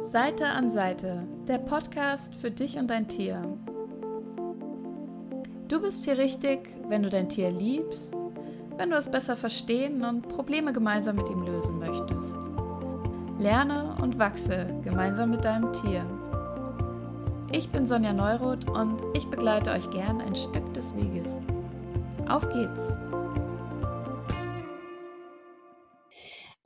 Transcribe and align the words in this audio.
Seite 0.00 0.46
an 0.46 0.70
Seite, 0.70 1.24
der 1.48 1.58
Podcast 1.58 2.34
für 2.36 2.50
dich 2.50 2.78
und 2.78 2.88
dein 2.88 3.08
Tier. 3.08 3.42
Du 5.66 5.82
bist 5.82 6.04
hier 6.04 6.16
richtig, 6.16 6.70
wenn 6.88 7.02
du 7.02 7.10
dein 7.10 7.28
Tier 7.28 7.50
liebst, 7.50 8.14
wenn 8.76 8.90
du 8.90 8.96
es 8.96 9.10
besser 9.10 9.36
verstehen 9.36 10.04
und 10.04 10.28
Probleme 10.28 10.72
gemeinsam 10.72 11.16
mit 11.16 11.28
ihm 11.28 11.42
lösen 11.42 11.78
möchtest. 11.78 12.36
Lerne 13.38 13.96
und 14.00 14.18
wachse 14.18 14.66
gemeinsam 14.82 15.30
mit 15.30 15.44
deinem 15.44 15.72
Tier. 15.72 16.06
Ich 17.50 17.68
bin 17.68 17.84
Sonja 17.84 18.12
Neuroth 18.12 18.70
und 18.70 19.02
ich 19.14 19.26
begleite 19.26 19.72
euch 19.72 19.90
gern 19.90 20.20
ein 20.20 20.34
Stück 20.34 20.72
des 20.74 20.94
Weges. 20.96 21.36
Auf 22.28 22.48
geht's! 22.48 23.17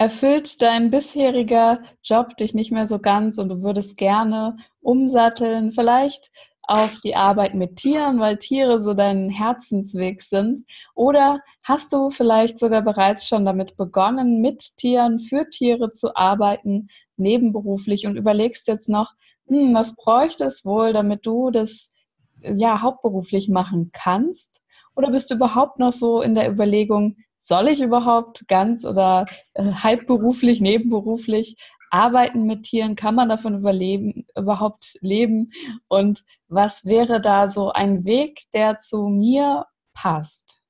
Erfüllt 0.02 0.60
dein 0.60 0.90
bisheriger 0.90 1.80
Job 2.02 2.36
dich 2.36 2.54
nicht 2.54 2.72
mehr 2.72 2.88
so 2.88 2.98
ganz 2.98 3.38
und 3.38 3.48
du 3.50 3.62
würdest 3.62 3.96
gerne 3.96 4.56
umsatteln, 4.80 5.70
vielleicht 5.70 6.32
auf 6.62 7.00
die 7.04 7.14
Arbeit 7.14 7.54
mit 7.54 7.76
Tieren, 7.76 8.18
weil 8.18 8.36
Tiere 8.38 8.80
so 8.80 8.94
dein 8.94 9.30
Herzensweg 9.30 10.20
sind? 10.22 10.62
Oder 10.96 11.38
hast 11.62 11.92
du 11.92 12.10
vielleicht 12.10 12.58
sogar 12.58 12.82
bereits 12.82 13.28
schon 13.28 13.44
damit 13.44 13.76
begonnen, 13.76 14.40
mit 14.40 14.76
Tieren, 14.76 15.20
für 15.20 15.48
Tiere 15.48 15.92
zu 15.92 16.16
arbeiten, 16.16 16.88
nebenberuflich 17.16 18.04
und 18.04 18.16
überlegst 18.16 18.66
jetzt 18.66 18.88
noch, 18.88 19.12
hm, 19.46 19.72
was 19.72 19.94
bräuchte 19.94 20.46
es 20.46 20.64
wohl, 20.64 20.92
damit 20.92 21.24
du 21.26 21.52
das 21.52 21.94
ja 22.42 22.82
hauptberuflich 22.82 23.48
machen 23.48 23.90
kannst? 23.92 24.62
Oder 24.96 25.12
bist 25.12 25.30
du 25.30 25.36
überhaupt 25.36 25.78
noch 25.78 25.92
so 25.92 26.22
in 26.22 26.34
der 26.34 26.50
Überlegung, 26.50 27.18
soll 27.42 27.66
ich 27.68 27.80
überhaupt 27.80 28.46
ganz 28.46 28.84
oder 28.84 29.26
äh, 29.54 29.64
halbberuflich, 29.64 30.60
nebenberuflich 30.60 31.56
arbeiten 31.90 32.44
mit 32.46 32.62
Tieren? 32.62 32.94
Kann 32.94 33.16
man 33.16 33.28
davon 33.28 33.56
überleben, 33.58 34.26
überhaupt 34.36 34.96
leben? 35.00 35.50
Und 35.88 36.22
was 36.46 36.84
wäre 36.84 37.20
da 37.20 37.48
so 37.48 37.72
ein 37.72 38.04
Weg, 38.04 38.44
der 38.54 38.78
zu 38.78 39.08
mir 39.08 39.66
passt? 39.92 40.62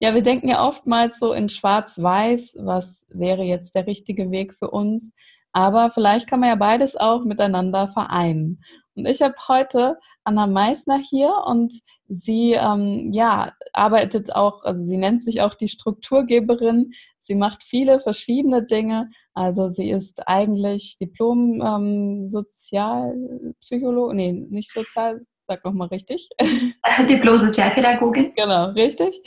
Ja, 0.00 0.12
wir 0.12 0.22
denken 0.22 0.48
ja 0.48 0.66
oftmals 0.66 1.20
so 1.20 1.32
in 1.32 1.48
Schwarz-Weiß, 1.48 2.56
was 2.60 3.06
wäre 3.10 3.44
jetzt 3.44 3.76
der 3.76 3.86
richtige 3.86 4.32
Weg 4.32 4.54
für 4.54 4.70
uns? 4.70 5.14
Aber 5.52 5.90
vielleicht 5.90 6.28
kann 6.28 6.40
man 6.40 6.50
ja 6.50 6.54
beides 6.54 6.96
auch 6.96 7.24
miteinander 7.24 7.88
vereinen. 7.88 8.62
Und 8.94 9.06
ich 9.06 9.22
habe 9.22 9.34
heute 9.48 9.98
Anna 10.24 10.46
Meissner 10.46 10.98
hier 10.98 11.32
und 11.46 11.72
sie 12.08 12.52
ähm, 12.52 13.10
ja, 13.12 13.52
arbeitet 13.72 14.34
auch, 14.34 14.62
also 14.64 14.84
sie 14.84 14.96
nennt 14.96 15.22
sich 15.22 15.40
auch 15.40 15.54
die 15.54 15.68
Strukturgeberin. 15.68 16.92
Sie 17.18 17.34
macht 17.34 17.62
viele 17.62 18.00
verschiedene 18.00 18.64
Dinge. 18.64 19.10
Also 19.32 19.68
sie 19.68 19.90
ist 19.90 20.26
eigentlich 20.28 20.98
Diplom 20.98 21.62
ähm, 21.62 22.26
nee, 24.12 24.32
nicht 24.50 24.72
Sozial, 24.72 25.24
sag 25.46 25.64
nochmal 25.64 25.88
richtig. 25.88 26.28
Diplom-Sozialpädagogin. 27.08 28.32
Genau, 28.34 28.70
richtig. 28.70 29.22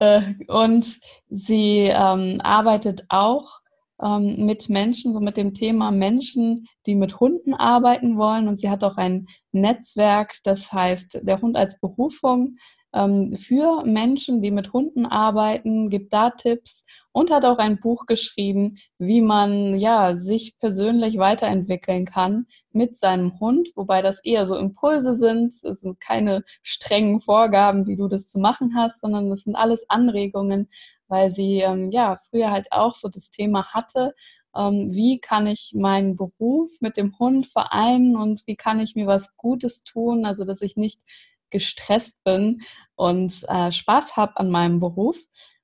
Äh, 0.00 0.20
und 0.48 1.00
sie 1.30 1.88
ähm, 1.90 2.40
arbeitet 2.42 3.04
auch 3.08 3.60
ähm, 4.02 4.44
mit 4.46 4.68
Menschen, 4.68 5.12
so 5.12 5.20
mit 5.20 5.36
dem 5.36 5.54
Thema 5.54 5.90
Menschen, 5.90 6.66
die 6.86 6.94
mit 6.94 7.20
Hunden 7.20 7.54
arbeiten 7.54 8.16
wollen. 8.16 8.48
Und 8.48 8.60
sie 8.60 8.70
hat 8.70 8.84
auch 8.84 8.96
ein 8.96 9.26
Netzwerk, 9.52 10.36
das 10.44 10.72
heißt 10.72 11.20
der 11.22 11.40
Hund 11.40 11.56
als 11.56 11.80
Berufung 11.80 12.56
ähm, 12.94 13.36
für 13.36 13.84
Menschen, 13.84 14.40
die 14.40 14.50
mit 14.50 14.72
Hunden 14.72 15.06
arbeiten, 15.06 15.90
gibt 15.90 16.12
da 16.12 16.30
Tipps 16.30 16.84
und 17.12 17.30
hat 17.30 17.44
auch 17.44 17.58
ein 17.58 17.80
Buch 17.80 18.06
geschrieben, 18.06 18.78
wie 18.98 19.20
man 19.20 19.78
ja 19.78 20.16
sich 20.16 20.58
persönlich 20.58 21.18
weiterentwickeln 21.18 22.06
kann 22.06 22.46
mit 22.72 22.96
seinem 22.96 23.38
Hund, 23.40 23.68
wobei 23.74 24.02
das 24.02 24.24
eher 24.24 24.46
so 24.46 24.56
Impulse 24.56 25.14
sind, 25.14 25.52
es 25.52 25.80
sind 25.80 26.00
keine 26.00 26.44
strengen 26.62 27.20
Vorgaben, 27.20 27.86
wie 27.86 27.96
du 27.96 28.08
das 28.08 28.28
zu 28.28 28.38
machen 28.38 28.74
hast, 28.76 29.00
sondern 29.00 29.28
das 29.30 29.42
sind 29.42 29.56
alles 29.56 29.88
Anregungen, 29.90 30.68
weil 31.08 31.30
sie 31.30 31.60
ähm, 31.60 31.90
ja 31.90 32.20
früher 32.30 32.50
halt 32.50 32.70
auch 32.72 32.94
so 32.94 33.08
das 33.08 33.30
Thema 33.30 33.72
hatte, 33.72 34.14
ähm, 34.56 34.90
wie 34.90 35.20
kann 35.20 35.46
ich 35.46 35.72
meinen 35.74 36.16
Beruf 36.16 36.70
mit 36.80 36.96
dem 36.96 37.18
Hund 37.18 37.46
vereinen 37.46 38.16
und 38.16 38.42
wie 38.46 38.56
kann 38.56 38.80
ich 38.80 38.94
mir 38.94 39.06
was 39.06 39.36
Gutes 39.36 39.84
tun, 39.84 40.24
also 40.24 40.44
dass 40.44 40.62
ich 40.62 40.76
nicht 40.76 41.02
gestresst 41.50 42.22
bin 42.24 42.62
und 42.94 43.44
äh, 43.48 43.72
Spaß 43.72 44.16
habe 44.16 44.36
an 44.36 44.50
meinem 44.50 44.80
Beruf. 44.80 45.18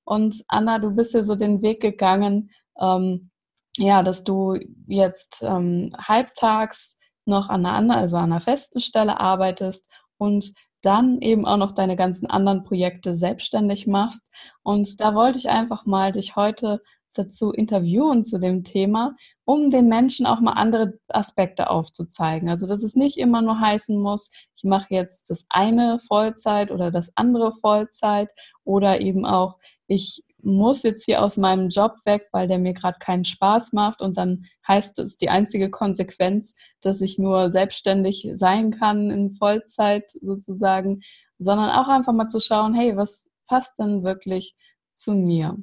Und 0.04 0.44
Anna, 0.48 0.78
du 0.78 0.90
bist 0.90 1.14
ja 1.14 1.22
so 1.24 1.34
den 1.34 1.62
Weg 1.62 1.80
gegangen, 1.80 2.50
ähm, 2.80 3.30
ja, 3.76 4.02
dass 4.02 4.24
du 4.24 4.56
jetzt 4.86 5.42
ähm, 5.42 5.94
halbtags 5.98 6.96
noch 7.26 7.48
an 7.48 7.66
einer, 7.66 7.96
also 7.96 8.16
an 8.16 8.24
einer 8.24 8.40
festen 8.40 8.80
Stelle 8.80 9.18
arbeitest 9.18 9.88
und 10.18 10.52
dann 10.84 11.20
eben 11.20 11.46
auch 11.46 11.56
noch 11.56 11.72
deine 11.72 11.96
ganzen 11.96 12.26
anderen 12.26 12.64
Projekte 12.64 13.14
selbstständig 13.14 13.86
machst. 13.86 14.28
Und 14.62 15.00
da 15.00 15.14
wollte 15.14 15.38
ich 15.38 15.48
einfach 15.48 15.86
mal 15.86 16.12
dich 16.12 16.36
heute 16.36 16.80
dazu 17.14 17.52
interviewen 17.52 18.22
zu 18.22 18.38
dem 18.38 18.64
Thema, 18.64 19.16
um 19.44 19.70
den 19.70 19.88
Menschen 19.88 20.26
auch 20.26 20.40
mal 20.40 20.52
andere 20.52 20.98
Aspekte 21.08 21.70
aufzuzeigen. 21.70 22.48
Also 22.48 22.66
dass 22.66 22.82
es 22.82 22.96
nicht 22.96 23.18
immer 23.18 23.40
nur 23.40 23.60
heißen 23.60 23.96
muss, 23.96 24.30
ich 24.56 24.64
mache 24.64 24.88
jetzt 24.90 25.30
das 25.30 25.46
eine 25.48 26.00
Vollzeit 26.00 26.70
oder 26.70 26.90
das 26.90 27.12
andere 27.14 27.52
Vollzeit 27.52 28.30
oder 28.64 29.00
eben 29.00 29.24
auch, 29.24 29.58
ich 29.86 30.24
muss 30.44 30.82
jetzt 30.82 31.04
hier 31.04 31.22
aus 31.22 31.36
meinem 31.36 31.68
Job 31.68 31.96
weg, 32.04 32.28
weil 32.32 32.48
der 32.48 32.58
mir 32.58 32.74
gerade 32.74 32.98
keinen 32.98 33.24
Spaß 33.24 33.72
macht 33.72 34.00
und 34.00 34.16
dann 34.16 34.46
heißt 34.66 34.98
es 34.98 35.16
die 35.16 35.28
einzige 35.28 35.70
Konsequenz, 35.70 36.54
dass 36.80 37.00
ich 37.00 37.18
nur 37.18 37.50
selbstständig 37.50 38.28
sein 38.32 38.70
kann 38.70 39.10
in 39.10 39.34
Vollzeit 39.36 40.10
sozusagen, 40.20 41.00
sondern 41.38 41.70
auch 41.70 41.88
einfach 41.88 42.12
mal 42.12 42.28
zu 42.28 42.40
schauen, 42.40 42.74
hey, 42.74 42.96
was 42.96 43.30
passt 43.46 43.78
denn 43.78 44.04
wirklich 44.04 44.54
zu 44.94 45.12
mir? 45.12 45.56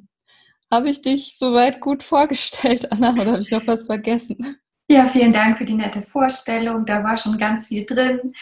Habe 0.70 0.90
ich 0.90 1.02
dich 1.02 1.36
soweit 1.38 1.80
gut 1.80 2.02
vorgestellt, 2.02 2.90
Anna, 2.90 3.12
oder 3.12 3.32
habe 3.32 3.42
ich 3.42 3.50
noch 3.50 3.66
was 3.66 3.84
vergessen? 3.84 4.56
Ja, 4.88 5.06
vielen 5.06 5.32
Dank 5.32 5.58
für 5.58 5.64
die 5.64 5.74
nette 5.74 6.02
Vorstellung. 6.02 6.84
Da 6.84 7.02
war 7.02 7.16
schon 7.16 7.38
ganz 7.38 7.68
viel 7.68 7.86
drin 7.86 8.34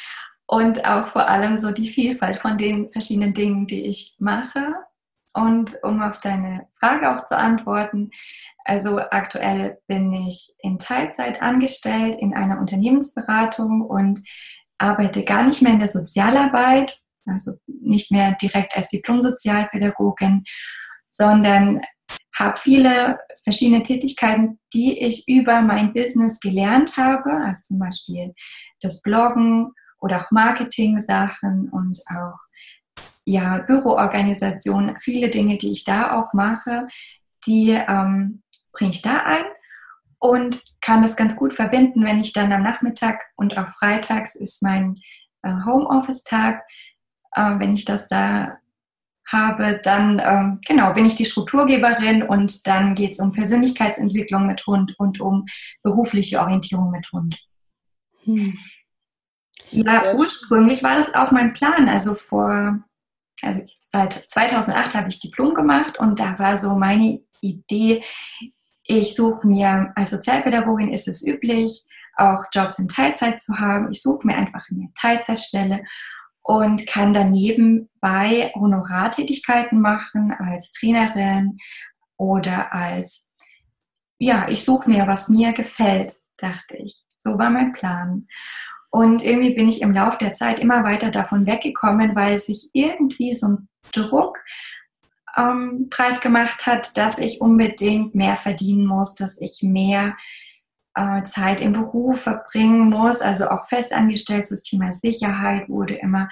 und 0.47 0.85
auch 0.85 1.07
vor 1.07 1.29
allem 1.29 1.59
so 1.59 1.71
die 1.71 1.89
Vielfalt 1.89 2.39
von 2.39 2.59
den 2.59 2.89
verschiedenen 2.89 3.35
Dingen, 3.35 3.67
die 3.67 3.87
ich 3.87 4.17
mache. 4.19 4.75
Und 5.35 5.77
um 5.83 6.03
auf 6.03 6.19
deine 6.19 6.67
Frage 6.79 7.15
auch 7.15 7.25
zu 7.27 7.37
antworten, 7.37 8.11
also 8.65 8.99
aktuell 8.99 9.79
bin 9.87 10.13
ich 10.13 10.55
in 10.61 10.79
Teilzeit 10.79 11.41
angestellt 11.41 12.19
in 12.21 12.35
einer 12.35 12.59
Unternehmensberatung 12.59 13.83
und 13.83 14.21
arbeite 14.79 15.25
gar 15.25 15.43
nicht 15.43 15.63
mehr 15.63 15.73
in 15.73 15.79
der 15.79 15.89
Sozialarbeit, 15.91 16.99
also 17.27 17.53
nicht 17.67 18.11
mehr 18.11 18.37
direkt 18.41 18.77
als 18.77 18.89
Diplom-Sozialpädagogin, 18.89 20.45
sondern 21.11 21.81
habe 22.35 22.57
viele 22.59 23.19
verschiedene 23.43 23.83
Tätigkeiten, 23.83 24.59
die 24.73 24.99
ich 24.99 25.29
über 25.29 25.61
mein 25.61 25.93
Business 25.93 26.41
gelernt 26.41 26.97
habe, 26.97 27.31
also 27.31 27.63
zum 27.65 27.79
Beispiel 27.79 28.35
das 28.81 29.03
Bloggen 29.03 29.73
oder 30.01 30.23
auch 30.23 30.31
Marketing-Sachen 30.31 31.69
und 31.71 31.99
auch 32.09 32.39
ja, 33.31 33.59
Büroorganisation, 33.59 34.97
viele 34.99 35.31
Dinge, 35.31 35.57
die 35.57 35.71
ich 35.71 35.85
da 35.85 36.19
auch 36.19 36.33
mache, 36.33 36.89
die 37.47 37.71
ähm, 37.71 38.43
bringe 38.73 38.91
ich 38.91 39.03
da 39.03 39.19
ein 39.19 39.45
und 40.19 40.61
kann 40.81 41.01
das 41.01 41.17
ganz 41.17 41.37
gut 41.37 41.55
verbinden, 41.55 42.05
wenn 42.05 42.19
ich 42.19 42.33
dann 42.33 42.53
am 42.53 42.65
Nachmittag 42.65 43.23
und 43.37 43.57
auch 43.57 43.69
freitags 43.69 44.35
ist 44.35 44.65
mein 44.65 44.99
äh, 45.43 45.53
Homeoffice-Tag, 45.65 46.63
äh, 47.37 47.59
wenn 47.59 47.73
ich 47.73 47.85
das 47.85 48.09
da 48.09 48.59
habe, 49.29 49.81
dann 49.85 50.21
ähm, 50.25 50.59
genau 50.67 50.93
bin 50.93 51.05
ich 51.05 51.15
die 51.15 51.25
Strukturgeberin 51.25 52.25
und 52.25 52.67
dann 52.67 52.97
geht 52.97 53.13
es 53.13 53.21
um 53.21 53.31
Persönlichkeitsentwicklung 53.31 54.49
mit 54.49 54.67
Hund 54.67 54.99
und 54.99 55.21
um 55.21 55.47
berufliche 55.85 56.41
Orientierung 56.41 56.91
mit 56.91 57.07
Hund. 57.13 57.39
Hm. 58.25 58.59
Ja, 59.71 60.15
ursprünglich 60.17 60.83
war 60.83 60.97
das 60.97 61.15
auch 61.15 61.31
mein 61.31 61.53
Plan. 61.53 61.89
Also 61.89 62.17
vor 62.17 62.83
also 63.43 63.63
seit 63.79 64.13
2008 64.13 64.95
habe 64.95 65.09
ich 65.09 65.21
Diplom 65.21 65.55
gemacht 65.55 65.99
und 65.99 66.21
da 66.21 66.39
war 66.39 66.57
so 66.57 66.75
meine 66.75 67.21
Idee, 67.41 68.03
ich 68.85 69.15
suche 69.15 69.47
mir, 69.47 69.93
als 69.95 70.11
Sozialpädagogin 70.11 70.93
ist 70.93 71.07
es 71.07 71.25
üblich, 71.27 71.85
auch 72.17 72.45
Jobs 72.53 72.79
in 72.79 72.89
Teilzeit 72.89 73.41
zu 73.41 73.59
haben. 73.59 73.91
Ich 73.91 74.03
suche 74.03 74.27
mir 74.27 74.37
einfach 74.37 74.67
eine 74.71 74.91
Teilzeitstelle 74.95 75.85
und 76.43 76.87
kann 76.87 77.13
daneben 77.13 77.89
bei 78.01 78.51
Honorartätigkeiten 78.55 79.81
machen 79.81 80.33
als 80.33 80.73
Trainerin 80.73 81.59
oder 82.17 82.73
als, 82.73 83.31
ja, 84.19 84.49
ich 84.49 84.65
suche 84.65 84.91
mir, 84.91 85.07
was 85.07 85.29
mir 85.29 85.53
gefällt, 85.53 86.13
dachte 86.39 86.77
ich. 86.77 87.05
So 87.19 87.39
war 87.39 87.51
mein 87.51 87.73
Plan. 87.73 88.27
Und 88.91 89.23
irgendwie 89.23 89.55
bin 89.55 89.69
ich 89.69 89.83
im 89.83 89.93
Laufe 89.93 90.19
der 90.19 90.35
Zeit 90.35 90.61
immer 90.61 90.83
weiter 90.83 91.11
davon 91.11 91.47
weggekommen, 91.47 92.17
weil 92.17 92.39
sich 92.41 92.71
irgendwie 92.73 93.35
so 93.35 93.47
ein 93.49 93.69
Druck 93.93 94.39
ähm, 95.37 95.89
breit 95.89 96.21
gemacht 96.21 96.67
hat, 96.67 96.97
dass 96.97 97.19
ich 97.19 97.41
unbedingt 97.41 98.15
mehr 98.15 98.37
verdienen 98.37 98.87
muss, 98.87 99.15
dass 99.15 99.41
ich 99.41 99.63
mehr 99.63 100.17
äh, 100.95 101.23
Zeit 101.25 101.61
im 101.61 101.73
Beruf 101.73 102.23
verbringen 102.23 102.91
muss, 102.91 103.21
also 103.21 103.49
auch 103.49 103.69
festangestellt. 103.69 104.47
Das 104.51 104.63
Thema 104.63 104.93
Sicherheit 104.95 105.69
wurde 105.69 105.95
immer 105.95 106.29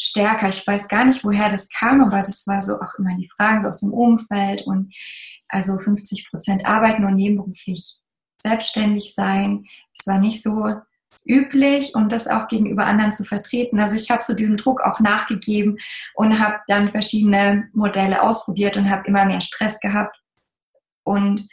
stärker. 0.00 0.48
Ich 0.48 0.64
weiß 0.64 0.88
gar 0.88 1.04
nicht, 1.04 1.24
woher 1.24 1.50
das 1.50 1.68
kam, 1.68 2.00
aber 2.02 2.18
das 2.18 2.46
war 2.46 2.62
so 2.62 2.74
auch 2.74 2.94
immer 2.98 3.16
die 3.16 3.28
Fragen 3.28 3.60
so 3.60 3.68
aus 3.68 3.80
dem 3.80 3.92
Umfeld 3.92 4.66
und 4.66 4.94
also 5.48 5.78
50 5.78 6.30
Prozent 6.30 6.66
arbeiten 6.66 7.04
und 7.04 7.14
nebenberuflich 7.14 7.98
selbstständig 8.40 9.14
sein. 9.14 9.66
Es 9.98 10.06
war 10.06 10.20
nicht 10.20 10.42
so 10.42 10.74
üblich 11.26 11.94
und 11.94 12.12
das 12.12 12.28
auch 12.28 12.48
gegenüber 12.48 12.86
anderen 12.86 13.12
zu 13.12 13.24
vertreten. 13.24 13.80
Also 13.80 13.96
ich 13.96 14.10
habe 14.10 14.22
so 14.22 14.34
diesem 14.34 14.56
Druck 14.56 14.80
auch 14.80 15.00
nachgegeben 15.00 15.78
und 16.14 16.38
habe 16.38 16.60
dann 16.66 16.90
verschiedene 16.90 17.68
Modelle 17.72 18.22
ausprobiert 18.22 18.76
und 18.76 18.90
habe 18.90 19.06
immer 19.06 19.24
mehr 19.24 19.40
Stress 19.40 19.78
gehabt. 19.80 20.16
Und 21.04 21.48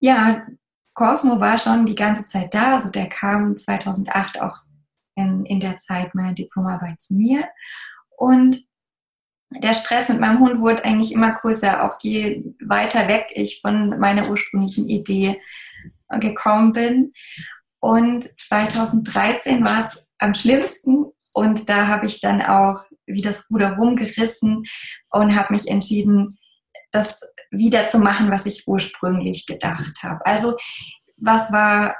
ja, 0.00 0.46
Cosmo 0.94 1.40
war 1.40 1.58
schon 1.58 1.86
die 1.86 1.94
ganze 1.94 2.26
Zeit 2.26 2.52
da. 2.52 2.74
Also 2.74 2.90
der 2.90 3.08
kam 3.08 3.56
2008 3.56 4.40
auch 4.40 4.58
in, 5.14 5.44
in 5.46 5.60
der 5.60 5.78
Zeit 5.78 6.14
meiner 6.14 6.32
Diplomarbeit 6.34 7.00
zu 7.00 7.14
mir. 7.14 7.44
Und 8.16 8.66
der 9.50 9.74
Stress 9.74 10.08
mit 10.08 10.20
meinem 10.20 10.40
Hund 10.40 10.60
wurde 10.60 10.84
eigentlich 10.84 11.12
immer 11.12 11.32
größer, 11.32 11.84
auch 11.84 11.98
je 12.00 12.44
weiter 12.60 13.08
weg 13.08 13.26
ich 13.34 13.60
von 13.60 13.98
meiner 13.98 14.30
ursprünglichen 14.30 14.88
Idee 14.88 15.40
gekommen 16.20 16.72
bin. 16.72 17.12
Und 17.82 18.22
2013 18.40 19.64
war 19.64 19.80
es 19.80 20.06
am 20.18 20.34
schlimmsten 20.34 21.06
und 21.34 21.68
da 21.68 21.88
habe 21.88 22.06
ich 22.06 22.20
dann 22.20 22.40
auch 22.40 22.80
wie 23.06 23.22
das 23.22 23.50
Ruder 23.50 23.76
rumgerissen 23.76 24.64
und 25.10 25.34
habe 25.34 25.52
mich 25.52 25.66
entschieden, 25.66 26.38
das 26.92 27.22
wieder 27.50 27.88
zu 27.88 27.98
machen, 27.98 28.30
was 28.30 28.46
ich 28.46 28.68
ursprünglich 28.68 29.46
gedacht 29.46 29.94
habe. 30.04 30.24
Also 30.24 30.56
was 31.16 31.50
war 31.50 31.96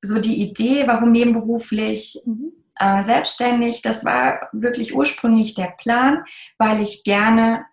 so 0.00 0.18
die 0.18 0.42
Idee, 0.42 0.88
warum 0.88 1.12
nebenberuflich 1.12 2.20
mhm. 2.26 2.52
äh, 2.80 3.04
selbstständig? 3.04 3.82
Das 3.82 4.04
war 4.04 4.48
wirklich 4.50 4.92
ursprünglich 4.92 5.54
der 5.54 5.72
Plan, 5.78 6.24
weil 6.58 6.82
ich 6.82 7.04
gerne 7.04 7.64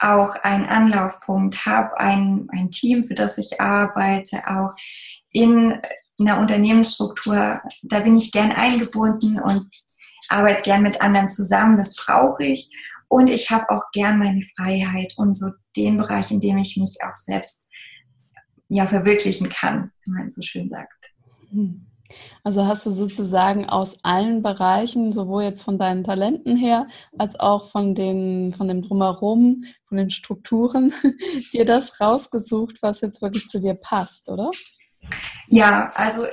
auch 0.00 0.34
einen 0.42 0.66
Anlaufpunkt 0.66 1.64
habe, 1.64 1.96
ein, 1.96 2.48
ein 2.50 2.72
Team, 2.72 3.04
für 3.04 3.14
das 3.14 3.38
ich 3.38 3.60
arbeite, 3.60 4.42
auch 4.48 4.74
in 5.32 5.80
einer 6.20 6.38
Unternehmensstruktur, 6.38 7.60
da 7.82 8.00
bin 8.00 8.16
ich 8.16 8.32
gern 8.32 8.52
eingebunden 8.52 9.40
und 9.40 9.66
arbeite 10.28 10.62
gern 10.62 10.82
mit 10.82 11.00
anderen 11.00 11.28
zusammen, 11.28 11.76
das 11.76 11.96
brauche 11.96 12.44
ich. 12.44 12.70
Und 13.08 13.28
ich 13.28 13.50
habe 13.50 13.68
auch 13.70 13.90
gern 13.92 14.18
meine 14.18 14.42
Freiheit 14.56 15.14
und 15.16 15.36
so 15.36 15.46
den 15.76 15.98
Bereich, 15.98 16.30
in 16.30 16.40
dem 16.40 16.58
ich 16.58 16.76
mich 16.76 16.96
auch 17.04 17.14
selbst 17.14 17.68
ja, 18.68 18.86
verwirklichen 18.86 19.50
kann, 19.50 19.90
wie 20.04 20.12
man 20.12 20.30
so 20.30 20.40
schön 20.40 20.70
sagt. 20.70 21.12
Also 22.44 22.66
hast 22.66 22.86
du 22.86 22.90
sozusagen 22.90 23.68
aus 23.68 23.96
allen 24.02 24.42
Bereichen, 24.42 25.12
sowohl 25.12 25.44
jetzt 25.44 25.62
von 25.62 25.78
deinen 25.78 26.04
Talenten 26.04 26.56
her, 26.56 26.88
als 27.18 27.38
auch 27.38 27.70
von, 27.70 27.94
den, 27.94 28.52
von 28.52 28.68
dem 28.68 28.82
Drumherum, 28.82 29.64
von 29.86 29.96
den 29.98 30.10
Strukturen, 30.10 30.92
dir 31.52 31.64
das 31.64 32.00
rausgesucht, 32.00 32.82
was 32.82 33.00
jetzt 33.00 33.22
wirklich 33.22 33.48
zu 33.48 33.60
dir 33.60 33.74
passt, 33.74 34.28
oder? 34.28 34.50
Ja, 35.48 35.90
also 35.94 36.26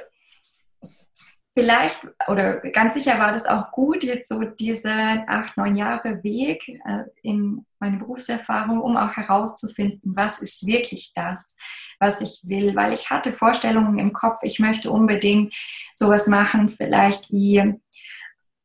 vielleicht 1.54 2.08
oder 2.28 2.60
ganz 2.72 2.94
sicher 2.94 3.20
war 3.20 3.32
das 3.32 3.46
auch 3.46 3.72
gut, 3.72 4.04
jetzt 4.04 4.30
so 4.30 4.42
diese 4.42 4.92
acht, 5.28 5.58
neun 5.58 5.76
Jahre 5.76 6.24
Weg 6.24 6.68
äh, 6.70 7.04
in 7.22 7.66
meine 7.80 7.98
Berufserfahrung, 7.98 8.82
um 8.82 8.98
auch 8.98 9.16
herauszufinden, 9.16 10.16
was 10.16 10.42
ist 10.42 10.66
wirklich 10.66 11.12
das, 11.14 11.56
was 12.00 12.22
ich 12.22 12.42
will. 12.48 12.76
Weil 12.76 12.94
ich 12.94 13.10
hatte 13.10 13.34
Vorstellungen 13.34 14.00
im 14.00 14.14
Kopf, 14.14 14.40
ich 14.44 14.60
möchte 14.60 14.92
unbedingt 14.92 15.54
sowas 15.96 16.28
machen, 16.28 16.70
vielleicht 16.70 17.30
wie 17.32 17.62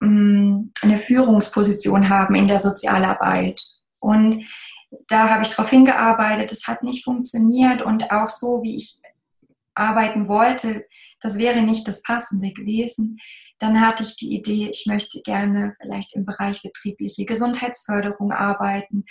mm, 0.00 0.70
eine 0.82 0.98
Führungsposition 0.98 2.08
haben 2.08 2.34
in 2.34 2.46
der 2.46 2.60
Sozialarbeit. 2.60 3.60
Und 3.98 4.44
da 5.08 5.30
habe 5.30 5.42
ich 5.42 5.50
darauf 5.50 5.70
hingearbeitet, 5.70 6.52
es 6.52 6.68
hat 6.68 6.82
nicht 6.82 7.04
funktioniert 7.04 7.82
und 7.82 8.10
auch 8.12 8.28
so, 8.28 8.62
wie 8.62 8.76
ich 8.76 9.00
arbeiten 9.74 10.28
wollte, 10.28 10.84
das 11.20 11.38
wäre 11.38 11.62
nicht 11.62 11.86
das 11.88 12.02
Passende 12.02 12.52
gewesen. 12.52 13.18
Dann 13.58 13.80
hatte 13.80 14.02
ich 14.02 14.16
die 14.16 14.34
Idee, 14.34 14.68
ich 14.70 14.84
möchte 14.86 15.20
gerne 15.22 15.74
vielleicht 15.80 16.14
im 16.16 16.24
Bereich 16.24 16.62
betriebliche 16.62 17.24
Gesundheitsförderung 17.24 18.32
arbeiten. 18.32 19.04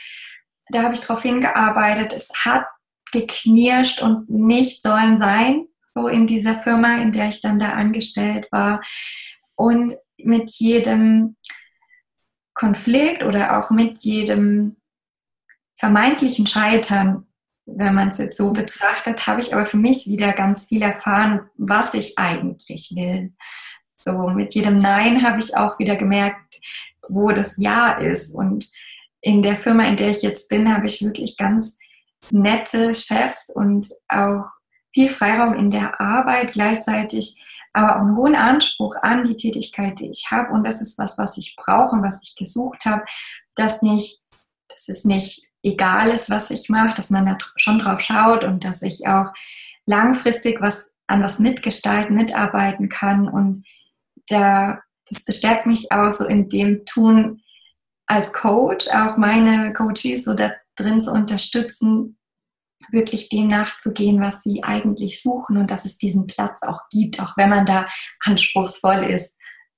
Da 0.69 0.83
habe 0.83 0.93
ich 0.93 1.01
darauf 1.01 1.21
hingearbeitet. 1.21 2.13
Es 2.13 2.31
hat 2.45 2.65
geknirscht 3.11 4.01
und 4.01 4.29
nicht 4.29 4.81
sollen 4.81 5.19
sein, 5.19 5.67
so 5.95 6.07
in 6.07 6.27
dieser 6.27 6.55
Firma, 6.55 6.97
in 6.97 7.11
der 7.11 7.29
ich 7.29 7.41
dann 7.41 7.59
da 7.59 7.69
angestellt 7.69 8.47
war. 8.51 8.81
Und 9.55 9.93
mit 10.17 10.51
jedem 10.51 11.35
Konflikt 12.53 13.23
oder 13.23 13.57
auch 13.57 13.71
mit 13.71 14.03
jedem 14.03 14.77
vermeintlichen 15.77 16.47
Scheitern 16.47 17.27
wenn 17.65 17.93
man 17.93 18.09
es 18.09 18.17
jetzt 18.17 18.37
so 18.37 18.51
betrachtet, 18.51 19.25
habe 19.25 19.39
ich 19.39 19.53
aber 19.53 19.65
für 19.65 19.77
mich 19.77 20.07
wieder 20.07 20.33
ganz 20.33 20.67
viel 20.67 20.81
erfahren, 20.81 21.49
was 21.57 21.93
ich 21.93 22.17
eigentlich 22.17 22.93
will. 22.95 23.33
So 23.97 24.29
mit 24.29 24.53
jedem 24.53 24.79
Nein 24.79 25.23
habe 25.23 25.39
ich 25.39 25.55
auch 25.55 25.79
wieder 25.79 25.95
gemerkt, 25.95 26.59
wo 27.09 27.31
das 27.31 27.55
Ja 27.57 27.93
ist. 27.93 28.35
Und 28.35 28.69
in 29.21 29.41
der 29.41 29.55
Firma, 29.55 29.85
in 29.85 29.95
der 29.95 30.09
ich 30.09 30.21
jetzt 30.21 30.49
bin, 30.49 30.73
habe 30.73 30.85
ich 30.85 31.01
wirklich 31.01 31.37
ganz 31.37 31.77
nette 32.31 32.93
Chefs 32.93 33.49
und 33.49 33.87
auch 34.09 34.45
viel 34.93 35.09
Freiraum 35.09 35.55
in 35.55 35.71
der 35.71 35.99
Arbeit, 35.99 36.53
gleichzeitig 36.53 37.41
aber 37.73 37.95
auch 37.95 38.01
einen 38.01 38.15
hohen 38.15 38.35
Anspruch 38.35 38.95
an 39.01 39.23
die 39.23 39.35
Tätigkeit, 39.35 39.99
die 39.99 40.11
ich 40.11 40.27
habe. 40.29 40.53
Und 40.53 40.65
das 40.65 40.79
ist 40.79 40.97
was, 40.99 41.17
was 41.17 41.37
ich 41.37 41.55
brauche 41.55 41.95
und 41.95 42.03
was 42.03 42.21
ich 42.21 42.35
gesucht 42.35 42.85
habe, 42.85 43.03
dass 43.55 43.81
nicht, 43.81 44.21
das 44.67 44.87
ist 44.87 45.05
nicht 45.05 45.47
egal 45.63 46.09
ist, 46.09 46.29
was 46.29 46.51
ich 46.51 46.69
mache, 46.69 46.95
dass 46.95 47.09
man 47.09 47.25
da 47.25 47.37
schon 47.55 47.79
drauf 47.79 48.01
schaut 48.01 48.43
und 48.43 48.63
dass 48.63 48.81
ich 48.81 49.07
auch 49.07 49.31
langfristig 49.85 50.61
was 50.61 50.93
an 51.07 51.23
was 51.23 51.39
mitgestalten, 51.39 52.15
mitarbeiten 52.15 52.89
kann. 52.89 53.27
Und 53.27 53.65
da, 54.27 54.81
das 55.09 55.25
bestärkt 55.25 55.65
mich 55.65 55.91
auch 55.91 56.11
so 56.11 56.25
in 56.25 56.49
dem 56.49 56.85
Tun 56.85 57.41
als 58.05 58.33
Coach, 58.33 58.87
auch 58.89 59.17
meine 59.17 59.73
Coaches 59.73 60.25
so 60.25 60.33
da 60.33 60.51
drin 60.75 61.01
zu 61.01 61.11
unterstützen, 61.11 62.17
wirklich 62.91 63.29
dem 63.29 63.47
nachzugehen, 63.47 64.21
was 64.21 64.43
sie 64.43 64.63
eigentlich 64.63 65.21
suchen 65.21 65.57
und 65.57 65.71
dass 65.71 65.85
es 65.85 65.97
diesen 65.97 66.27
Platz 66.27 66.61
auch 66.63 66.81
gibt, 66.89 67.21
auch 67.21 67.37
wenn 67.37 67.49
man 67.49 67.65
da 67.65 67.87
anspruchsvoll 68.25 69.03
ist. 69.05 69.37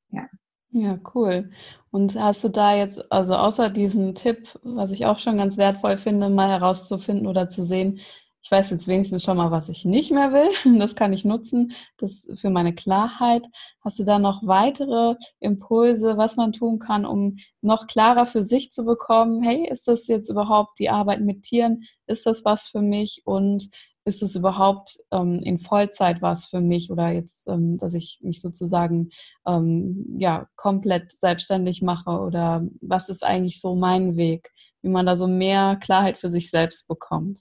Ja. 0.10 0.28
Ja, 0.72 0.90
cool. 1.14 1.52
Und 1.96 2.20
hast 2.20 2.44
du 2.44 2.50
da 2.50 2.76
jetzt, 2.76 3.10
also 3.10 3.36
außer 3.36 3.70
diesem 3.70 4.16
Tipp, 4.16 4.50
was 4.64 4.92
ich 4.92 5.06
auch 5.06 5.18
schon 5.18 5.38
ganz 5.38 5.56
wertvoll 5.56 5.96
finde, 5.96 6.28
mal 6.28 6.50
herauszufinden 6.50 7.26
oder 7.26 7.48
zu 7.48 7.64
sehen, 7.64 8.02
ich 8.42 8.52
weiß 8.52 8.72
jetzt 8.72 8.90
wenigstens 8.90 9.24
schon 9.24 9.38
mal, 9.38 9.50
was 9.50 9.70
ich 9.70 9.86
nicht 9.86 10.12
mehr 10.12 10.34
will. 10.34 10.50
Das 10.78 10.96
kann 10.98 11.14
ich 11.14 11.24
nutzen, 11.24 11.72
das 11.96 12.28
für 12.36 12.50
meine 12.50 12.76
Klarheit. 12.76 13.48
Hast 13.80 13.98
du 13.98 14.04
da 14.04 14.20
noch 14.20 14.46
weitere 14.46 15.16
Impulse, 15.40 16.18
was 16.18 16.36
man 16.36 16.52
tun 16.52 16.80
kann, 16.80 17.06
um 17.06 17.38
noch 17.62 17.88
klarer 17.88 18.26
für 18.26 18.44
sich 18.44 18.74
zu 18.74 18.84
bekommen, 18.84 19.42
hey, 19.42 19.66
ist 19.72 19.88
das 19.88 20.08
jetzt 20.08 20.30
überhaupt 20.30 20.78
die 20.80 20.90
Arbeit 20.90 21.22
mit 21.22 21.44
Tieren? 21.44 21.86
Ist 22.08 22.26
das 22.26 22.44
was 22.44 22.68
für 22.68 22.82
mich? 22.82 23.22
Und 23.24 23.70
ist 24.06 24.22
es 24.22 24.36
überhaupt 24.36 24.98
ähm, 25.12 25.40
in 25.44 25.60
Vollzeit 25.60 26.22
was 26.22 26.46
für 26.46 26.62
mich 26.62 26.92
oder 26.92 27.10
jetzt, 27.10 27.48
ähm, 27.48 27.78
dass 27.78 27.96
ich 27.96 28.20
mich 28.22 28.40
sozusagen 28.40 29.10
ähm, 29.48 30.16
ja 30.20 30.48
komplett 30.56 31.12
selbstständig 31.12 31.82
mache 31.82 32.12
oder 32.12 32.64
was 32.82 33.10
ist 33.10 33.24
eigentlich 33.24 33.60
so 33.60 33.76
mein 33.76 34.16
Weg, 34.16 34.52
wie 34.84 34.90
man 34.90 35.08
da 35.08 35.18
so 35.18 35.28
mehr 35.28 35.78
Klarheit 35.78 36.20
für 36.20 36.30
sich 36.30 36.52
selbst 36.52 36.88
bekommt? 36.88 37.40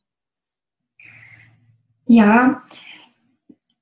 Ja, 2.07 2.63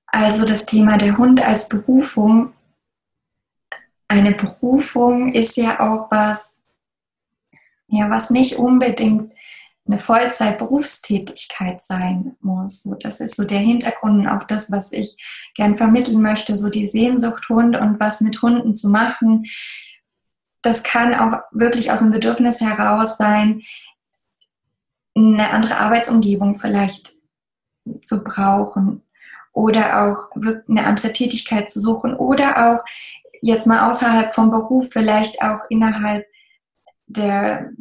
also 0.06 0.44
das 0.44 0.66
Thema 0.66 0.98
der 0.98 1.16
Hund 1.16 1.40
als 1.40 1.68
Berufung. 1.68 2.52
Eine 4.08 4.32
Berufung 4.32 5.32
ist 5.32 5.56
ja 5.56 5.80
auch 5.80 6.10
was, 6.10 6.60
ja, 7.86 8.10
was 8.10 8.30
nicht 8.30 8.56
unbedingt 8.56 9.32
eine 9.86 9.98
Vollzeit-Berufstätigkeit 9.98 11.84
sein 11.84 12.36
muss. 12.40 12.82
So, 12.82 12.94
das 12.94 13.20
ist 13.20 13.36
so 13.36 13.44
der 13.44 13.58
Hintergrund 13.58 14.20
und 14.20 14.28
auch 14.28 14.44
das, 14.44 14.70
was 14.70 14.92
ich 14.92 15.16
gern 15.54 15.76
vermitteln 15.76 16.22
möchte, 16.22 16.56
so 16.56 16.68
die 16.68 16.86
Sehnsucht 16.86 17.48
Hund 17.48 17.76
und 17.76 17.98
was 17.98 18.20
mit 18.20 18.42
Hunden 18.42 18.74
zu 18.74 18.88
machen. 18.88 19.44
Das 20.62 20.84
kann 20.84 21.14
auch 21.14 21.40
wirklich 21.50 21.90
aus 21.90 21.98
dem 21.98 22.12
Bedürfnis 22.12 22.60
heraus 22.60 23.16
sein, 23.16 23.62
eine 25.14 25.50
andere 25.50 25.78
Arbeitsumgebung 25.78 26.58
vielleicht 26.58 27.10
zu 28.04 28.22
brauchen 28.22 29.02
oder 29.52 30.04
auch 30.04 30.30
eine 30.68 30.86
andere 30.86 31.12
Tätigkeit 31.12 31.70
zu 31.70 31.80
suchen 31.80 32.14
oder 32.14 32.72
auch 32.72 32.84
jetzt 33.42 33.66
mal 33.66 33.90
außerhalb 33.90 34.34
vom 34.34 34.50
Beruf 34.50 34.88
vielleicht 34.92 35.42
auch 35.42 35.64
innerhalb 35.68 36.26
der 37.06 37.72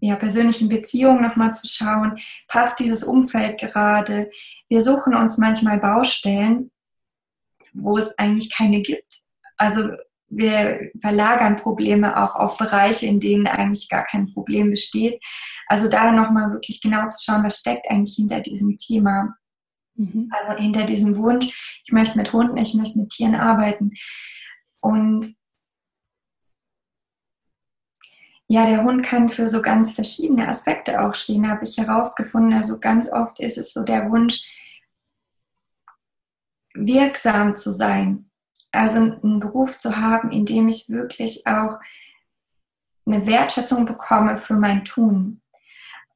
ja, 0.00 0.16
persönlichen 0.16 0.68
Beziehungen 0.68 1.22
nochmal 1.22 1.54
zu 1.54 1.68
schauen, 1.68 2.18
passt 2.48 2.80
dieses 2.80 3.04
Umfeld 3.04 3.58
gerade. 3.60 4.30
Wir 4.68 4.80
suchen 4.80 5.14
uns 5.14 5.38
manchmal 5.38 5.78
Baustellen, 5.78 6.70
wo 7.72 7.98
es 7.98 8.16
eigentlich 8.18 8.52
keine 8.52 8.80
gibt. 8.80 9.14
Also 9.56 9.90
wir 10.28 10.90
verlagern 11.00 11.56
Probleme 11.56 12.16
auch 12.16 12.36
auf 12.36 12.56
Bereiche, 12.56 13.06
in 13.06 13.20
denen 13.20 13.46
eigentlich 13.46 13.88
gar 13.88 14.04
kein 14.04 14.32
Problem 14.32 14.70
besteht. 14.70 15.20
Also 15.66 15.90
da 15.90 16.12
nochmal 16.12 16.50
wirklich 16.52 16.80
genau 16.80 17.06
zu 17.08 17.18
schauen, 17.20 17.44
was 17.44 17.58
steckt 17.58 17.90
eigentlich 17.90 18.14
hinter 18.14 18.40
diesem 18.40 18.76
Thema. 18.76 19.34
Mhm. 19.96 20.30
Also 20.30 20.62
hinter 20.62 20.84
diesem 20.84 21.16
Wunsch, 21.16 21.46
ich 21.84 21.92
möchte 21.92 22.16
mit 22.16 22.32
Hunden, 22.32 22.56
ich 22.56 22.74
möchte 22.74 22.98
mit 22.98 23.10
Tieren 23.10 23.34
arbeiten. 23.34 23.90
Und 24.80 25.34
ja, 28.52 28.66
der 28.66 28.82
Hund 28.82 29.04
kann 29.04 29.28
für 29.28 29.46
so 29.46 29.62
ganz 29.62 29.92
verschiedene 29.92 30.48
Aspekte 30.48 31.00
auch 31.00 31.14
stehen, 31.14 31.48
habe 31.48 31.62
ich 31.62 31.78
herausgefunden. 31.78 32.52
Also 32.52 32.80
ganz 32.80 33.08
oft 33.12 33.38
ist 33.38 33.56
es 33.56 33.72
so 33.72 33.84
der 33.84 34.10
Wunsch, 34.10 34.42
wirksam 36.74 37.54
zu 37.54 37.70
sein. 37.70 38.28
Also 38.72 38.98
einen 38.98 39.38
Beruf 39.38 39.78
zu 39.78 39.98
haben, 39.98 40.32
in 40.32 40.46
dem 40.46 40.66
ich 40.66 40.88
wirklich 40.88 41.46
auch 41.46 41.78
eine 43.06 43.24
Wertschätzung 43.24 43.86
bekomme 43.86 44.36
für 44.36 44.56
mein 44.56 44.84
Tun. 44.84 45.42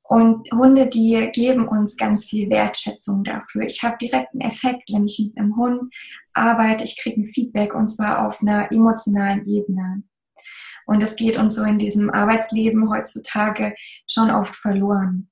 Und 0.02 0.50
Hunde, 0.50 0.88
die 0.88 1.30
geben 1.32 1.68
uns 1.68 1.96
ganz 1.96 2.24
viel 2.24 2.50
Wertschätzung 2.50 3.22
dafür. 3.22 3.62
Ich 3.62 3.84
habe 3.84 3.96
direkt 4.00 4.32
einen 4.32 4.50
Effekt, 4.50 4.90
wenn 4.92 5.04
ich 5.04 5.20
mit 5.20 5.38
einem 5.38 5.54
Hund 5.54 5.94
arbeite. 6.32 6.82
Ich 6.82 7.00
kriege 7.00 7.20
ein 7.20 7.26
Feedback 7.26 7.76
und 7.76 7.86
zwar 7.86 8.26
auf 8.26 8.42
einer 8.42 8.72
emotionalen 8.72 9.46
Ebene. 9.46 10.02
Und 10.86 11.02
es 11.02 11.16
geht 11.16 11.38
uns 11.38 11.54
so 11.54 11.64
in 11.64 11.78
diesem 11.78 12.10
Arbeitsleben 12.10 12.90
heutzutage 12.90 13.74
schon 14.06 14.30
oft 14.30 14.54
verloren. 14.54 15.30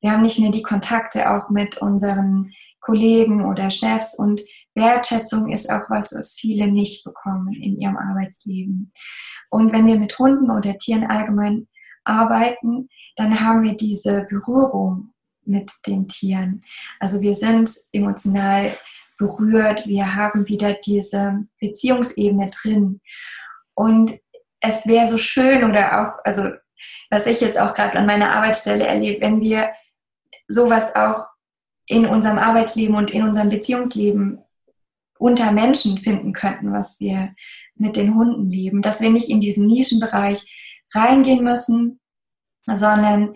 Wir 0.00 0.12
haben 0.12 0.22
nicht 0.22 0.38
mehr 0.38 0.50
die 0.50 0.62
Kontakte 0.62 1.30
auch 1.30 1.50
mit 1.50 1.78
unseren 1.78 2.52
Kollegen 2.80 3.44
oder 3.44 3.70
Chefs 3.70 4.18
und 4.18 4.40
Wertschätzung 4.74 5.50
ist 5.50 5.70
auch 5.70 5.90
was, 5.90 6.12
was 6.12 6.34
viele 6.34 6.70
nicht 6.70 7.04
bekommen 7.04 7.52
in 7.52 7.78
ihrem 7.80 7.96
Arbeitsleben. 7.96 8.92
Und 9.50 9.72
wenn 9.72 9.86
wir 9.86 9.98
mit 9.98 10.18
Hunden 10.18 10.50
oder 10.50 10.78
Tieren 10.78 11.04
allgemein 11.04 11.68
arbeiten, 12.04 12.88
dann 13.16 13.40
haben 13.40 13.62
wir 13.62 13.76
diese 13.76 14.26
Berührung 14.28 15.12
mit 15.44 15.70
den 15.86 16.08
Tieren. 16.08 16.62
Also 16.98 17.20
wir 17.20 17.34
sind 17.34 17.70
emotional 17.92 18.72
berührt, 19.18 19.86
wir 19.86 20.14
haben 20.14 20.48
wieder 20.48 20.74
diese 20.74 21.46
Beziehungsebene 21.60 22.50
drin. 22.50 23.00
Und 23.74 24.12
es 24.60 24.86
wäre 24.86 25.06
so 25.06 25.18
schön 25.18 25.64
oder 25.64 26.00
auch, 26.02 26.24
also 26.24 26.50
was 27.10 27.26
ich 27.26 27.40
jetzt 27.40 27.58
auch 27.58 27.74
gerade 27.74 27.98
an 27.98 28.06
meiner 28.06 28.32
Arbeitsstelle 28.32 28.86
erlebe, 28.86 29.20
wenn 29.20 29.40
wir 29.40 29.70
sowas 30.48 30.94
auch 30.94 31.26
in 31.86 32.06
unserem 32.06 32.38
Arbeitsleben 32.38 32.94
und 32.94 33.10
in 33.10 33.24
unserem 33.24 33.48
Beziehungsleben 33.48 34.38
unter 35.18 35.52
Menschen 35.52 35.98
finden 35.98 36.32
könnten, 36.32 36.72
was 36.72 37.00
wir 37.00 37.34
mit 37.74 37.96
den 37.96 38.14
Hunden 38.14 38.48
leben. 38.48 38.80
Dass 38.80 39.00
wir 39.00 39.10
nicht 39.10 39.28
in 39.28 39.40
diesen 39.40 39.66
Nischenbereich 39.66 40.84
reingehen 40.94 41.44
müssen, 41.44 42.00
sondern 42.64 43.34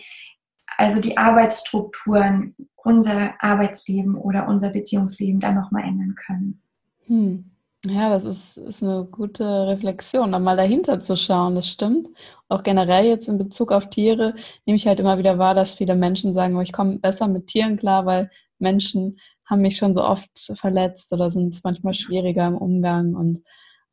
also 0.76 1.00
die 1.00 1.16
Arbeitsstrukturen, 1.16 2.54
unser 2.76 3.34
Arbeitsleben 3.42 4.16
oder 4.16 4.48
unser 4.48 4.70
Beziehungsleben 4.70 5.40
dann 5.40 5.54
nochmal 5.54 5.84
ändern 5.84 6.14
können. 6.14 6.62
Hm. 7.06 7.53
Ja, 7.86 8.08
das 8.08 8.24
ist, 8.24 8.56
ist 8.56 8.82
eine 8.82 9.04
gute 9.04 9.66
Reflexion, 9.66 10.32
da 10.32 10.38
mal 10.38 10.56
dahinter 10.56 11.00
zu 11.00 11.16
schauen, 11.18 11.54
das 11.54 11.68
stimmt. 11.68 12.08
Auch 12.48 12.62
generell 12.62 13.04
jetzt 13.06 13.28
in 13.28 13.36
Bezug 13.36 13.72
auf 13.72 13.90
Tiere 13.90 14.34
nehme 14.64 14.76
ich 14.76 14.86
halt 14.86 15.00
immer 15.00 15.18
wieder 15.18 15.38
wahr, 15.38 15.54
dass 15.54 15.74
viele 15.74 15.94
Menschen 15.94 16.32
sagen, 16.32 16.56
oh, 16.56 16.62
ich 16.62 16.72
komme 16.72 16.98
besser 16.98 17.28
mit 17.28 17.46
Tieren 17.46 17.76
klar, 17.76 18.06
weil 18.06 18.30
Menschen 18.58 19.18
haben 19.44 19.60
mich 19.60 19.76
schon 19.76 19.92
so 19.92 20.02
oft 20.02 20.30
verletzt 20.54 21.12
oder 21.12 21.28
sind 21.28 21.60
manchmal 21.62 21.92
schwieriger 21.92 22.46
im 22.46 22.56
Umgang. 22.56 23.14
Und 23.14 23.42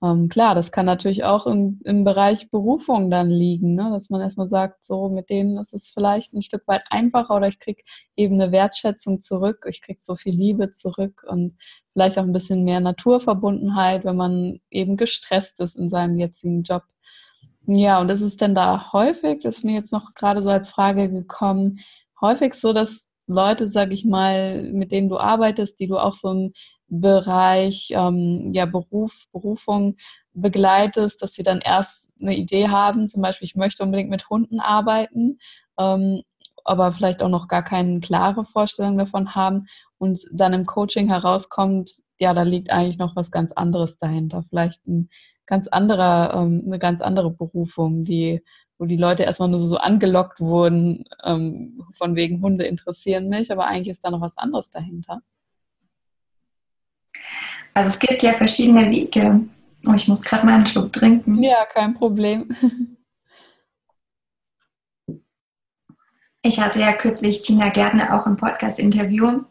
ähm, 0.04 0.30
klar, 0.30 0.56
das 0.56 0.72
kann 0.72 0.88
natürlich 0.88 1.24
auch 1.24 1.46
im, 1.46 1.80
im 1.84 2.04
Bereich 2.04 2.50
Berufung 2.50 3.12
dann 3.12 3.30
liegen, 3.30 3.76
ne? 3.76 3.90
dass 3.92 4.10
man 4.10 4.22
erstmal 4.22 4.50
sagt, 4.50 4.84
so 4.84 5.10
mit 5.10 5.30
denen 5.30 5.58
ist 5.58 5.74
es 5.74 5.92
vielleicht 5.92 6.34
ein 6.34 6.42
Stück 6.42 6.64
weit 6.68 6.82
einfacher 6.90 7.36
oder 7.36 7.48
ich 7.48 7.60
kriege 7.60 7.84
eben 8.16 8.42
eine 8.42 8.52
Wertschätzung 8.52 9.22
zurück, 9.22 9.66
ich 9.70 9.82
kriege 9.82 10.00
so 10.02 10.16
viel 10.16 10.34
Liebe 10.34 10.72
zurück 10.72 11.24
und 11.28 11.56
vielleicht 11.94 12.18
auch 12.18 12.24
ein 12.24 12.34
bisschen 12.34 12.64
mehr 12.64 12.80
Naturverbundenheit, 12.80 14.04
wenn 14.04 14.16
man 14.16 14.60
eben 14.72 14.98
gestresst 14.98 15.60
ist 15.60 15.76
in 15.76 15.88
seinem 15.88 16.16
jetzigen 16.16 16.64
Job. 16.64 16.84
Ja, 17.68 18.02
und 18.02 18.10
ist 18.10 18.22
es 18.22 18.38
denn 18.38 18.56
da 18.56 18.92
häufig, 18.94 19.44
das 19.44 19.58
ist 19.58 19.64
mir 19.66 19.76
jetzt 19.76 19.94
noch 19.94 20.16
gerade 20.16 20.42
so 20.42 20.50
als 20.50 20.70
Frage 20.72 21.12
gekommen, 21.12 21.80
häufig 22.20 22.56
so, 22.56 22.74
dass 22.74 23.12
Leute, 23.28 23.68
sag 23.68 23.92
ich 23.92 24.04
mal, 24.04 24.64
mit 24.74 24.92
denen 24.92 25.10
du 25.10 25.18
arbeitest, 25.20 25.80
die 25.80 25.88
du 25.88 25.98
auch 25.98 26.16
so 26.16 26.32
im 26.32 26.54
Bereich 26.94 27.94
ähm, 27.96 28.50
ja, 28.52 28.66
Beruf, 28.66 29.26
Berufung 29.32 29.96
begleitest, 30.34 31.22
dass 31.22 31.34
sie 31.34 31.44
dann 31.44 31.62
erst 31.62 32.12
eine 32.20 32.36
Idee 32.36 32.68
haben, 32.68 33.08
zum 33.08 33.22
Beispiel, 33.22 33.46
ich 33.46 33.56
möchte 33.56 33.84
unbedingt 33.84 34.10
mit 34.10 34.30
Hunden 34.30 34.60
arbeiten, 34.60 35.40
ähm, 35.80 36.22
aber 36.66 36.92
vielleicht 36.92 37.24
auch 37.24 37.30
noch 37.30 37.48
gar 37.48 37.64
keine 37.64 38.02
klare 38.02 38.44
Vorstellung 38.44 38.98
davon 38.98 39.36
haben 39.36 39.68
und 39.98 40.22
dann 40.34 40.52
im 40.52 40.66
Coaching 40.66 41.08
herauskommt, 41.08 41.92
ja, 42.20 42.34
da 42.34 42.44
liegt 42.44 42.72
eigentlich 42.72 42.98
noch 42.98 43.16
was 43.16 43.32
ganz 43.32 43.54
anderes 43.54 43.98
dahinter. 43.98 44.44
Vielleicht 44.50 44.86
ein 44.88 45.10
ganz 45.46 45.68
anderer, 45.70 46.34
ähm, 46.36 46.64
eine 46.66 46.78
ganz 46.78 47.00
andere 47.00 47.32
Berufung, 47.32 48.04
die, 48.04 48.44
wo 48.78 48.86
die 48.86 48.98
Leute 48.98 49.24
erstmal 49.24 49.50
nur 49.50 49.60
so 49.66 49.78
angelockt 49.78 50.42
wurden, 50.42 51.06
ähm, 51.24 51.84
von 51.98 52.16
wegen 52.16 52.42
Hunde 52.42 52.66
interessieren 52.66 53.30
mich, 53.30 53.50
aber 53.50 53.66
eigentlich 53.66 53.90
ist 53.90 54.04
da 54.04 54.12
noch 54.12 54.22
was 54.22 54.38
anderes 54.38 54.70
dahinter. 54.72 55.22
Also 57.74 57.90
es 57.90 58.00
gibt 58.00 58.22
ja 58.22 58.34
verschiedene 58.34 58.90
Wege. 58.90 59.42
Oh, 59.88 59.94
ich 59.94 60.08
muss 60.08 60.22
gerade 60.22 60.46
mal 60.46 60.56
einen 60.56 60.66
Schluck 60.66 60.94
trinken. 60.94 61.42
Ja, 61.42 61.66
kein 61.66 61.94
Problem. 61.94 62.56
Ich 66.44 66.60
hatte 66.60 66.80
ja 66.80 66.94
kürzlich 66.94 67.44
Tina 67.44 67.70
Gärtner 67.70 68.16
auch 68.16 68.26
im 68.26 68.36
Podcast-Interview, 68.36 69.44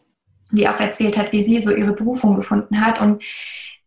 die 0.51 0.67
auch 0.67 0.79
erzählt 0.79 1.17
hat, 1.17 1.31
wie 1.31 1.41
sie 1.41 1.61
so 1.61 1.73
ihre 1.73 1.93
Berufung 1.93 2.35
gefunden 2.35 2.81
hat. 2.81 2.99
Und 2.99 3.23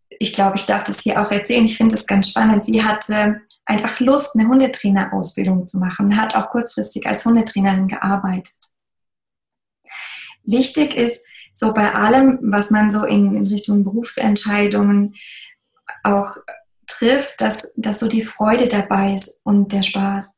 ich 0.08 0.32
glaube, 0.32 0.56
ich 0.56 0.66
darf 0.66 0.84
das 0.84 1.00
hier 1.00 1.20
auch 1.20 1.30
erzählen. 1.30 1.66
Ich 1.66 1.76
finde 1.76 1.96
es 1.96 2.06
ganz 2.06 2.30
spannend. 2.30 2.64
Sie 2.64 2.82
hatte 2.82 3.42
einfach 3.66 4.00
Lust, 4.00 4.36
eine 4.36 4.48
Hundetrainerausbildung 4.48 5.66
zu 5.66 5.78
machen, 5.78 6.16
hat 6.20 6.34
auch 6.34 6.50
kurzfristig 6.50 7.06
als 7.06 7.24
Hundetrainerin 7.24 7.88
gearbeitet. 7.88 8.54
Wichtig 10.42 10.96
ist, 10.96 11.26
so 11.54 11.72
bei 11.72 11.94
allem, 11.94 12.38
was 12.42 12.70
man 12.70 12.90
so 12.90 13.04
in, 13.04 13.34
in 13.34 13.46
Richtung 13.46 13.84
Berufsentscheidungen 13.84 15.14
auch 16.02 16.36
trifft, 16.86 17.40
dass, 17.40 17.72
dass 17.76 18.00
so 18.00 18.08
die 18.08 18.24
Freude 18.24 18.68
dabei 18.68 19.14
ist 19.14 19.40
und 19.44 19.72
der 19.72 19.82
Spaß. 19.82 20.36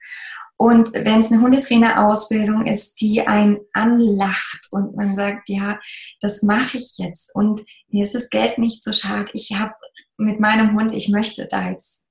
Und 0.59 0.93
wenn 0.95 1.21
es 1.21 1.33
eine 1.33 1.43
Hundetrainerausbildung 1.43 2.67
ist, 2.67 3.01
die 3.01 3.27
einen 3.27 3.59
anlacht 3.73 4.69
und 4.71 4.97
man 4.97 5.17
sagt, 5.17 5.49
ja, 5.49 5.79
das 6.21 6.43
mache 6.43 6.79
ich 6.79 6.97
jetzt 6.99 7.35
und 7.35 7.61
mir 7.89 8.05
ist 8.05 8.15
das 8.15 8.31
Geld 8.31 8.57
nicht 8.59 8.83
so 8.83 8.93
schade, 8.93 9.31
ich 9.35 9.53
habe 9.53 9.75
mit 10.17 10.41
meinem 10.41 10.75
Hund, 10.75 10.93
ich 10.93 11.09
möchte 11.11 11.47
da 11.51 11.71
jetzt 11.71 12.09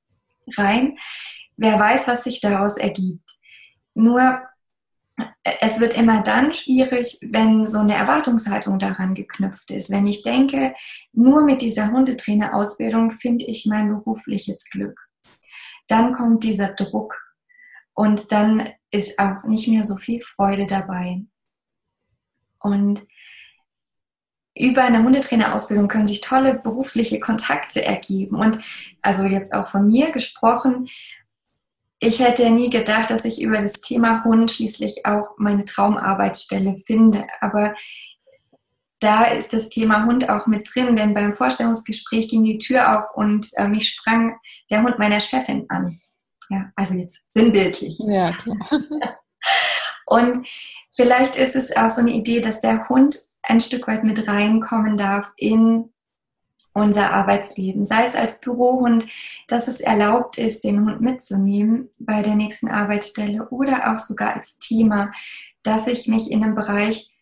rein, 0.57 0.97
wer 1.57 1.79
weiß, 1.79 2.07
was 2.07 2.23
sich 2.23 2.39
daraus 2.39 2.77
ergibt. 2.77 3.27
Nur 3.95 4.41
es 5.43 5.79
wird 5.79 5.95
immer 5.95 6.21
dann 6.21 6.53
schwierig, 6.53 7.19
wenn 7.21 7.65
so 7.67 7.79
eine 7.79 7.95
Erwartungshaltung 7.95 8.79
daran 8.79 9.13
geknüpft 9.13 9.71
ist. 9.71 9.91
Wenn 9.91 10.07
ich 10.07 10.23
denke, 10.23 10.73
nur 11.13 11.45
mit 11.45 11.61
dieser 11.61 11.91
Hundetrainerausbildung 11.91 13.11
finde 13.11 13.45
ich 13.45 13.65
mein 13.65 13.89
berufliches 13.89 14.69
Glück. 14.69 15.07
Dann 15.87 16.13
kommt 16.13 16.43
dieser 16.43 16.73
Druck 16.73 17.21
und 17.93 18.31
dann 18.31 18.69
ist 18.91 19.19
auch 19.19 19.43
nicht 19.45 19.67
mehr 19.67 19.85
so 19.85 19.95
viel 19.95 20.21
Freude 20.21 20.65
dabei. 20.67 21.21
Und 22.59 23.05
über 24.57 24.83
eine 24.83 25.03
Hundetrainerausbildung 25.03 25.87
können 25.87 26.07
sich 26.07 26.21
tolle 26.21 26.55
berufliche 26.55 27.19
Kontakte 27.19 27.85
ergeben. 27.85 28.37
Und 28.37 28.59
also 29.01 29.23
jetzt 29.23 29.53
auch 29.53 29.69
von 29.69 29.87
mir 29.87 30.11
gesprochen, 30.11 30.87
ich 31.99 32.19
hätte 32.19 32.49
nie 32.49 32.69
gedacht, 32.69 33.09
dass 33.09 33.25
ich 33.25 33.41
über 33.41 33.61
das 33.61 33.81
Thema 33.81 34.23
Hund 34.23 34.51
schließlich 34.51 35.05
auch 35.05 35.35
meine 35.37 35.65
Traumarbeitsstelle 35.65 36.81
finde. 36.85 37.25
Aber 37.41 37.73
da 38.99 39.25
ist 39.25 39.53
das 39.53 39.69
Thema 39.69 40.05
Hund 40.05 40.29
auch 40.29 40.47
mit 40.47 40.69
drin, 40.73 40.95
denn 40.95 41.13
beim 41.13 41.33
Vorstellungsgespräch 41.33 42.29
ging 42.29 42.43
die 42.43 42.57
Tür 42.57 42.97
auf 42.97 43.15
und 43.15 43.47
äh, 43.55 43.67
mich 43.67 43.89
sprang 43.89 44.37
der 44.69 44.83
Hund 44.83 44.99
meiner 44.99 45.19
Chefin 45.19 45.65
an. 45.69 46.01
Ja, 46.49 46.71
also 46.75 46.95
jetzt 46.95 47.31
sinnbildlich. 47.31 47.97
Ja, 48.07 48.31
klar. 48.31 48.57
und 50.05 50.47
vielleicht 50.95 51.35
ist 51.35 51.55
es 51.55 51.75
auch 51.75 51.89
so 51.89 52.01
eine 52.01 52.11
Idee, 52.11 52.39
dass 52.39 52.59
der 52.59 52.87
Hund 52.89 53.17
ein 53.43 53.61
Stück 53.61 53.87
weit 53.87 54.03
mit 54.03 54.27
reinkommen 54.27 54.97
darf 54.97 55.31
in 55.37 55.93
unser 56.75 57.11
Arbeitsleben, 57.11 57.85
sei 57.85 58.05
es 58.05 58.15
als 58.15 58.41
Bürohund, 58.41 59.07
dass 59.47 59.67
es 59.67 59.79
erlaubt 59.79 60.37
ist, 60.37 60.65
den 60.65 60.85
Hund 60.85 61.01
mitzunehmen 61.01 61.89
bei 61.97 62.21
der 62.21 62.35
nächsten 62.35 62.67
Arbeitsstelle 62.67 63.47
oder 63.49 63.93
auch 63.93 63.99
sogar 63.99 64.35
als 64.35 64.59
Thema, 64.59 65.11
dass 65.63 65.87
ich 65.87 66.07
mich 66.07 66.29
in 66.29 66.43
einem 66.43 66.53
Bereich 66.53 67.17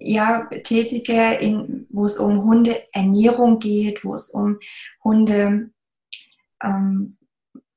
ja, 0.00 0.46
tätige, 0.64 1.34
in, 1.34 1.86
wo 1.90 2.04
es 2.06 2.18
um 2.18 2.42
Hundeernährung 2.42 3.60
geht, 3.60 4.04
wo 4.04 4.14
es 4.14 4.30
um 4.30 4.58
Hunde 5.04 5.70
ähm, 6.62 7.16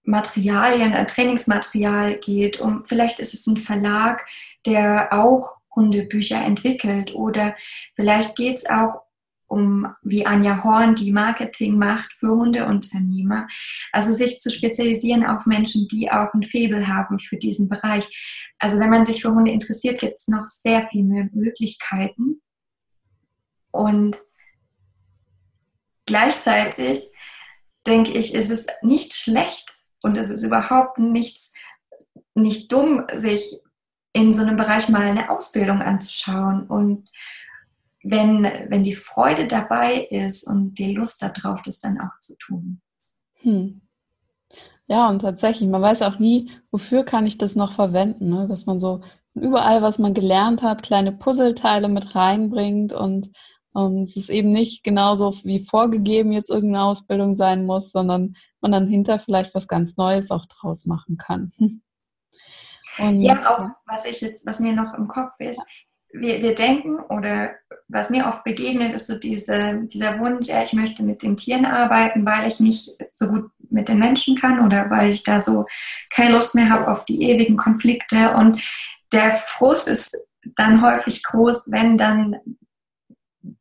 Materialien, 0.03 0.93
äh, 0.93 1.05
Trainingsmaterial 1.05 2.15
geht. 2.15 2.59
Um, 2.59 2.83
vielleicht 2.85 3.19
ist 3.19 3.35
es 3.35 3.45
ein 3.45 3.57
Verlag, 3.57 4.25
der 4.65 5.13
auch 5.13 5.57
Hundebücher 5.75 6.43
entwickelt 6.43 7.13
oder 7.13 7.55
vielleicht 7.95 8.35
geht 8.35 8.57
es 8.57 8.65
auch 8.67 9.03
um, 9.49 9.87
wie 10.03 10.25
Anja 10.25 10.63
Horn, 10.63 10.95
die 10.95 11.11
Marketing 11.11 11.77
macht 11.77 12.13
für 12.13 12.29
Hundeunternehmer. 12.29 13.47
Also 13.91 14.13
sich 14.13 14.39
zu 14.39 14.49
spezialisieren 14.49 15.25
auf 15.25 15.45
Menschen, 15.45 15.87
die 15.87 16.11
auch 16.11 16.33
ein 16.33 16.43
Faible 16.43 16.87
haben 16.87 17.19
für 17.19 17.37
diesen 17.37 17.67
Bereich. 17.67 18.53
Also 18.59 18.79
wenn 18.79 18.89
man 18.89 19.05
sich 19.05 19.21
für 19.21 19.31
Hunde 19.31 19.51
interessiert, 19.51 19.99
gibt 19.99 20.19
es 20.19 20.27
noch 20.27 20.43
sehr 20.43 20.87
viele 20.89 21.29
Möglichkeiten. 21.33 22.41
Und 23.71 24.17
gleichzeitig 26.05 27.01
denke 27.87 28.11
ich, 28.11 28.33
ist 28.33 28.51
es 28.51 28.67
nicht 28.81 29.13
schlecht 29.13 29.69
und 30.03 30.15
es 30.15 30.29
ist 30.29 30.43
überhaupt 30.43 30.99
nichts, 30.99 31.53
nicht 32.35 32.71
dumm, 32.71 33.05
sich 33.15 33.59
in 34.13 34.31
so 34.33 34.41
einem 34.41 34.57
Bereich 34.57 34.89
mal 34.89 35.01
eine 35.01 35.29
Ausbildung 35.29 35.81
anzuschauen 35.81 36.67
und 36.67 37.09
wenn, 38.03 38.43
wenn 38.43 38.83
die 38.83 38.93
Freude 38.93 39.47
dabei 39.47 40.07
ist 40.09 40.47
und 40.47 40.75
die 40.75 40.93
Lust 40.93 41.21
darauf, 41.21 41.61
das 41.61 41.79
dann 41.79 41.99
auch 41.99 42.17
zu 42.19 42.37
tun. 42.37 42.81
Hm. 43.41 43.81
Ja, 44.87 45.07
und 45.09 45.19
tatsächlich, 45.19 45.69
man 45.69 45.81
weiß 45.81 46.01
auch 46.01 46.17
nie, 46.17 46.51
wofür 46.71 47.03
kann 47.03 47.27
ich 47.27 47.37
das 47.37 47.55
noch 47.55 47.73
verwenden, 47.73 48.29
ne? 48.29 48.47
dass 48.47 48.65
man 48.65 48.79
so 48.79 49.01
überall, 49.35 49.81
was 49.81 49.99
man 49.99 50.13
gelernt 50.13 50.63
hat, 50.63 50.81
kleine 50.81 51.11
Puzzleteile 51.11 51.87
mit 51.87 52.15
reinbringt 52.15 52.93
und 52.93 53.31
um, 53.73 54.01
es 54.01 54.15
ist 54.15 54.29
eben 54.29 54.51
nicht 54.51 54.83
genauso 54.83 55.35
wie 55.43 55.63
vorgegeben 55.63 56.31
jetzt 56.31 56.49
irgendeine 56.49 56.85
Ausbildung 56.85 57.35
sein 57.35 57.67
muss, 57.67 57.91
sondern 57.91 58.35
man 58.61 58.71
dann 58.71 58.87
hinter 58.87 59.19
vielleicht 59.19 59.53
was 59.53 59.67
ganz 59.67 59.95
Neues 59.95 60.31
auch 60.31 60.45
draus 60.47 60.85
machen 60.85 61.17
kann. 61.17 61.53
Und, 62.97 63.21
ja, 63.21 63.55
auch 63.55 63.69
was 63.85 64.05
ich 64.05 64.19
jetzt, 64.19 64.45
was 64.45 64.59
mir 64.59 64.73
noch 64.73 64.93
im 64.95 65.07
Kopf 65.07 65.33
ist, 65.37 65.63
wir, 66.11 66.41
wir 66.41 66.55
denken 66.55 66.99
oder 66.99 67.55
was 67.87 68.09
mir 68.09 68.27
oft 68.27 68.43
begegnet, 68.43 68.93
ist 68.93 69.07
so 69.07 69.17
diese, 69.17 69.81
dieser 69.85 70.19
Wunsch, 70.19 70.47
ja, 70.47 70.61
ich 70.61 70.73
möchte 70.73 71.03
mit 71.03 71.23
den 71.23 71.37
Tieren 71.37 71.65
arbeiten, 71.65 72.25
weil 72.25 72.47
ich 72.47 72.59
nicht 72.59 72.91
so 73.11 73.27
gut 73.27 73.51
mit 73.69 73.87
den 73.87 73.99
Menschen 73.99 74.35
kann 74.35 74.63
oder 74.65 74.89
weil 74.89 75.11
ich 75.11 75.23
da 75.23 75.41
so 75.41 75.65
keine 76.09 76.35
Lust 76.35 76.55
mehr 76.55 76.69
habe 76.69 76.87
auf 76.87 77.05
die 77.05 77.23
ewigen 77.23 77.57
Konflikte. 77.57 78.35
Und 78.35 78.61
der 79.11 79.33
Frust 79.33 79.87
ist 79.87 80.15
dann 80.55 80.81
häufig 80.81 81.23
groß, 81.23 81.71
wenn 81.71 81.97
dann 81.97 82.37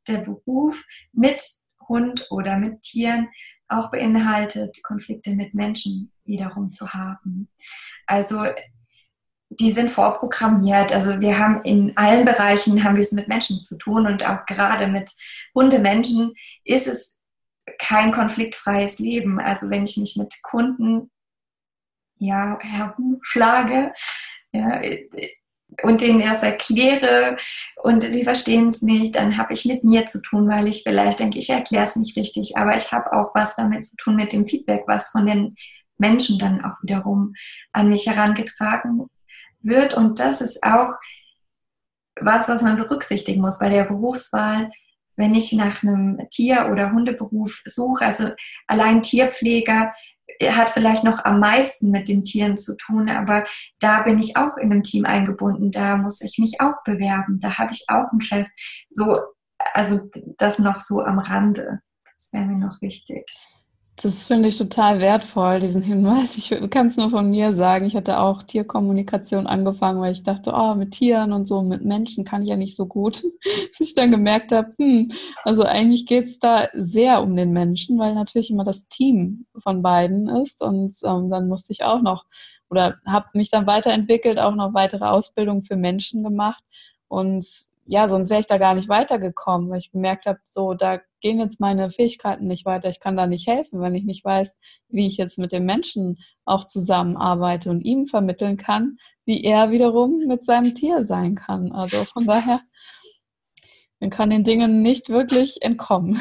der 0.07 0.19
Beruf 0.19 0.83
mit 1.13 1.43
Hund 1.89 2.27
oder 2.31 2.59
mit 2.59 2.83
Tieren 2.83 3.29
auch 3.69 3.91
beinhaltet, 3.91 4.83
Konflikte 4.83 5.31
mit 5.31 5.55
Menschen 5.55 6.13
wiederum 6.25 6.73
zu 6.73 6.93
haben. 6.93 7.49
Also 8.07 8.45
die 9.51 9.71
sind 9.71 9.91
vorprogrammiert. 9.91 10.93
Also 10.93 11.21
wir 11.21 11.39
haben 11.39 11.63
in 11.63 11.97
allen 11.97 12.25
Bereichen 12.25 12.85
haben 12.85 12.97
wir 12.97 13.03
es 13.03 13.13
mit 13.13 13.29
Menschen 13.29 13.61
zu 13.61 13.79
tun 13.79 14.07
und 14.07 14.29
auch 14.29 14.45
gerade 14.47 14.87
mit 14.89 15.11
Hundemenschen 15.55 16.35
ist 16.65 16.87
es 16.87 17.19
kein 17.79 18.13
konfliktfreies 18.13 18.99
Leben. 18.99 19.41
Also 19.41 19.71
wenn 19.71 19.85
ich 19.85 19.97
mich 19.97 20.17
mit 20.17 20.35
Kunden 20.43 21.11
ja 22.19 22.59
herumschlage 22.61 23.93
ja, 24.53 24.81
und 25.83 26.01
denen 26.01 26.21
erst 26.21 26.43
erkläre 26.43 27.37
und 27.77 28.03
sie 28.03 28.25
verstehen 28.25 28.69
es 28.69 28.83
nicht, 28.83 29.17
dann 29.17 29.37
habe 29.39 29.53
ich 29.53 29.65
mit 29.65 29.85
mir 29.85 30.07
zu 30.07 30.21
tun, 30.21 30.49
weil 30.49 30.67
ich 30.69 30.83
vielleicht 30.83 31.21
denke, 31.21 31.39
ich 31.39 31.51
erkläre 31.51 31.85
es 31.85 31.97
nicht 31.97 32.17
richtig, 32.17 32.57
aber 32.57 32.75
ich 32.75 32.91
habe 32.93 33.13
auch 33.13 33.35
was 33.35 33.55
damit 33.57 33.87
zu 33.87 33.97
tun 33.97 34.17
mit 34.17 34.33
dem 34.33 34.47
Feedback, 34.47 34.85
was 34.87 35.11
von 35.11 35.27
den 35.27 35.55
Menschen 35.99 36.39
dann 36.39 36.65
auch 36.65 36.83
wiederum 36.83 37.35
an 37.73 37.89
mich 37.89 38.07
herangetragen 38.07 39.07
wird. 39.61 39.95
Und 39.95 40.21
das 40.21 40.41
ist 40.41 40.63
auch 40.63 40.95
was, 42.21 42.49
was 42.49 42.63
man 42.63 42.77
berücksichtigen 42.77 43.41
muss 43.41 43.59
bei 43.59 43.69
der 43.69 43.85
Berufswahl, 43.85 44.71
wenn 45.17 45.35
ich 45.35 45.53
nach 45.53 45.83
einem 45.83 46.21
Tier- 46.31 46.69
oder 46.71 46.93
Hundeberuf 46.93 47.63
suche. 47.65 48.05
Also 48.05 48.31
allein 48.67 49.03
Tierpfleger 49.03 49.93
hat 50.51 50.71
vielleicht 50.71 51.05
noch 51.05 51.25
am 51.25 51.41
meisten 51.41 51.91
mit 51.91 52.09
den 52.09 52.25
Tieren 52.25 52.57
zu 52.57 52.77
tun, 52.77 53.09
aber 53.09 53.47
da 53.81 54.03
bin 54.03 54.19
ich 54.19 54.37
auch 54.37 54.57
in 54.57 54.71
einem 54.71 54.83
Team 54.83 55.05
eingebunden. 55.05 55.71
Da 55.71 55.97
muss 55.97 56.21
ich 56.23 56.39
mich 56.39 56.61
auch 56.61 56.83
bewerben. 56.85 57.41
Da 57.41 57.59
habe 57.59 57.73
ich 57.73 57.85
auch 57.89 58.11
einen 58.13 58.21
Chef. 58.21 58.47
So, 58.91 59.19
also 59.59 60.09
das 60.37 60.59
noch 60.61 60.81
so 60.81 61.03
am 61.03 61.19
Rande. 61.19 61.81
Das 62.05 62.33
wäre 62.33 62.47
mir 62.47 62.59
noch 62.59 62.81
wichtig. 62.81 63.25
Das 64.01 64.29
finde 64.29 64.49
ich 64.49 64.57
total 64.57 65.01
wertvoll, 65.01 65.59
diesen 65.59 65.83
Hinweis. 65.83 66.37
Ich 66.37 66.51
kann 66.71 66.87
es 66.87 66.97
nur 66.97 67.11
von 67.11 67.31
mir 67.31 67.53
sagen. 67.53 67.85
Ich 67.85 67.97
hatte 67.97 68.21
auch 68.21 68.45
Tierkommunikation 68.45 69.49
angefangen, 69.49 70.01
weil 70.01 70.13
ich 70.13 70.23
dachte, 70.23 70.53
oh, 70.55 70.77
mit 70.77 70.93
Tieren 70.93 71.33
und 71.33 71.49
so, 71.49 71.63
mit 71.63 71.85
Menschen 71.85 72.25
kann 72.25 72.43
ich 72.43 72.51
ja 72.51 72.57
nicht 72.57 72.77
so 72.77 72.87
gut. 72.87 73.23
Bis 73.79 73.89
ich 73.89 73.95
dann 73.95 74.13
gemerkt 74.13 74.53
habe, 74.53 74.71
hm, 74.79 75.11
also 75.43 75.65
eigentlich 75.65 76.07
geht 76.07 76.27
es 76.27 76.39
da 76.39 76.69
sehr 76.75 77.21
um 77.23 77.35
den 77.35 77.53
Menschen, 77.53 77.99
weil 77.99 78.15
natürlich 78.15 78.51
immer 78.51 78.63
das 78.63 78.87
Team 78.87 79.47
von 79.61 79.83
beiden 79.83 80.29
ist. 80.29 80.63
Und 80.63 80.95
ähm, 81.05 81.29
dann 81.29 81.49
musste 81.49 81.73
ich 81.73 81.83
auch 81.83 82.01
noch 82.01 82.25
oder 82.71 82.99
habe 83.05 83.27
mich 83.33 83.51
dann 83.51 83.67
weiterentwickelt, 83.67 84.39
auch 84.39 84.55
noch 84.55 84.75
weitere 84.75 85.07
Ausbildungen 85.07 85.65
für 85.65 85.77
Menschen 85.77 86.23
gemacht. 86.23 86.63
Und 87.09 87.45
ja, 87.89 88.07
sonst 88.07 88.29
wäre 88.29 88.41
ich 88.41 88.47
da 88.47 88.59
gar 88.59 88.75
nicht 88.75 88.91
weitergekommen, 88.91 89.71
weil 89.71 89.79
ich 89.79 89.91
gemerkt 89.91 90.27
habe, 90.27 90.39
so, 90.45 90.75
da 90.75 91.01
gehen 91.23 91.41
jetzt 91.41 91.59
meine 91.59 91.91
Fähigkeiten 91.91 92.47
nicht 92.47 92.67
weiter. 92.67 92.91
Ich 92.91 93.01
kann 93.01 93.17
da 93.17 93.27
nicht 93.27 93.47
helfen, 93.47 93.81
wenn 93.81 93.95
ich 93.95 94.05
nicht 94.05 94.23
weiß, 94.23 94.59
wie 94.89 95.07
ich 95.07 95.17
jetzt 95.17 95.39
mit 95.39 95.53
dem 95.53 95.65
Menschen 95.65 96.19
auch 96.45 96.65
zusammenarbeite 96.65 97.71
und 97.71 97.81
ihm 97.81 98.05
vermitteln 98.05 98.59
kann, 98.59 98.99
wie 99.25 99.43
er 99.43 99.71
wiederum 99.71 100.19
mit 100.27 100.45
seinem 100.45 100.75
Tier 100.75 101.03
sein 101.03 101.35
kann. 101.35 101.73
Also 101.73 102.05
von 102.05 102.27
daher, 102.27 102.61
man 104.01 104.11
kann 104.11 104.29
den 104.29 104.45
Dingen 104.45 104.83
nicht 104.83 105.09
wirklich 105.09 105.63
entkommen. 105.63 106.21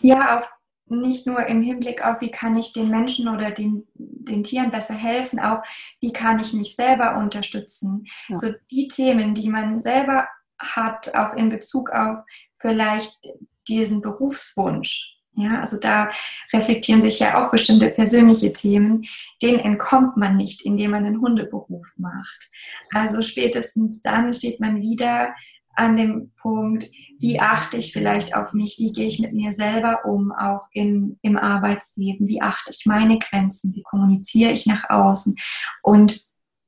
Ja, 0.00 0.38
auch 0.38 0.46
nicht 0.88 1.26
nur 1.26 1.44
im 1.46 1.62
Hinblick 1.62 2.04
auf, 2.04 2.20
wie 2.20 2.30
kann 2.30 2.56
ich 2.56 2.74
den 2.74 2.90
Menschen 2.90 3.28
oder 3.28 3.50
den, 3.50 3.88
den 3.94 4.44
Tieren 4.44 4.70
besser 4.70 4.94
helfen, 4.94 5.40
auch 5.40 5.62
wie 6.00 6.12
kann 6.12 6.38
ich 6.38 6.52
mich 6.52 6.76
selber 6.76 7.16
unterstützen. 7.16 8.04
Ja. 8.28 8.36
So 8.36 8.52
die 8.70 8.88
Themen, 8.88 9.32
die 9.32 9.48
man 9.48 9.80
selber 9.80 10.28
hat, 10.58 11.14
auch 11.14 11.34
in 11.34 11.48
Bezug 11.48 11.90
auf 11.90 12.18
vielleicht 12.58 13.28
diesen 13.68 14.00
Berufswunsch. 14.00 15.16
Ja, 15.38 15.60
also 15.60 15.78
da 15.78 16.10
reflektieren 16.54 17.02
sich 17.02 17.18
ja 17.18 17.44
auch 17.44 17.50
bestimmte 17.50 17.90
persönliche 17.90 18.54
Themen, 18.54 19.04
denen 19.42 19.58
entkommt 19.58 20.16
man 20.16 20.38
nicht, 20.38 20.64
indem 20.64 20.92
man 20.92 21.04
einen 21.04 21.20
Hundeberuf 21.20 21.86
macht. 21.96 22.50
Also 22.94 23.20
spätestens 23.20 24.00
dann 24.00 24.32
steht 24.32 24.60
man 24.60 24.80
wieder 24.80 25.34
an 25.74 25.94
dem 25.96 26.32
Punkt, 26.40 26.86
wie 27.18 27.38
achte 27.38 27.76
ich 27.76 27.92
vielleicht 27.92 28.34
auf 28.34 28.54
mich, 28.54 28.76
wie 28.78 28.92
gehe 28.92 29.06
ich 29.06 29.18
mit 29.18 29.34
mir 29.34 29.52
selber 29.52 30.06
um, 30.06 30.32
auch 30.32 30.68
in, 30.72 31.18
im 31.20 31.36
Arbeitsleben, 31.36 32.26
wie 32.28 32.40
achte 32.40 32.70
ich 32.70 32.86
meine 32.86 33.18
Grenzen, 33.18 33.74
wie 33.74 33.82
kommuniziere 33.82 34.52
ich 34.52 34.64
nach 34.64 34.88
außen 34.88 35.36
und 35.82 36.22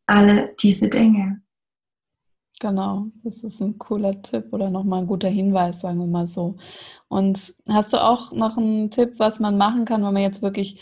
alle 0.07 0.55
diese 0.61 0.88
Dinge. 0.88 1.40
Genau, 2.61 3.07
das 3.23 3.44
ist 3.44 3.61
ein 3.61 3.79
cooler 3.79 4.21
Tipp 4.23 4.53
oder 4.53 4.68
nochmal 4.68 5.01
ein 5.03 5.07
guter 5.07 5.29
Hinweis, 5.29 5.81
sagen 5.81 5.99
wir 6.01 6.07
mal 6.07 6.27
so. 6.27 6.57
Und 7.09 7.55
hast 7.68 7.92
du 7.92 8.03
auch 8.03 8.33
noch 8.33 8.57
einen 8.57 8.90
Tipp, 8.90 9.14
was 9.18 9.38
man 9.38 9.57
machen 9.57 9.85
kann, 9.85 10.05
wenn 10.05 10.12
man 10.14 10.23
jetzt 10.23 10.42
wirklich 10.42 10.81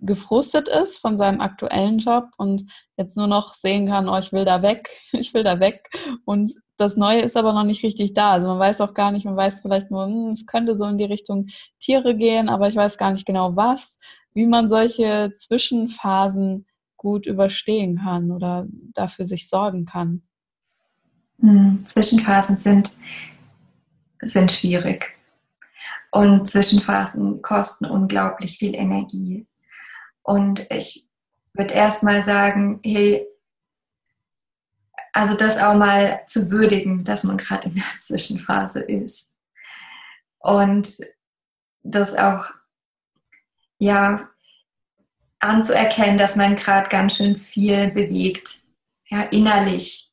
gefrustet 0.00 0.68
ist 0.68 0.98
von 0.98 1.16
seinem 1.16 1.40
aktuellen 1.40 1.98
Job 1.98 2.30
und 2.36 2.64
jetzt 2.96 3.16
nur 3.16 3.28
noch 3.28 3.54
sehen 3.54 3.86
kann, 3.86 4.08
oh, 4.08 4.18
ich 4.18 4.32
will 4.32 4.44
da 4.44 4.60
weg, 4.62 4.90
ich 5.12 5.32
will 5.34 5.44
da 5.44 5.60
weg 5.60 5.88
und 6.24 6.52
das 6.76 6.96
Neue 6.96 7.20
ist 7.20 7.36
aber 7.36 7.52
noch 7.52 7.62
nicht 7.64 7.84
richtig 7.84 8.12
da. 8.14 8.32
Also 8.32 8.48
man 8.48 8.58
weiß 8.58 8.80
auch 8.80 8.92
gar 8.94 9.12
nicht, 9.12 9.24
man 9.24 9.36
weiß 9.36 9.60
vielleicht 9.60 9.90
nur, 9.92 10.06
hm, 10.06 10.28
es 10.30 10.46
könnte 10.46 10.74
so 10.74 10.84
in 10.86 10.98
die 10.98 11.04
Richtung 11.04 11.46
Tiere 11.78 12.16
gehen, 12.16 12.48
aber 12.48 12.68
ich 12.68 12.76
weiß 12.76 12.98
gar 12.98 13.12
nicht 13.12 13.26
genau 13.26 13.54
was, 13.54 13.98
wie 14.34 14.46
man 14.46 14.68
solche 14.68 15.32
Zwischenphasen 15.36 16.66
gut 16.96 17.26
überstehen 17.26 17.98
kann 17.98 18.32
oder 18.32 18.66
dafür 18.94 19.26
sich 19.26 19.48
sorgen 19.48 19.84
kann. 19.86 20.22
Hm, 21.40 21.84
Zwischenphasen 21.84 22.58
sind, 22.58 22.90
sind 24.20 24.52
schwierig. 24.52 25.16
Und 26.10 26.48
Zwischenphasen 26.48 27.42
kosten 27.42 27.86
unglaublich 27.86 28.58
viel 28.58 28.74
Energie. 28.74 29.46
Und 30.22 30.66
ich 30.70 31.08
würde 31.52 31.74
erstmal 31.74 32.22
sagen, 32.22 32.80
hey, 32.82 33.26
also 35.12 35.34
das 35.34 35.58
auch 35.58 35.74
mal 35.74 36.24
zu 36.26 36.50
würdigen, 36.50 37.04
dass 37.04 37.24
man 37.24 37.36
gerade 37.36 37.66
in 37.66 37.74
der 37.74 37.84
Zwischenphase 38.00 38.80
ist. 38.80 39.32
Und 40.38 40.98
das 41.82 42.16
auch, 42.16 42.46
ja, 43.78 44.28
anzuerkennen, 45.38 46.18
dass 46.18 46.36
man 46.36 46.56
gerade 46.56 46.88
ganz 46.88 47.16
schön 47.16 47.36
viel 47.36 47.90
bewegt, 47.90 48.48
ja, 49.06 49.22
innerlich. 49.22 50.10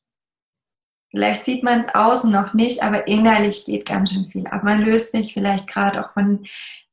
Vielleicht 1.12 1.44
sieht 1.44 1.62
man 1.62 1.80
es 1.80 1.94
außen 1.94 2.32
noch 2.32 2.54
nicht, 2.54 2.82
aber 2.82 3.06
innerlich 3.06 3.66
geht 3.66 3.84
ganz 3.84 4.12
schön 4.12 4.28
viel 4.28 4.46
ab. 4.46 4.64
Man 4.64 4.80
löst 4.80 5.12
sich 5.12 5.34
vielleicht 5.34 5.68
gerade 5.68 6.00
auch 6.00 6.14
von 6.14 6.46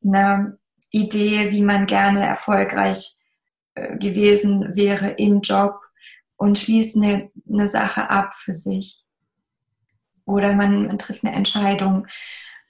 einer 0.04 0.58
Idee, 0.92 1.52
wie 1.52 1.62
man 1.62 1.86
gerne 1.86 2.26
erfolgreich 2.26 3.14
äh, 3.76 3.98
gewesen 3.98 4.76
wäre 4.76 5.12
im 5.12 5.40
Job 5.40 5.80
und 6.36 6.60
schließt 6.60 6.98
eine, 6.98 7.32
eine 7.50 7.70
Sache 7.70 8.10
ab 8.10 8.34
für 8.34 8.54
sich. 8.54 9.04
Oder 10.26 10.54
man, 10.54 10.88
man 10.88 11.00
trifft 11.00 11.24
eine 11.24 11.34
Entscheidung, 11.34 12.06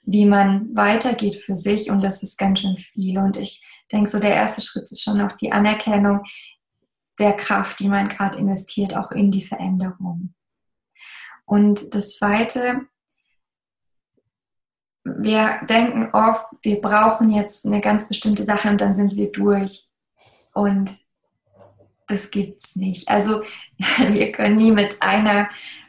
wie 0.02 0.26
man 0.26 0.74
weitergeht 0.76 1.34
für 1.34 1.56
sich 1.56 1.90
und 1.90 2.00
das 2.04 2.22
ist 2.22 2.38
ganz 2.38 2.60
schön 2.60 2.76
viel. 2.78 3.18
Und 3.18 3.36
ich 3.36 3.60
denke, 3.90 4.08
so 4.08 4.20
der 4.20 4.34
erste 4.34 4.60
Schritt 4.60 4.84
ist 4.84 5.02
schon 5.02 5.18
noch 5.18 5.32
die 5.32 5.50
Anerkennung 5.50 6.22
der 7.18 7.32
Kraft, 7.32 7.80
die 7.80 7.88
man 7.88 8.06
gerade 8.06 8.38
investiert, 8.38 8.96
auch 8.96 9.10
in 9.10 9.32
die 9.32 9.44
Veränderung. 9.44 10.32
Und 11.50 11.96
das 11.96 12.16
zweite, 12.16 12.82
wir 15.02 15.58
denken 15.68 16.10
oft, 16.12 16.46
wir 16.62 16.80
brauchen 16.80 17.28
jetzt 17.28 17.66
eine 17.66 17.80
ganz 17.80 18.06
bestimmte 18.06 18.44
Sache 18.44 18.70
und 18.70 18.80
dann 18.80 18.94
sind 18.94 19.16
wir 19.16 19.32
durch. 19.32 19.88
Und 20.54 20.92
das 22.06 22.30
gibt's 22.30 22.76
nicht. 22.76 23.08
Also 23.08 23.42
wir 23.78 24.28
können 24.28 24.58
nie 24.58 24.70
mit 24.70 24.98
einer, 25.00 25.48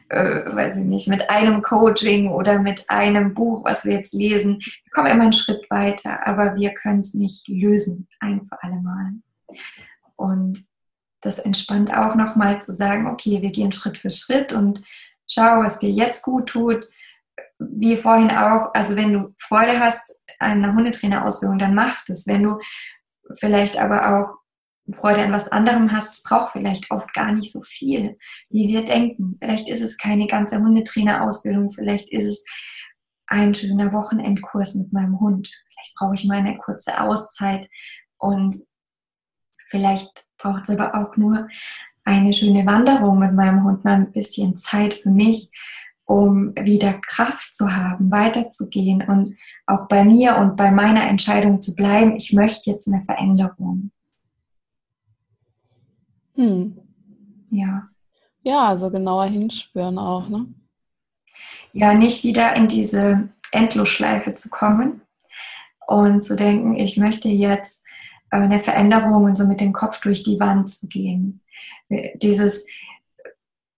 äh, 0.10 0.44
weiß 0.48 0.78
ich 0.78 0.86
nicht, 0.86 1.08
mit 1.08 1.30
einem 1.30 1.62
Coaching 1.62 2.30
oder 2.30 2.58
mit 2.58 2.90
einem 2.90 3.36
Buch, 3.36 3.64
was 3.64 3.86
wir 3.86 3.94
jetzt 3.94 4.16
lesen, 4.16 4.58
wir 4.58 4.92
kommen 4.92 5.12
immer 5.12 5.24
einen 5.26 5.34
Schritt 5.34 5.70
weiter, 5.70 6.26
aber 6.26 6.56
wir 6.56 6.74
können 6.74 7.02
es 7.02 7.14
nicht 7.14 7.48
lösen, 7.48 8.08
ein 8.20 8.44
für 8.46 8.64
alle 8.64 8.82
Mal. 8.82 9.12
Und 10.16 10.58
das 11.22 11.38
entspannt 11.38 11.94
auch 11.94 12.16
nochmal 12.16 12.64
zu 12.64 12.74
sagen, 12.74 13.06
okay, 13.06 13.44
wir 13.44 13.52
gehen 13.52 13.72
Schritt 13.72 14.00
für 14.00 14.10
Schritt 14.10 14.54
und 14.54 14.82
schau, 15.32 15.64
was 15.64 15.80
dir 15.80 15.90
jetzt 15.90 16.24
gut 16.24 16.50
tut 16.50 16.88
wie 17.62 17.98
vorhin 17.98 18.32
auch, 18.32 18.74
also 18.74 18.96
wenn 18.96 19.14
du 19.14 19.36
Freude 19.38 19.80
hast 19.80 20.26
an 20.40 20.64
einer 20.64 20.74
Hundetrainerausbildung, 20.74 21.58
dann 21.58 21.76
mach 21.76 22.04
das. 22.06 22.26
Wenn 22.26 22.44
du 22.44 22.60
vielleicht 23.36 23.78
aber 23.80 24.20
auch 24.20 24.36
Freude 24.94 25.24
an 25.24 25.32
was 25.32 25.50
anderem 25.50 25.92
hast, 25.92 26.14
es 26.14 26.24
braucht 26.24 26.54
vielleicht 26.54 26.90
oft 26.92 27.14
gar 27.14 27.32
nicht 27.32 27.52
so 27.52 27.62
viel, 27.62 28.18
wie 28.50 28.68
wir 28.68 28.84
denken. 28.84 29.38
Vielleicht 29.40 29.70
ist 29.70 29.82
es 29.82 29.98
keine 29.98 30.28
ganze 30.28 30.60
Hundetrainerausbildung, 30.60 31.72
vielleicht 31.72 32.12
ist 32.12 32.26
es 32.26 32.46
ein 33.28 33.54
schöner 33.54 33.94
Wochenendkurs 33.94 34.76
mit 34.76 34.92
meinem 34.92 35.20
Hund. 35.20 35.50
Vielleicht 35.70 35.96
brauche 35.96 36.16
ich 36.16 36.26
mal 36.26 36.40
eine 36.40 36.58
kurze 36.58 37.00
Auszeit 37.00 37.70
und 38.18 38.56
vielleicht 39.70 40.28
braucht 40.38 40.64
es 40.64 40.78
aber 40.78 40.96
auch 40.96 41.16
nur 41.16 41.48
eine 42.16 42.34
schöne 42.34 42.66
Wanderung 42.66 43.20
mit 43.20 43.34
meinem 43.34 43.64
Hund, 43.64 43.84
mal 43.84 43.96
ein 43.96 44.12
bisschen 44.12 44.58
Zeit 44.58 44.94
für 44.94 45.10
mich 45.10 45.52
um 46.12 46.54
wieder 46.56 47.00
Kraft 47.08 47.56
zu 47.56 47.74
haben, 47.74 48.12
weiterzugehen 48.12 49.02
und 49.02 49.38
auch 49.66 49.88
bei 49.88 50.04
mir 50.04 50.36
und 50.36 50.58
bei 50.58 50.70
meiner 50.70 51.08
Entscheidung 51.08 51.62
zu 51.62 51.74
bleiben, 51.74 52.18
ich 52.18 52.34
möchte 52.34 52.70
jetzt 52.70 52.86
eine 52.90 53.02
Veränderung. 53.02 53.92
Hm. 56.36 56.78
Ja. 57.50 57.88
Ja, 58.44 58.68
also 58.68 58.90
genauer 58.90 59.28
hinspüren 59.28 59.98
auch, 59.98 60.28
ne? 60.28 60.48
Ja, 61.72 61.94
nicht 61.94 62.26
wieder 62.26 62.58
in 62.58 62.68
diese 62.68 63.30
Endlosschleife 63.54 64.34
zu 64.34 64.50
kommen 64.50 65.00
und 65.88 66.26
zu 66.26 66.36
denken, 66.36 66.76
ich 66.76 66.98
möchte 66.98 67.30
jetzt 67.30 67.86
äh, 68.32 68.38
eine 68.38 68.60
Veränderung 68.60 69.24
und 69.24 69.38
so 69.38 69.46
mit 69.46 69.62
dem 69.62 69.72
Kopf 69.72 70.02
durch 70.02 70.24
die 70.24 70.42
Wand 70.42 70.70
zu 70.70 70.90
gehen. 70.90 71.40
Dieses, 72.16 72.68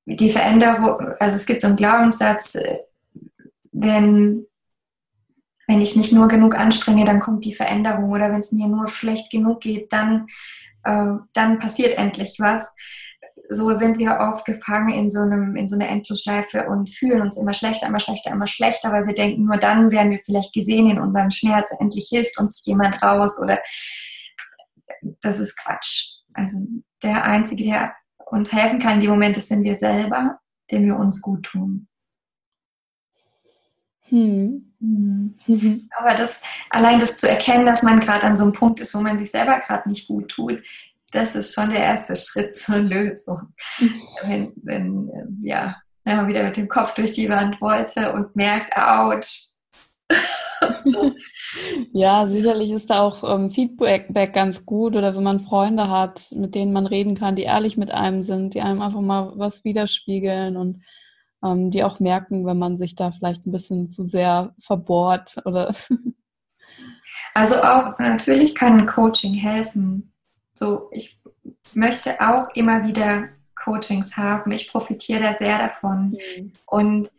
die 0.05 0.29
Veränderung, 0.29 1.13
also 1.19 1.35
es 1.35 1.45
gibt 1.45 1.61
so 1.61 1.67
einen 1.67 1.77
Glaubenssatz, 1.77 2.55
äh, 2.55 2.79
wenn, 3.71 4.45
wenn 5.67 5.81
ich 5.81 5.95
mich 5.95 6.11
nur 6.11 6.27
genug 6.27 6.55
anstrenge, 6.55 7.05
dann 7.05 7.19
kommt 7.19 7.45
die 7.45 7.53
Veränderung 7.53 8.11
oder 8.11 8.31
wenn 8.31 8.39
es 8.39 8.51
mir 8.51 8.67
nur 8.67 8.87
schlecht 8.87 9.31
genug 9.31 9.61
geht, 9.61 9.91
dann, 9.91 10.27
äh, 10.83 11.13
dann 11.33 11.59
passiert 11.59 11.97
endlich 11.97 12.35
was. 12.39 12.71
So 13.49 13.71
sind 13.71 13.97
wir 13.97 14.19
oft 14.19 14.45
gefangen 14.45 14.89
in 14.89 15.09
so, 15.09 15.21
einem, 15.21 15.55
in 15.55 15.67
so 15.67 15.75
einer 15.75 15.89
Endlosschleife 15.89 16.67
und 16.67 16.93
fühlen 16.93 17.21
uns 17.21 17.37
immer 17.37 17.53
schlechter, 17.53 17.87
immer 17.87 17.99
schlechter, 17.99 18.31
immer 18.31 18.47
schlechter, 18.47 18.91
weil 18.91 19.07
wir 19.07 19.13
denken, 19.13 19.45
nur 19.45 19.57
dann 19.57 19.91
werden 19.91 20.11
wir 20.11 20.21
vielleicht 20.23 20.53
gesehen 20.53 20.89
in 20.89 20.99
unserem 20.99 21.31
Schmerz, 21.31 21.73
endlich 21.79 22.07
hilft 22.09 22.37
uns 22.37 22.61
jemand 22.65 23.01
raus 23.01 23.39
oder 23.41 23.59
das 25.21 25.39
ist 25.39 25.57
Quatsch. 25.57 26.11
Also 26.33 26.59
der 27.01 27.23
Einzige, 27.23 27.63
der 27.63 27.93
uns 28.33 28.51
helfen 28.51 28.79
kann 28.79 28.95
in 28.95 29.01
dem 29.01 29.11
Moment, 29.11 29.37
das 29.37 29.47
sind 29.47 29.63
wir 29.63 29.77
selber, 29.77 30.39
den 30.71 30.85
wir 30.85 30.97
uns 30.97 31.21
gut 31.21 31.43
tun. 31.43 31.87
Hm. 34.09 34.73
Mhm. 34.79 35.89
Aber 35.97 36.13
das, 36.13 36.43
allein 36.69 36.99
das 36.99 37.17
zu 37.17 37.29
erkennen, 37.29 37.65
dass 37.65 37.83
man 37.83 37.99
gerade 37.99 38.27
an 38.27 38.37
so 38.37 38.43
einem 38.43 38.53
Punkt 38.53 38.79
ist, 38.79 38.93
wo 38.93 38.99
man 38.99 39.17
sich 39.17 39.31
selber 39.31 39.59
gerade 39.59 39.87
nicht 39.89 40.07
gut 40.07 40.29
tut, 40.29 40.61
das 41.11 41.35
ist 41.35 41.53
schon 41.53 41.69
der 41.69 41.79
erste 41.79 42.15
Schritt 42.15 42.55
zur 42.55 42.79
Lösung. 42.79 43.53
Mhm. 43.79 44.01
Wenn, 44.23 44.53
wenn, 44.55 45.09
ähm, 45.13 45.39
ja, 45.43 45.75
wenn 46.03 46.17
man 46.17 46.27
wieder 46.27 46.43
mit 46.43 46.57
dem 46.57 46.67
Kopf 46.67 46.93
durch 46.95 47.13
die 47.13 47.29
Wand 47.29 47.61
wollte 47.61 48.13
und 48.13 48.35
merkt, 48.35 48.75
ouch, 48.75 49.21
ja, 51.91 52.27
sicherlich 52.27 52.71
ist 52.71 52.89
da 52.89 53.01
auch 53.01 53.23
ähm, 53.23 53.49
Feedback 53.49 54.33
ganz 54.33 54.65
gut 54.65 54.95
oder 54.95 55.15
wenn 55.15 55.23
man 55.23 55.39
Freunde 55.39 55.89
hat, 55.89 56.31
mit 56.31 56.55
denen 56.55 56.73
man 56.73 56.87
reden 56.87 57.15
kann, 57.15 57.35
die 57.35 57.43
ehrlich 57.43 57.77
mit 57.77 57.91
einem 57.91 58.21
sind, 58.21 58.53
die 58.53 58.61
einem 58.61 58.81
einfach 58.81 59.01
mal 59.01 59.33
was 59.35 59.63
widerspiegeln 59.63 60.57
und 60.57 60.83
ähm, 61.43 61.71
die 61.71 61.83
auch 61.83 61.99
merken, 61.99 62.45
wenn 62.45 62.57
man 62.57 62.77
sich 62.77 62.95
da 62.95 63.11
vielleicht 63.11 63.45
ein 63.45 63.51
bisschen 63.51 63.89
zu 63.89 64.03
sehr 64.03 64.53
verbohrt 64.59 65.37
oder. 65.45 65.73
also 67.33 67.55
auch 67.55 67.99
natürlich 67.99 68.55
kann 68.55 68.85
Coaching 68.85 69.33
helfen. 69.33 70.13
So, 70.53 70.89
ich 70.91 71.19
möchte 71.73 72.19
auch 72.21 72.49
immer 72.55 72.87
wieder 72.87 73.25
Coachings 73.55 74.15
haben. 74.17 74.51
Ich 74.51 74.71
profitiere 74.71 75.21
da 75.21 75.37
sehr 75.37 75.57
davon. 75.57 76.17
Mhm. 76.37 76.53
Und 76.65 77.09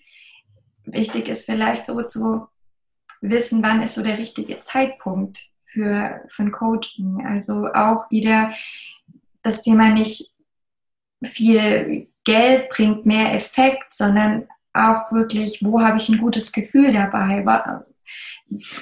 wichtig 0.84 1.28
ist 1.28 1.46
vielleicht 1.46 1.86
so 1.86 2.02
zu 2.02 2.46
wissen, 3.30 3.62
wann 3.62 3.82
ist 3.82 3.94
so 3.94 4.02
der 4.02 4.18
richtige 4.18 4.60
Zeitpunkt 4.60 5.38
für, 5.64 6.22
für 6.28 6.42
ein 6.42 6.52
Coaching. 6.52 7.26
Also 7.26 7.72
auch 7.72 8.10
wieder 8.10 8.52
das 9.42 9.62
Thema 9.62 9.90
nicht 9.90 10.32
viel 11.22 12.08
Geld 12.24 12.70
bringt 12.70 13.06
mehr 13.06 13.34
Effekt, 13.34 13.92
sondern 13.92 14.46
auch 14.72 15.12
wirklich, 15.12 15.62
wo 15.62 15.80
habe 15.80 15.98
ich 15.98 16.08
ein 16.08 16.18
gutes 16.18 16.52
Gefühl 16.52 16.92
dabei? 16.92 17.44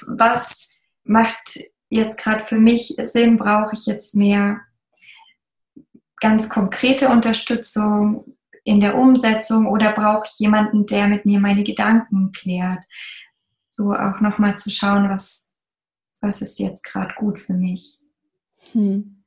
Was 0.07 0.68
macht 1.05 1.59
jetzt 1.88 2.18
gerade 2.18 2.44
für 2.44 2.59
mich 2.59 2.96
Sinn? 3.05 3.37
Brauche 3.37 3.74
ich 3.74 3.87
jetzt 3.87 4.14
mehr 4.14 4.61
ganz 6.20 6.48
konkrete 6.48 7.09
Unterstützung 7.09 8.37
in 8.64 8.81
der 8.81 8.96
Umsetzung 8.96 9.66
oder 9.66 9.92
brauche 9.92 10.24
ich 10.26 10.38
jemanden, 10.38 10.87
der 10.87 11.09
mit 11.09 11.26
mir 11.26 11.40
meine 11.40 11.64
Gedanken 11.64 12.33
klärt? 12.33 12.85
So 13.83 13.92
auch 13.92 14.21
nochmal 14.21 14.57
zu 14.57 14.71
schauen, 14.71 15.09
was, 15.09 15.51
was 16.21 16.42
ist 16.42 16.59
jetzt 16.59 16.85
gerade 16.85 17.14
gut 17.16 17.38
für 17.38 17.55
mich. 17.55 18.01
Hm. 18.73 19.25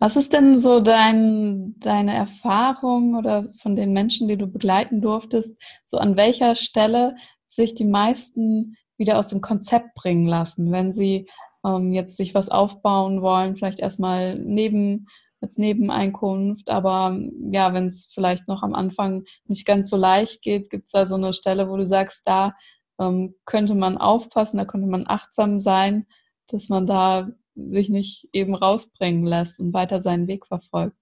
Was 0.00 0.16
ist 0.16 0.32
denn 0.32 0.58
so 0.58 0.80
dein, 0.80 1.74
deine 1.80 2.14
Erfahrung 2.14 3.16
oder 3.16 3.52
von 3.60 3.74
den 3.74 3.92
Menschen, 3.92 4.28
die 4.28 4.36
du 4.36 4.46
begleiten 4.46 5.00
durftest, 5.00 5.60
so 5.84 5.98
an 5.98 6.16
welcher 6.16 6.54
Stelle 6.54 7.16
sich 7.48 7.74
die 7.74 7.84
meisten 7.84 8.76
wieder 8.96 9.18
aus 9.18 9.26
dem 9.26 9.40
Konzept 9.40 9.94
bringen 9.94 10.26
lassen, 10.26 10.70
wenn 10.70 10.92
sie 10.92 11.28
ähm, 11.64 11.92
jetzt 11.92 12.16
sich 12.16 12.32
was 12.32 12.48
aufbauen 12.48 13.22
wollen, 13.22 13.56
vielleicht 13.56 13.80
erstmal 13.80 14.38
neben 14.38 15.08
als 15.40 15.58
Nebeneinkunft. 15.58 16.68
Aber 16.68 17.18
ja, 17.50 17.72
wenn 17.74 17.86
es 17.86 18.06
vielleicht 18.12 18.48
noch 18.48 18.62
am 18.62 18.74
Anfang 18.74 19.24
nicht 19.46 19.66
ganz 19.66 19.90
so 19.90 19.96
leicht 19.96 20.42
geht, 20.42 20.70
gibt 20.70 20.86
es 20.86 20.92
da 20.92 21.06
so 21.06 21.14
eine 21.14 21.32
Stelle, 21.32 21.68
wo 21.68 21.76
du 21.76 21.86
sagst, 21.86 22.26
da 22.26 22.54
ähm, 23.00 23.34
könnte 23.44 23.74
man 23.74 23.98
aufpassen, 23.98 24.58
da 24.58 24.64
könnte 24.64 24.88
man 24.88 25.06
achtsam 25.06 25.60
sein, 25.60 26.06
dass 26.48 26.68
man 26.68 26.86
da 26.86 27.28
sich 27.54 27.88
nicht 27.88 28.28
eben 28.32 28.54
rausbringen 28.54 29.24
lässt 29.24 29.58
und 29.60 29.72
weiter 29.72 30.00
seinen 30.00 30.28
Weg 30.28 30.46
verfolgt. 30.46 30.96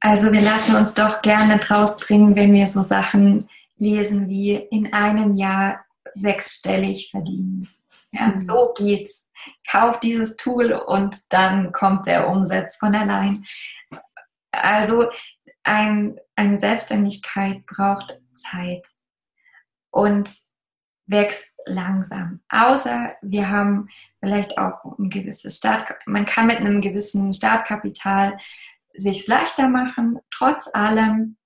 Also 0.00 0.32
wir 0.32 0.40
lassen 0.40 0.76
uns 0.76 0.94
doch 0.94 1.20
gerne 1.20 1.60
rausbringen, 1.62 2.34
wenn 2.34 2.54
wir 2.54 2.66
so 2.66 2.80
Sachen 2.80 3.46
lesen 3.76 4.28
wie 4.28 4.54
in 4.54 4.92
einem 4.92 5.34
Jahr 5.34 5.84
sechsstellig 6.14 7.10
verdienen. 7.10 7.68
Ja, 8.12 8.28
mhm. 8.28 8.38
So 8.38 8.74
geht's. 8.76 9.28
Kauf 9.70 10.00
dieses 10.00 10.36
Tool 10.36 10.72
und 10.72 11.32
dann 11.32 11.72
kommt 11.72 12.06
der 12.06 12.28
Umsatz 12.28 12.76
von 12.76 12.94
allein. 12.94 13.46
Also 14.50 15.10
ein, 15.62 16.18
eine 16.36 16.60
Selbstständigkeit 16.60 17.64
braucht 17.66 18.20
Zeit. 18.36 18.86
Und 19.92 20.30
wächst 21.10 21.50
langsam. 21.66 22.40
Außer 22.48 23.16
wir 23.20 23.50
haben 23.50 23.88
vielleicht 24.20 24.56
auch 24.58 24.96
ein 24.98 25.10
gewisses 25.10 25.56
Start, 25.58 25.92
man 26.06 26.24
kann 26.24 26.46
mit 26.46 26.58
einem 26.58 26.80
gewissen 26.80 27.32
Startkapital 27.32 28.38
sich 28.94 29.26
leichter 29.26 29.68
machen. 29.68 30.20
Trotz 30.30 30.72
allem, 30.72 31.36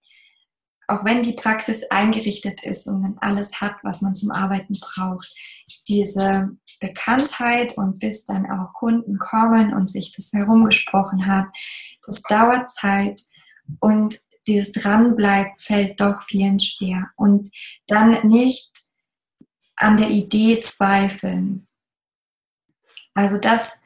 auch 0.88 1.04
wenn 1.04 1.22
die 1.22 1.32
Praxis 1.32 1.84
eingerichtet 1.90 2.64
ist 2.64 2.86
und 2.86 3.00
man 3.00 3.18
alles 3.20 3.60
hat, 3.60 3.76
was 3.82 4.02
man 4.02 4.14
zum 4.14 4.30
Arbeiten 4.30 4.74
braucht, 4.80 5.34
diese 5.88 6.50
Bekanntheit 6.80 7.76
und 7.76 8.00
bis 8.00 8.24
dann 8.24 8.50
auch 8.50 8.72
Kunden 8.74 9.18
kommen 9.18 9.72
und 9.72 9.88
sich 9.88 10.12
das 10.12 10.32
herumgesprochen 10.32 11.26
hat, 11.26 11.46
das 12.06 12.22
dauert 12.22 12.70
Zeit 12.72 13.22
und 13.80 14.16
dieses 14.46 14.72
Dranbleiben 14.72 15.52
fällt 15.56 16.00
doch 16.00 16.22
vielen 16.22 16.58
schwer. 16.58 17.10
Und 17.16 17.50
dann 17.86 18.26
nicht 18.26 18.70
an 19.76 19.96
der 19.96 20.10
Idee 20.10 20.60
zweifeln. 20.60 21.66
Also 23.14 23.38
das 23.38 23.80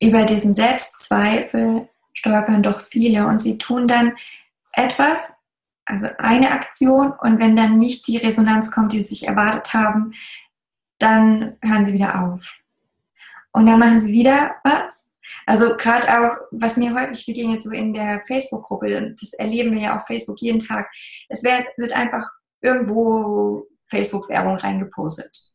über 0.00 0.24
diesen 0.24 0.54
Selbstzweifel 0.54 1.88
stolpern 2.14 2.62
doch 2.62 2.80
viele 2.80 3.26
und 3.26 3.40
sie 3.40 3.58
tun 3.58 3.86
dann 3.86 4.16
etwas, 4.72 5.36
also 5.86 6.08
eine 6.18 6.50
Aktion 6.50 7.12
und 7.20 7.38
wenn 7.38 7.56
dann 7.56 7.78
nicht 7.78 8.06
die 8.06 8.16
Resonanz 8.16 8.70
kommt, 8.70 8.92
die 8.92 8.98
sie 8.98 9.14
sich 9.14 9.28
erwartet 9.28 9.72
haben, 9.72 10.12
dann 10.98 11.56
hören 11.62 11.86
sie 11.86 11.92
wieder 11.92 12.22
auf. 12.22 12.54
Und 13.52 13.66
dann 13.66 13.78
machen 13.78 14.00
sie 14.00 14.12
wieder 14.12 14.56
was. 14.64 15.10
Also 15.46 15.76
gerade 15.76 16.08
auch, 16.08 16.36
was 16.50 16.76
mir 16.76 16.92
häufig 16.94 17.24
begegnet, 17.24 17.62
so 17.62 17.70
in 17.70 17.92
der 17.92 18.20
Facebook-Gruppe, 18.26 19.14
das 19.18 19.32
erleben 19.34 19.72
wir 19.72 19.80
ja 19.80 19.96
auf 19.96 20.06
Facebook 20.06 20.38
jeden 20.40 20.58
Tag, 20.58 20.90
es 21.28 21.44
wird, 21.44 21.66
wird 21.76 21.92
einfach 21.92 22.28
irgendwo 22.60 23.66
Facebook-Werbung 23.86 24.56
reingepostet. 24.56 25.45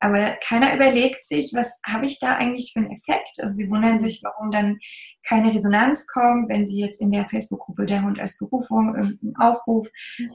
Aber 0.00 0.36
keiner 0.46 0.74
überlegt 0.74 1.24
sich, 1.24 1.52
was 1.54 1.78
habe 1.84 2.06
ich 2.06 2.18
da 2.18 2.36
eigentlich 2.36 2.72
für 2.72 2.80
einen 2.80 2.90
Effekt? 2.90 3.38
Also 3.40 3.56
sie 3.56 3.70
wundern 3.70 3.98
sich, 3.98 4.20
warum 4.22 4.50
dann 4.50 4.78
keine 5.26 5.52
Resonanz 5.52 6.06
kommt, 6.06 6.48
wenn 6.48 6.66
sie 6.66 6.80
jetzt 6.80 7.00
in 7.00 7.10
der 7.10 7.28
Facebook-Gruppe 7.28 7.86
der 7.86 8.02
Hund 8.02 8.20
als 8.20 8.38
Berufung 8.38 8.94
irgendeinen 8.94 9.36
Aufruf 9.36 9.88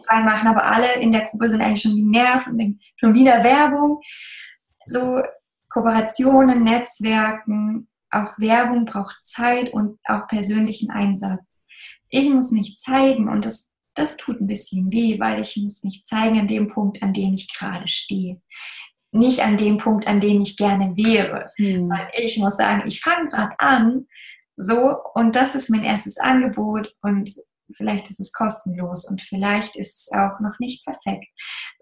reinmachen, 0.08 0.48
aber 0.48 0.66
alle 0.66 0.94
in 0.96 1.12
der 1.12 1.26
Gruppe 1.26 1.50
sind 1.50 1.62
eigentlich 1.62 1.82
schon 1.82 1.96
genervt 1.96 2.48
und 2.48 2.58
denken, 2.58 2.80
schon 2.98 3.14
wieder 3.14 3.44
Werbung. 3.44 4.02
So 4.88 5.22
Kooperationen, 5.70 6.64
Netzwerken, 6.64 7.88
auch 8.10 8.38
Werbung 8.38 8.86
braucht 8.86 9.20
Zeit 9.24 9.74
und 9.74 10.00
auch 10.04 10.28
persönlichen 10.28 10.92
Einsatz. 10.92 11.64
Ich 12.10 12.30
muss 12.30 12.52
mich 12.52 12.78
zeigen 12.78 13.30
und 13.30 13.46
das 13.46 13.72
das 13.94 14.18
tut 14.18 14.40
ein 14.40 14.48
bisschen 14.48 14.92
weh, 14.92 15.20
weil 15.20 15.42
ich 15.42 15.58
muss 15.58 15.84
mich 15.84 16.04
zeigen 16.06 16.40
an 16.40 16.48
dem 16.48 16.70
Punkt, 16.70 17.04
an 17.04 17.14
dem 17.14 17.34
ich 17.34 17.54
gerade 17.54 17.88
stehe. 17.88 18.42
Nicht 19.12 19.44
an 19.44 19.58
dem 19.58 19.78
Punkt, 19.78 20.08
an 20.08 20.20
dem 20.20 20.42
ich 20.42 20.58
gerne 20.58 20.96
wäre. 20.96 21.52
Hm. 21.58 21.90
Weil 21.90 22.10
ich 22.18 22.38
muss 22.38 22.56
sagen, 22.56 22.84
ich 22.88 23.02
fange 23.02 23.30
gerade 23.30 23.60
an, 23.60 24.08
so, 24.58 24.98
und 25.16 25.36
das 25.36 25.56
ist 25.56 25.70
mein 25.70 25.84
erstes 25.84 26.18
Angebot 26.18 26.94
und 27.02 27.30
vielleicht 27.76 28.10
ist 28.10 28.20
es 28.20 28.34
kostenlos 28.34 29.10
und 29.10 29.22
vielleicht 29.22 29.76
ist 29.76 29.98
es 29.98 30.12
auch 30.12 30.40
noch 30.40 30.60
nicht 30.60 30.86
perfekt. 30.86 31.26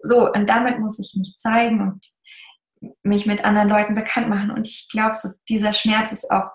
So, 0.00 0.30
und 0.32 0.48
damit 0.48 0.78
muss 0.78 0.98
ich 0.98 1.14
mich 1.16 1.34
zeigen 1.36 1.80
und 1.80 2.04
mich 3.02 3.26
mit 3.26 3.44
anderen 3.44 3.68
Leuten 3.68 3.94
bekannt 3.94 4.28
machen. 4.28 4.50
Und 4.50 4.66
ich 4.66 4.88
glaube, 4.90 5.14
so 5.16 5.28
dieser 5.48 5.72
Schmerz 5.72 6.12
ist 6.12 6.30
auch 6.30 6.50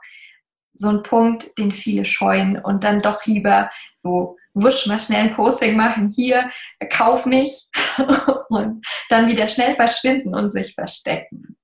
so 0.73 0.89
ein 0.89 1.03
Punkt, 1.03 1.57
den 1.57 1.71
viele 1.71 2.05
scheuen 2.05 2.57
und 2.57 2.83
dann 2.83 2.99
doch 2.99 3.25
lieber 3.25 3.69
so 3.97 4.37
wusch 4.53 4.87
mal 4.87 4.99
schnell 4.99 5.21
ein 5.21 5.35
Posting 5.35 5.75
machen, 5.75 6.09
hier, 6.13 6.49
kauf 6.89 7.25
mich 7.25 7.67
und 8.49 8.85
dann 9.09 9.27
wieder 9.27 9.47
schnell 9.47 9.73
verschwinden 9.73 10.35
und 10.35 10.51
sich 10.51 10.73
verstecken. 10.73 11.57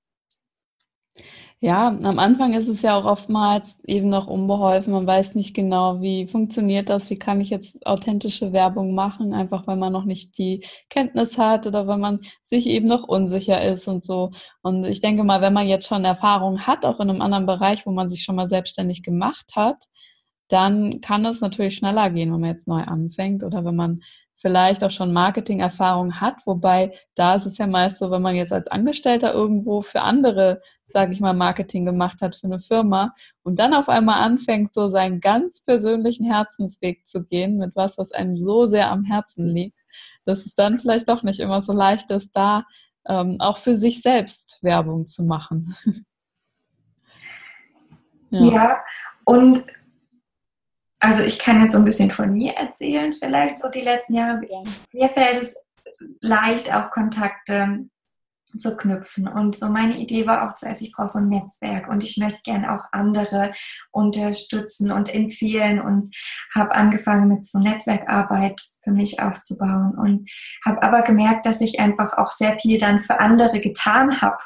Ja, 1.63 1.89
am 1.89 2.17
Anfang 2.17 2.55
ist 2.55 2.67
es 2.67 2.81
ja 2.81 2.95
auch 2.97 3.05
oftmals 3.05 3.83
eben 3.85 4.09
noch 4.09 4.25
unbeholfen. 4.25 4.93
Man 4.93 5.05
weiß 5.05 5.35
nicht 5.35 5.53
genau, 5.55 6.01
wie 6.01 6.25
funktioniert 6.25 6.89
das, 6.89 7.11
wie 7.11 7.19
kann 7.19 7.39
ich 7.39 7.51
jetzt 7.51 7.85
authentische 7.85 8.51
Werbung 8.51 8.95
machen, 8.95 9.31
einfach 9.31 9.67
weil 9.67 9.75
man 9.77 9.93
noch 9.93 10.05
nicht 10.05 10.39
die 10.39 10.65
Kenntnis 10.89 11.37
hat 11.37 11.67
oder 11.67 11.85
weil 11.85 11.99
man 11.99 12.21
sich 12.41 12.65
eben 12.65 12.87
noch 12.87 13.07
unsicher 13.07 13.63
ist 13.63 13.87
und 13.87 14.03
so. 14.03 14.31
Und 14.63 14.85
ich 14.85 15.01
denke 15.01 15.23
mal, 15.23 15.41
wenn 15.41 15.53
man 15.53 15.67
jetzt 15.67 15.87
schon 15.87 16.03
Erfahrung 16.03 16.61
hat, 16.65 16.83
auch 16.83 16.99
in 16.99 17.11
einem 17.11 17.21
anderen 17.21 17.45
Bereich, 17.45 17.85
wo 17.85 17.91
man 17.91 18.09
sich 18.09 18.23
schon 18.23 18.37
mal 18.37 18.47
selbstständig 18.47 19.03
gemacht 19.03 19.51
hat, 19.55 19.85
dann 20.47 20.99
kann 20.99 21.25
es 21.25 21.41
natürlich 21.41 21.75
schneller 21.75 22.09
gehen, 22.09 22.33
wenn 22.33 22.41
man 22.41 22.49
jetzt 22.49 22.67
neu 22.67 22.81
anfängt 22.81 23.43
oder 23.43 23.63
wenn 23.63 23.75
man 23.75 24.01
vielleicht 24.41 24.83
auch 24.83 24.91
schon 24.91 25.13
Marketing-Erfahrung 25.13 26.19
hat, 26.19 26.45
wobei 26.45 26.93
da 27.15 27.35
ist 27.35 27.45
es 27.45 27.57
ja 27.59 27.67
meist 27.67 27.99
so, 27.99 28.09
wenn 28.09 28.21
man 28.21 28.35
jetzt 28.35 28.51
als 28.51 28.67
Angestellter 28.67 29.33
irgendwo 29.33 29.81
für 29.81 30.01
andere, 30.01 30.61
sage 30.87 31.13
ich 31.13 31.19
mal, 31.19 31.33
Marketing 31.33 31.85
gemacht 31.85 32.21
hat 32.21 32.35
für 32.35 32.47
eine 32.47 32.59
Firma 32.59 33.13
und 33.43 33.59
dann 33.59 33.73
auf 33.73 33.87
einmal 33.87 34.21
anfängt, 34.21 34.73
so 34.73 34.89
seinen 34.89 35.19
ganz 35.19 35.61
persönlichen 35.61 36.25
Herzensweg 36.25 37.07
zu 37.07 37.23
gehen 37.23 37.57
mit 37.57 37.75
was, 37.75 37.97
was 37.97 38.11
einem 38.11 38.35
so 38.35 38.65
sehr 38.65 38.89
am 38.91 39.03
Herzen 39.03 39.47
liegt, 39.47 39.77
dass 40.25 40.45
es 40.45 40.55
dann 40.55 40.79
vielleicht 40.79 41.07
doch 41.07 41.21
nicht 41.21 41.39
immer 41.39 41.61
so 41.61 41.73
leicht 41.73 42.09
ist, 42.09 42.35
da 42.35 42.65
ähm, 43.05 43.37
auch 43.39 43.57
für 43.57 43.75
sich 43.75 44.01
selbst 44.01 44.57
Werbung 44.61 45.05
zu 45.05 45.23
machen. 45.23 45.75
ja. 48.31 48.39
ja, 48.39 48.79
und 49.25 49.63
also 51.01 51.23
ich 51.23 51.39
kann 51.39 51.61
jetzt 51.61 51.73
so 51.73 51.79
ein 51.79 51.85
bisschen 51.85 52.11
von 52.11 52.31
mir 52.31 52.53
erzählen, 52.53 53.11
vielleicht 53.11 53.57
so 53.57 53.69
die 53.69 53.81
letzten 53.81 54.13
Jahre. 54.13 54.39
Mir 54.93 55.09
fällt 55.09 55.41
es 55.41 55.55
leicht, 56.21 56.73
auch 56.73 56.91
Kontakte 56.91 57.89
zu 58.57 58.77
knüpfen. 58.77 59.27
Und 59.27 59.55
so 59.55 59.69
meine 59.69 59.97
Idee 59.97 60.27
war 60.27 60.47
auch 60.47 60.55
zuerst, 60.55 60.81
ich 60.81 60.91
brauche 60.91 61.09
so 61.09 61.19
ein 61.19 61.29
Netzwerk 61.29 61.87
und 61.87 62.03
ich 62.03 62.17
möchte 62.17 62.41
gerne 62.43 62.73
auch 62.73 62.85
andere 62.91 63.53
unterstützen 63.91 64.91
und 64.91 65.13
empfehlen 65.13 65.81
und 65.81 66.15
habe 66.53 66.71
angefangen 66.71 67.27
mit 67.27 67.45
so 67.45 67.59
Netzwerkarbeit 67.59 68.61
für 68.83 68.91
mich 68.91 69.21
aufzubauen 69.21 69.97
und 69.97 70.29
habe 70.65 70.83
aber 70.83 71.01
gemerkt, 71.01 71.45
dass 71.45 71.61
ich 71.61 71.79
einfach 71.79 72.17
auch 72.17 72.31
sehr 72.31 72.59
viel 72.59 72.77
dann 72.77 72.99
für 72.99 73.19
andere 73.19 73.59
getan 73.59 74.21
habe. 74.21 74.37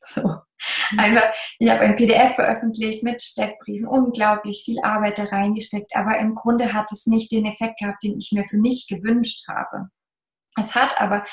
So. 0.00 0.42
Einfach, 0.96 1.24
ich 1.58 1.70
habe 1.70 1.80
ein 1.80 1.96
PDF 1.96 2.34
veröffentlicht 2.34 3.02
mit 3.02 3.20
Steckbriefen, 3.20 3.86
unglaublich 3.86 4.62
viel 4.64 4.80
Arbeit 4.82 5.18
da 5.18 5.24
reingesteckt, 5.24 5.94
aber 5.96 6.18
im 6.18 6.34
Grunde 6.34 6.72
hat 6.72 6.90
es 6.92 7.06
nicht 7.06 7.32
den 7.32 7.46
Effekt 7.46 7.78
gehabt, 7.80 8.02
den 8.02 8.18
ich 8.18 8.32
mir 8.32 8.44
für 8.48 8.58
mich 8.58 8.86
gewünscht 8.88 9.46
habe. 9.48 9.88
Es 10.58 10.74
hat 10.74 11.00
aber, 11.00 11.24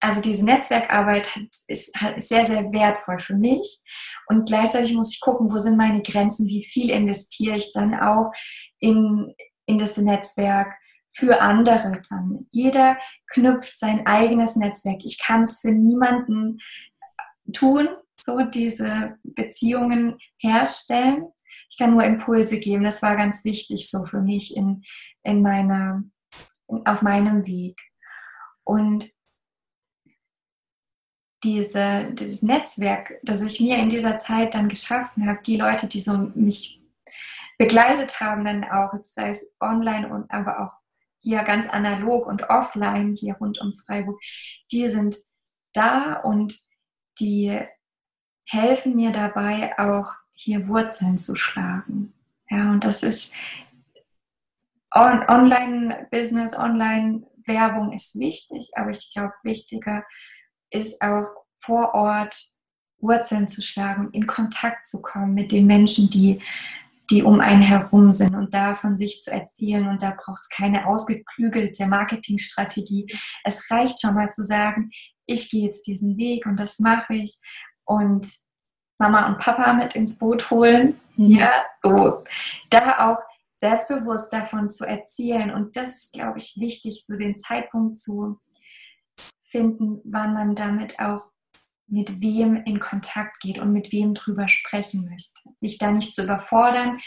also 0.00 0.20
diese 0.20 0.44
Netzwerkarbeit 0.44 1.36
ist, 1.68 1.70
ist 1.70 2.28
sehr, 2.28 2.44
sehr 2.44 2.72
wertvoll 2.72 3.18
für 3.18 3.34
mich 3.34 3.80
und 4.28 4.46
gleichzeitig 4.46 4.94
muss 4.94 5.12
ich 5.12 5.20
gucken, 5.20 5.50
wo 5.50 5.58
sind 5.58 5.76
meine 5.76 6.02
Grenzen, 6.02 6.46
wie 6.46 6.64
viel 6.64 6.90
investiere 6.90 7.56
ich 7.56 7.72
dann 7.72 7.98
auch 7.98 8.30
in, 8.78 9.34
in 9.66 9.78
das 9.78 9.96
Netzwerk 9.96 10.74
für 11.10 11.40
andere 11.40 12.02
dann. 12.10 12.46
Jeder 12.50 12.98
knüpft 13.32 13.78
sein 13.78 14.06
eigenes 14.06 14.54
Netzwerk. 14.54 15.00
Ich 15.02 15.18
kann 15.18 15.44
es 15.44 15.60
für 15.60 15.72
niemanden 15.72 16.58
tun, 17.54 17.88
so 18.20 18.40
diese 18.42 19.18
Beziehungen 19.22 20.18
herstellen. 20.38 21.26
Ich 21.70 21.78
kann 21.78 21.92
nur 21.92 22.04
Impulse 22.04 22.58
geben. 22.58 22.84
Das 22.84 23.02
war 23.02 23.16
ganz 23.16 23.44
wichtig 23.44 23.90
so 23.90 24.04
für 24.04 24.20
mich 24.20 24.56
in, 24.56 24.82
in 25.22 25.42
meiner, 25.42 26.02
in, 26.68 26.86
auf 26.86 27.02
meinem 27.02 27.46
Weg. 27.46 27.78
Und 28.64 29.10
diese, 31.44 32.12
dieses 32.12 32.42
Netzwerk, 32.42 33.14
das 33.22 33.42
ich 33.42 33.60
mir 33.60 33.78
in 33.78 33.88
dieser 33.88 34.18
Zeit 34.18 34.54
dann 34.54 34.68
geschaffen 34.68 35.28
habe, 35.28 35.40
die 35.42 35.56
Leute, 35.56 35.86
die 35.86 36.00
so 36.00 36.16
mich 36.34 36.82
begleitet 37.58 38.20
haben, 38.20 38.44
dann 38.44 38.64
auch, 38.64 38.92
sei 39.02 39.30
es 39.30 39.48
online 39.60 40.08
und 40.08 40.30
aber 40.30 40.60
auch 40.60 40.72
hier 41.20 41.42
ganz 41.44 41.68
analog 41.68 42.26
und 42.26 42.48
offline, 42.50 43.14
hier 43.14 43.34
rund 43.34 43.60
um 43.60 43.72
Freiburg, 43.72 44.20
die 44.72 44.88
sind 44.88 45.16
da 45.72 46.14
und 46.20 46.58
die 47.18 47.66
helfen 48.46 48.96
mir 48.96 49.12
dabei 49.12 49.78
auch 49.78 50.12
hier 50.30 50.68
Wurzeln 50.68 51.18
zu 51.18 51.34
schlagen. 51.34 52.12
Ja, 52.48 52.70
und 52.70 52.84
das 52.84 53.02
ist 53.02 53.36
on 54.94 55.24
Online-Business, 55.28 56.56
Online-Werbung 56.56 57.92
ist 57.92 58.18
wichtig, 58.18 58.70
aber 58.74 58.90
ich 58.90 59.12
glaube, 59.12 59.32
wichtiger 59.42 60.04
ist 60.70 61.02
auch 61.02 61.26
vor 61.60 61.94
Ort 61.94 62.36
Wurzeln 62.98 63.48
zu 63.48 63.62
schlagen, 63.62 64.10
in 64.12 64.26
Kontakt 64.26 64.86
zu 64.86 65.02
kommen 65.02 65.34
mit 65.34 65.52
den 65.52 65.66
Menschen, 65.66 66.08
die, 66.08 66.40
die 67.10 67.22
um 67.22 67.40
einen 67.40 67.62
herum 67.62 68.12
sind 68.12 68.34
und 68.34 68.54
da 68.54 68.74
von 68.74 68.96
sich 68.96 69.22
zu 69.22 69.30
erzählen. 69.30 69.86
Und 69.88 70.02
da 70.02 70.16
braucht 70.16 70.42
es 70.42 70.48
keine 70.48 70.86
ausgeklügelte 70.86 71.86
Marketingstrategie. 71.86 73.12
Es 73.44 73.70
reicht 73.70 74.00
schon 74.00 74.14
mal 74.14 74.30
zu 74.30 74.44
sagen, 74.46 74.90
ich 75.26 75.50
gehe 75.50 75.66
jetzt 75.66 75.86
diesen 75.86 76.16
Weg 76.16 76.46
und 76.46 76.58
das 76.58 76.78
mache 76.78 77.14
ich 77.14 77.40
und 77.86 78.26
Mama 78.98 79.26
und 79.26 79.38
Papa 79.38 79.72
mit 79.72 79.94
ins 79.94 80.18
Boot 80.18 80.50
holen. 80.50 81.00
Mhm. 81.16 81.26
Ja, 81.26 81.64
so. 81.82 82.24
Da 82.70 83.10
auch 83.10 83.22
selbstbewusst 83.58 84.32
davon 84.32 84.70
zu 84.70 84.84
erzählen. 84.84 85.50
Und 85.50 85.76
das 85.76 85.96
ist, 85.96 86.12
glaube 86.12 86.38
ich, 86.38 86.56
wichtig, 86.58 87.04
so 87.06 87.16
den 87.16 87.38
Zeitpunkt 87.38 87.98
zu 87.98 88.40
finden, 89.44 90.00
wann 90.04 90.34
man 90.34 90.54
damit 90.54 90.98
auch 90.98 91.32
mit 91.88 92.20
wem 92.20 92.56
in 92.64 92.80
Kontakt 92.80 93.40
geht 93.40 93.58
und 93.58 93.72
mit 93.72 93.92
wem 93.92 94.12
drüber 94.14 94.48
sprechen 94.48 95.08
möchte. 95.08 95.40
Sich 95.56 95.78
da 95.78 95.90
nicht 95.90 96.14
zu 96.14 96.24
überfordern 96.24 96.98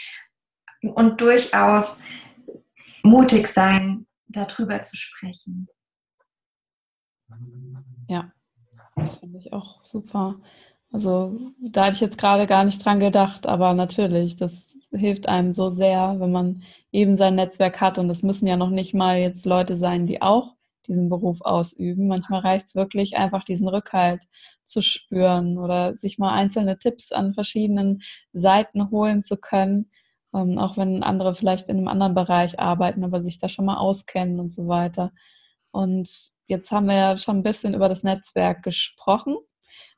und 0.82 1.20
durchaus 1.20 2.02
mutig 3.02 3.46
sein, 3.46 4.06
darüber 4.26 4.82
zu 4.82 4.96
sprechen. 4.96 5.68
Ja, 8.08 8.32
das 8.96 9.16
finde 9.18 9.38
ich 9.38 9.52
auch 9.52 9.84
super. 9.84 10.40
Also 10.92 11.38
da 11.60 11.84
hatte 11.86 11.94
ich 11.94 12.00
jetzt 12.00 12.18
gerade 12.18 12.46
gar 12.46 12.64
nicht 12.64 12.84
dran 12.84 13.00
gedacht, 13.00 13.46
aber 13.46 13.74
natürlich, 13.74 14.36
das 14.36 14.76
hilft 14.92 15.28
einem 15.28 15.52
so 15.52 15.70
sehr, 15.70 16.16
wenn 16.18 16.32
man 16.32 16.62
eben 16.92 17.16
sein 17.16 17.36
Netzwerk 17.36 17.80
hat. 17.80 17.98
Und 17.98 18.08
das 18.08 18.22
müssen 18.22 18.46
ja 18.46 18.56
noch 18.56 18.70
nicht 18.70 18.94
mal 18.94 19.18
jetzt 19.18 19.46
Leute 19.46 19.76
sein, 19.76 20.06
die 20.06 20.20
auch 20.22 20.56
diesen 20.88 21.08
Beruf 21.08 21.40
ausüben. 21.42 22.08
Manchmal 22.08 22.40
reicht 22.40 22.66
es 22.66 22.74
wirklich 22.74 23.16
einfach, 23.16 23.44
diesen 23.44 23.68
Rückhalt 23.68 24.22
zu 24.64 24.82
spüren 24.82 25.58
oder 25.58 25.96
sich 25.96 26.18
mal 26.18 26.32
einzelne 26.34 26.78
Tipps 26.78 27.12
an 27.12 27.34
verschiedenen 27.34 28.02
Seiten 28.32 28.90
holen 28.90 29.22
zu 29.22 29.36
können, 29.36 29.90
ähm, 30.34 30.58
auch 30.58 30.76
wenn 30.76 31.02
andere 31.04 31.34
vielleicht 31.34 31.68
in 31.68 31.78
einem 31.78 31.88
anderen 31.88 32.14
Bereich 32.14 32.58
arbeiten, 32.58 33.04
aber 33.04 33.20
sich 33.20 33.38
da 33.38 33.48
schon 33.48 33.64
mal 33.66 33.78
auskennen 33.78 34.40
und 34.40 34.52
so 34.52 34.66
weiter. 34.68 35.12
Und 35.72 36.08
jetzt 36.46 36.72
haben 36.72 36.86
wir 36.86 36.96
ja 36.96 37.18
schon 37.18 37.38
ein 37.38 37.42
bisschen 37.44 37.74
über 37.74 37.88
das 37.88 38.02
Netzwerk 38.02 38.62
gesprochen. 38.64 39.36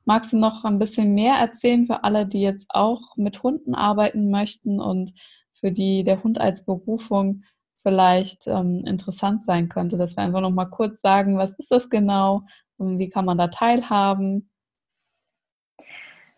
Magst 0.05 0.33
du 0.33 0.39
noch 0.39 0.65
ein 0.65 0.79
bisschen 0.79 1.15
mehr 1.15 1.37
erzählen 1.37 1.87
für 1.87 2.05
alle, 2.05 2.27
die 2.27 2.41
jetzt 2.41 2.67
auch 2.71 3.17
mit 3.17 3.43
Hunden 3.43 3.75
arbeiten 3.75 4.31
möchten 4.31 4.81
und 4.81 5.13
für 5.61 5.71
die 5.71 6.03
der 6.03 6.23
Hund 6.23 6.41
als 6.41 6.65
Berufung 6.65 7.45
vielleicht 7.83 8.47
ähm, 8.47 8.85
interessant 8.87 9.45
sein 9.45 9.69
könnte, 9.69 9.97
dass 9.97 10.17
wir 10.17 10.25
einfach 10.25 10.41
noch 10.41 10.51
mal 10.51 10.67
kurz 10.67 11.01
sagen, 11.01 11.39
was 11.39 11.55
ist 11.55 11.71
das 11.71 11.89
genau 11.89 12.43
und 12.77 12.99
wie 12.99 13.11
kann 13.11 13.25
man 13.25 13.39
da 13.39 13.49
teilhaben? 13.49 14.51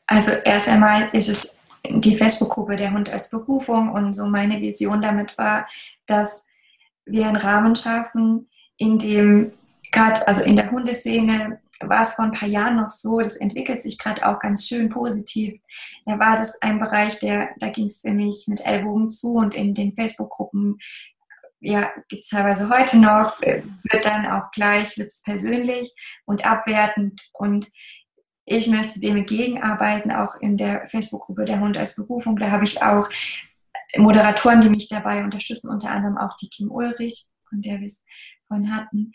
Also 0.07 0.33
erst 0.33 0.69
einmal 0.69 1.09
ist 1.13 1.29
es 1.29 1.61
die 1.89 2.17
Facebook-Gruppe 2.17 2.77
Der 2.77 2.93
Hund 2.93 3.13
als 3.13 3.31
Berufung 3.31 3.91
und 3.91 4.15
so 4.15 4.27
meine 4.27 4.61
Vision 4.61 5.01
damit 5.01 5.37
war, 5.39 5.67
dass 6.07 6.47
wir 7.07 7.27
einen 7.27 7.37
Rahmen 7.37 7.75
schaffen, 7.77 8.49
in 8.77 8.99
dem 8.99 9.53
gerade, 9.93 10.27
also 10.27 10.43
in 10.43 10.57
der 10.57 10.71
Hundeszene 10.71 11.61
war 11.81 12.03
es 12.03 12.15
vor 12.15 12.25
ein 12.25 12.33
paar 12.33 12.49
Jahren 12.49 12.77
noch 12.77 12.91
so, 12.91 13.21
das 13.21 13.37
entwickelt 13.37 13.83
sich 13.83 13.99
gerade 13.99 14.27
auch 14.27 14.39
ganz 14.39 14.67
schön 14.67 14.89
positiv. 14.89 15.61
Da 16.07 16.19
war 16.19 16.37
das 16.37 16.61
ein 16.63 16.79
Bereich, 16.79 17.19
der, 17.19 17.51
da 17.59 17.71
ging 17.71 17.87
es 17.87 18.03
nämlich 18.05 18.45
mit 18.49 18.65
Ellbogen 18.65 19.11
zu 19.11 19.35
und 19.35 19.55
in 19.55 19.75
den 19.75 19.95
Facebook-Gruppen 19.95 20.79
ja, 21.61 21.91
gibt 22.09 22.25
es 22.25 22.29
teilweise 22.29 22.69
heute 22.69 22.99
noch, 22.99 23.41
wird 23.41 24.05
dann 24.05 24.27
auch 24.27 24.51
gleich, 24.51 24.99
wird 24.99 25.09
es 25.09 25.23
persönlich 25.23 25.95
und 26.27 26.45
abwertend 26.45 27.23
und 27.33 27.67
ich 28.45 28.69
möchte 28.69 29.01
dem 29.01 29.17
entgegenarbeiten, 29.17 30.13
auch 30.13 30.35
in 30.41 30.59
der 30.59 30.87
Facebook-Gruppe 30.89 31.47
Der 31.47 31.61
Hund 31.61 31.79
als 31.79 31.97
Berufung. 31.97 32.37
Da 32.37 32.51
habe 32.51 32.65
ich 32.65 32.83
auch 32.83 33.09
Moderatoren, 33.97 34.61
die 34.61 34.69
mich 34.69 34.89
dabei 34.89 35.25
unterstützen, 35.25 35.71
unter 35.71 35.91
anderem 35.91 36.19
auch 36.19 36.37
die 36.37 36.51
Kim 36.51 36.71
Ulrich, 36.71 37.25
von 37.49 37.63
der 37.63 37.81
wir 37.81 37.87
es 37.87 38.05
vorhin 38.47 38.77
hatten 38.77 39.13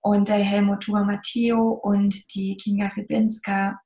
und 0.00 0.28
der 0.28 0.36
Helmut 0.36 0.82
Tua 0.82 1.04
Matteo 1.04 1.70
und 1.70 2.34
die 2.34 2.56
Kinga 2.56 2.90
Rybinska. 2.96 3.80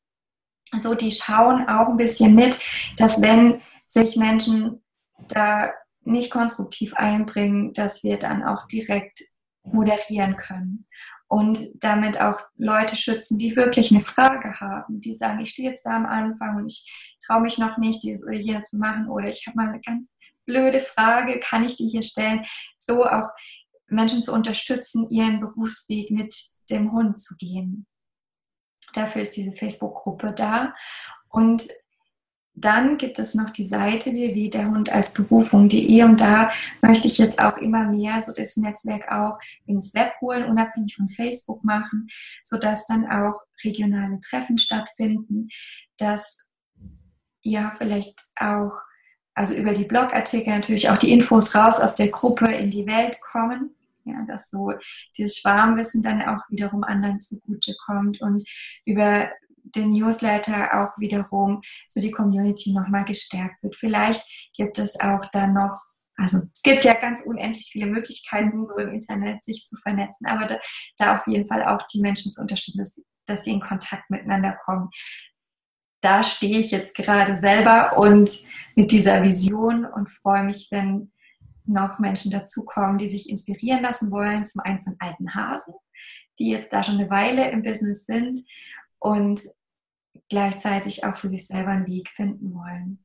Also 0.73 0.95
die 0.95 1.13
schauen 1.13 1.69
auch 1.69 1.89
ein 1.89 1.97
bisschen 1.97 2.35
mit, 2.35 2.59
dass 2.97 3.21
wenn 3.21 3.61
sich 3.87 4.17
Menschen 4.17 4.83
da 5.29 5.71
nicht 6.05 6.31
konstruktiv 6.31 6.95
einbringen, 6.95 7.73
dass 7.73 8.03
wir 8.03 8.19
dann 8.19 8.43
auch 8.43 8.67
direkt 8.67 9.21
moderieren 9.65 10.37
können 10.37 10.87
und 11.29 11.59
damit 11.83 12.21
auch 12.21 12.41
Leute 12.57 12.97
schützen, 12.97 13.39
die 13.39 13.57
wirklich 13.57 13.91
eine 13.91 14.03
Frage 14.03 14.61
haben, 14.61 15.01
die 15.01 15.15
sagen, 15.15 15.41
ich 15.41 15.51
stehe 15.51 15.71
jetzt 15.71 15.87
da 15.87 15.97
am 15.97 16.07
Anfang 16.07 16.57
und 16.57 16.67
ich 16.67 17.17
traue 17.25 17.41
mich 17.41 17.59
noch 17.59 17.79
nicht, 17.79 18.03
dieses 18.03 18.27
oder 18.27 18.37
jenes 18.37 18.71
zu 18.71 18.79
machen 18.79 19.09
oder 19.09 19.29
ich 19.29 19.47
habe 19.47 19.57
mal 19.57 19.69
eine 19.69 19.81
ganz 19.81 20.17
blöde 20.45 20.81
Frage, 20.81 21.41
kann 21.41 21.65
ich 21.65 21.77
die 21.77 21.89
hier 21.89 22.03
stellen? 22.03 22.45
So 22.79 23.07
auch 23.07 23.31
Menschen 23.93 24.23
zu 24.23 24.33
unterstützen, 24.33 25.09
ihren 25.11 25.41
Berufsweg 25.41 26.11
mit 26.11 26.35
dem 26.71 26.93
Hund 26.93 27.21
zu 27.21 27.37
gehen. 27.37 27.87
Dafür 28.95 29.23
ist 29.23 29.37
diese 29.37 29.53
Facebook-Gruppe 29.53 30.33
da. 30.33 30.75
Und 31.29 31.69
dann 32.55 32.99
gibt 32.99 33.19
es 33.19 33.35
noch 33.35 33.51
die 33.51 33.65
Seite 33.65 34.13
www.derhund 34.13 34.93
als 34.93 35.15
Berufung.de 35.15 36.03
und 36.03 36.21
da 36.21 36.53
möchte 36.83 37.07
ich 37.07 37.17
jetzt 37.17 37.39
auch 37.41 37.57
immer 37.57 37.85
mehr 37.85 38.21
so 38.21 38.33
das 38.33 38.59
Netzwerk 38.59 39.11
auch 39.11 39.39
ins 39.65 39.95
Web 39.95 40.13
holen, 40.21 40.45
unabhängig 40.45 40.95
von 40.95 41.09
Facebook 41.09 41.65
machen, 41.65 42.09
sodass 42.45 42.87
dann 42.87 43.07
auch 43.11 43.41
regionale 43.65 44.21
Treffen 44.21 44.59
stattfinden, 44.59 45.49
dass 45.97 46.51
ja 47.41 47.75
vielleicht 47.79 48.21
auch, 48.37 48.73
also 49.35 49.55
über 49.55 49.73
die 49.73 49.85
Blogartikel 49.85 50.53
natürlich 50.53 50.91
auch 50.91 50.99
die 50.99 51.13
Infos 51.13 51.55
raus 51.55 51.81
aus 51.81 51.95
der 51.95 52.09
Gruppe 52.09 52.53
in 52.53 52.71
die 52.71 52.87
Welt 52.87 53.17
kommen 53.33 53.75
ja, 54.05 54.25
dass 54.27 54.51
so 54.51 54.73
dieses 55.17 55.39
Schwarmwissen 55.39 56.03
dann 56.03 56.23
auch 56.23 56.41
wiederum 56.49 56.85
anderen 56.85 57.21
zugute 57.21 57.75
kommt 57.87 58.21
und 58.21 58.49
über 58.85 59.31
den 59.65 59.93
Newsletter 59.93 60.83
auch 60.83 60.99
wiederum 60.99 61.63
so 61.89 62.01
die 62.01 62.11
Community 62.11 62.73
nochmal 62.73 63.05
gestärkt 63.05 63.63
wird. 63.63 63.77
Vielleicht 63.77 64.25
gibt 64.57 64.79
es 64.79 65.01
auch 65.01 65.25
dann 65.33 65.55
noch, 65.55 65.81
also 66.17 66.39
es 66.53 66.63
gibt 66.63 66.85
ja 66.85 66.95
ganz 66.95 67.23
unendlich 67.25 67.69
viele 67.71 67.87
Möglichkeiten, 67.87 68.67
so 68.67 68.77
im 68.77 68.93
Internet 68.93 69.45
sich 69.45 69.65
zu 69.67 69.77
vernetzen, 69.77 70.27
aber 70.27 70.47
da, 70.47 70.59
da 70.99 71.17
auf 71.17 71.27
jeden 71.27 71.47
Fall 71.47 71.65
auch 71.65 71.83
die 71.93 72.01
Menschen 72.01 72.33
zu 72.33 72.41
unterstützen, 72.41 72.79
dass, 72.79 73.01
dass 73.27 73.45
sie 73.45 73.53
in 73.53 73.61
Kontakt 73.61 74.11
miteinander 74.11 74.57
kommen. 74.65 74.91
Da 76.03 76.23
stehe 76.25 76.59
ich 76.59 76.73
jetzt 76.73 76.97
gerade 76.97 77.41
selber 77.41 77.97
und 77.97 78.41
mit 78.75 78.91
dieser 78.91 79.23
Vision 79.23 79.85
und 79.85 80.11
freue 80.11 80.43
mich, 80.43 80.69
wenn 80.71 81.13
noch 81.67 81.99
Menschen 81.99 82.31
dazukommen, 82.31 82.99
die 82.99 83.09
sich 83.09 83.29
inspirieren 83.29 83.83
lassen 83.83 84.11
wollen, 84.11 84.45
zum 84.45 84.61
einen 84.63 84.81
von 84.81 84.97
alten 84.99 85.35
Hasen, 85.35 85.75
die 86.39 86.51
jetzt 86.51 86.73
da 86.73 86.83
schon 86.83 86.99
eine 86.99 87.11
Weile 87.11 87.51
im 87.51 87.63
Business 87.63 88.05
sind 88.07 88.45
und 88.99 89.41
gleichzeitig 90.29 91.05
auch 91.05 91.17
für 91.17 91.29
sich 91.29 91.47
selber 91.47 91.71
einen 91.71 91.87
Weg 91.87 92.09
finden 92.11 92.55
wollen. 92.55 93.05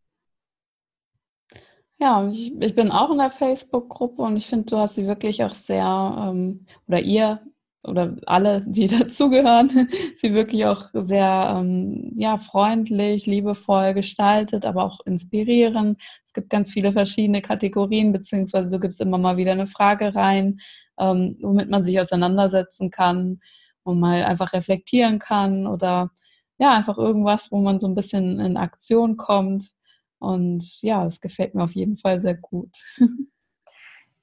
Ja, 2.00 2.28
ich, 2.28 2.54
ich 2.62 2.76
bin 2.76 2.92
auch 2.92 3.10
in 3.12 3.18
der 3.18 3.32
Facebook-Gruppe 3.32 4.22
und 4.22 4.38
ich 4.38 4.46
finde, 4.46 4.66
du 4.66 4.78
hast 4.78 4.96
sie 4.96 5.08
wirklich 5.08 5.44
auch 5.44 5.56
sehr, 5.56 5.84
ähm, 6.30 6.68
oder 6.88 7.00
ihr 7.00 7.42
oder 7.84 8.16
alle, 8.26 8.64
die 8.66 8.88
dazugehören, 8.88 9.90
sie 10.16 10.34
wirklich 10.34 10.66
auch 10.66 10.90
sehr 10.94 11.56
ähm, 11.58 12.14
ja, 12.16 12.38
freundlich, 12.38 13.26
liebevoll 13.26 13.94
gestaltet, 13.94 14.66
aber 14.66 14.84
auch 14.84 15.00
inspirierend. 15.06 16.02
Es 16.26 16.34
gibt 16.34 16.50
ganz 16.50 16.72
viele 16.72 16.94
verschiedene 16.94 17.42
Kategorien, 17.42 18.12
beziehungsweise 18.12 18.72
du 18.72 18.80
gibst 18.80 19.02
immer 19.02 19.18
mal 19.18 19.38
wieder 19.38 19.54
eine 19.54 19.68
Frage 19.68 20.16
rein, 20.16 20.60
ähm, 21.00 21.38
womit 21.42 21.70
man 21.70 21.84
sich 21.84 22.00
auseinandersetzen 22.00 22.92
kann 22.92 23.40
und 23.84 24.00
mal 24.00 24.24
einfach 24.24 24.54
reflektieren 24.54 25.20
kann 25.20 25.68
oder 25.68 26.12
ja, 26.60 26.76
einfach 26.76 26.98
irgendwas, 26.98 27.52
wo 27.52 27.60
man 27.60 27.80
so 27.80 27.88
ein 27.88 27.96
bisschen 27.96 28.40
in 28.40 28.58
Aktion 28.58 29.16
kommt. 29.16 29.72
Und 30.20 30.82
ja, 30.82 31.06
es 31.06 31.22
gefällt 31.22 31.54
mir 31.54 31.64
auf 31.64 31.76
jeden 31.76 31.98
Fall 31.98 32.20
sehr 32.20 32.36
gut. 32.36 32.76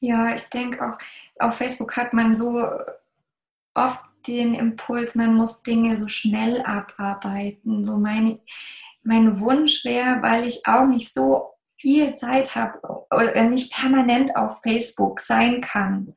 Ja, 0.01 0.35
ich 0.35 0.51
denke 0.51 0.87
auch, 0.87 0.99
auf 1.39 1.55
Facebook 1.55 1.97
hat 1.97 2.13
man 2.13 2.35
so 2.35 2.69
oft 3.75 4.01
den 4.27 4.55
Impuls, 4.55 5.15
man 5.15 5.35
muss 5.35 5.63
Dinge 5.63 5.97
so 5.97 6.09
schnell 6.09 6.63
abarbeiten. 6.63 7.85
So 7.85 7.99
mein, 7.99 8.41
mein 9.03 9.41
Wunsch 9.41 9.85
wäre, 9.85 10.23
weil 10.23 10.47
ich 10.47 10.63
auch 10.67 10.87
nicht 10.87 11.13
so 11.13 11.51
viel 11.77 12.17
Zeit 12.17 12.55
habe 12.57 12.81
oder 13.11 13.45
nicht 13.45 13.73
permanent 13.73 14.37
auf 14.37 14.61
Facebook 14.63 15.21
sein 15.21 15.61
kann. 15.61 16.15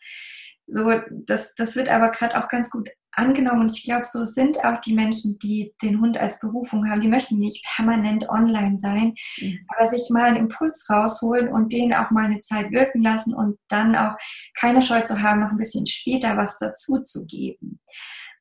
So, 0.68 0.94
das, 1.12 1.56
das 1.56 1.76
wird 1.76 1.90
aber 1.90 2.12
gerade 2.12 2.42
auch 2.42 2.48
ganz 2.48 2.70
gut 2.70 2.90
angenommen 3.18 3.62
und 3.62 3.72
ich 3.72 3.84
glaube, 3.84 4.06
so 4.06 4.24
sind 4.24 4.64
auch 4.64 4.80
die 4.80 4.94
Menschen, 4.94 5.40
die 5.40 5.74
den 5.82 6.00
Hund 6.00 6.18
als 6.18 6.40
Berufung 6.40 6.90
haben. 6.90 7.02
Die 7.02 7.08
möchten 7.08 7.40
nicht 7.40 7.66
permanent 7.76 8.30
online 8.30 8.80
sein, 8.80 9.16
mhm. 9.40 9.60
aber 9.68 9.88
sich 9.90 10.10
mal 10.10 10.26
einen 10.26 10.38
Impuls 10.38 10.88
rausholen 10.90 11.50
und 11.50 11.74
den 11.74 11.94
auch 11.94 12.12
mal 12.12 12.26
eine 12.26 12.42
Zeit 12.42 12.72
wirken 12.72 13.02
lassen 13.02 13.34
und 13.34 13.58
dann 13.70 13.96
auch 13.96 14.16
keine 14.60 14.82
Scheu 14.82 15.02
zu 15.02 15.22
haben, 15.22 15.40
noch 15.40 15.52
ein 15.52 15.58
bisschen 15.58 15.88
später 15.88 16.38
was 16.38 16.58
dazu 16.58 17.00
zu 17.02 17.26
geben. 17.26 17.80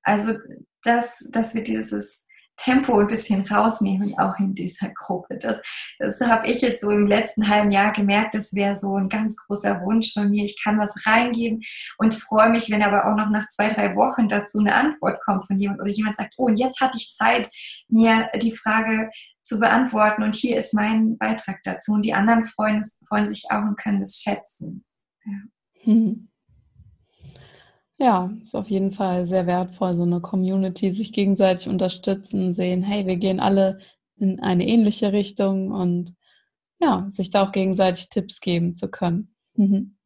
Also, 0.02 0.34
dass, 0.82 1.30
dass 1.32 1.54
wir 1.54 1.62
dieses 1.62 2.25
Tempo 2.66 2.98
ein 2.98 3.06
bisschen 3.06 3.46
rausnehmen, 3.46 4.18
auch 4.18 4.40
in 4.40 4.52
dieser 4.52 4.88
Gruppe. 4.88 5.38
Das, 5.38 5.62
das 6.00 6.20
habe 6.20 6.48
ich 6.48 6.62
jetzt 6.62 6.80
so 6.80 6.90
im 6.90 7.06
letzten 7.06 7.48
halben 7.48 7.70
Jahr 7.70 7.92
gemerkt, 7.92 8.34
das 8.34 8.54
wäre 8.54 8.76
so 8.76 8.96
ein 8.96 9.08
ganz 9.08 9.36
großer 9.36 9.82
Wunsch 9.82 10.12
von 10.12 10.30
mir. 10.30 10.42
Ich 10.42 10.60
kann 10.60 10.76
was 10.76 11.06
reingeben 11.06 11.62
und 11.98 12.14
freue 12.14 12.50
mich, 12.50 12.68
wenn 12.68 12.82
aber 12.82 13.06
auch 13.06 13.16
noch 13.16 13.30
nach 13.30 13.46
zwei, 13.46 13.68
drei 13.68 13.94
Wochen 13.94 14.26
dazu 14.26 14.58
eine 14.58 14.74
Antwort 14.74 15.22
kommt 15.22 15.46
von 15.46 15.56
jemand 15.56 15.80
oder 15.80 15.90
jemand 15.90 16.16
sagt, 16.16 16.34
oh, 16.38 16.46
und 16.46 16.58
jetzt 16.58 16.80
hatte 16.80 16.98
ich 16.98 17.14
Zeit, 17.14 17.48
mir 17.88 18.30
die 18.42 18.50
Frage 18.50 19.10
zu 19.44 19.60
beantworten 19.60 20.24
und 20.24 20.34
hier 20.34 20.56
ist 20.56 20.74
mein 20.74 21.18
Beitrag 21.18 21.60
dazu. 21.62 21.92
Und 21.92 22.04
die 22.04 22.14
anderen 22.14 22.42
freuen, 22.42 22.84
freuen 23.06 23.28
sich 23.28 23.44
auch 23.48 23.62
und 23.62 23.78
können 23.78 24.00
das 24.00 24.16
schätzen. 24.16 24.84
Ja. 25.24 25.38
Hm. 25.84 26.28
Ja, 27.98 28.30
ist 28.42 28.54
auf 28.54 28.68
jeden 28.68 28.92
Fall 28.92 29.24
sehr 29.26 29.46
wertvoll, 29.46 29.94
so 29.94 30.02
eine 30.02 30.20
Community, 30.20 30.92
sich 30.92 31.12
gegenseitig 31.12 31.68
unterstützen, 31.68 32.52
sehen, 32.52 32.82
hey, 32.82 33.06
wir 33.06 33.16
gehen 33.16 33.40
alle 33.40 33.78
in 34.18 34.40
eine 34.40 34.66
ähnliche 34.66 35.12
Richtung 35.12 35.72
und 35.72 36.14
ja, 36.78 37.06
sich 37.08 37.30
da 37.30 37.42
auch 37.42 37.52
gegenseitig 37.52 38.10
Tipps 38.10 38.40
geben 38.40 38.74
zu 38.74 38.88
können. 38.88 39.34
Mhm. 39.54 39.96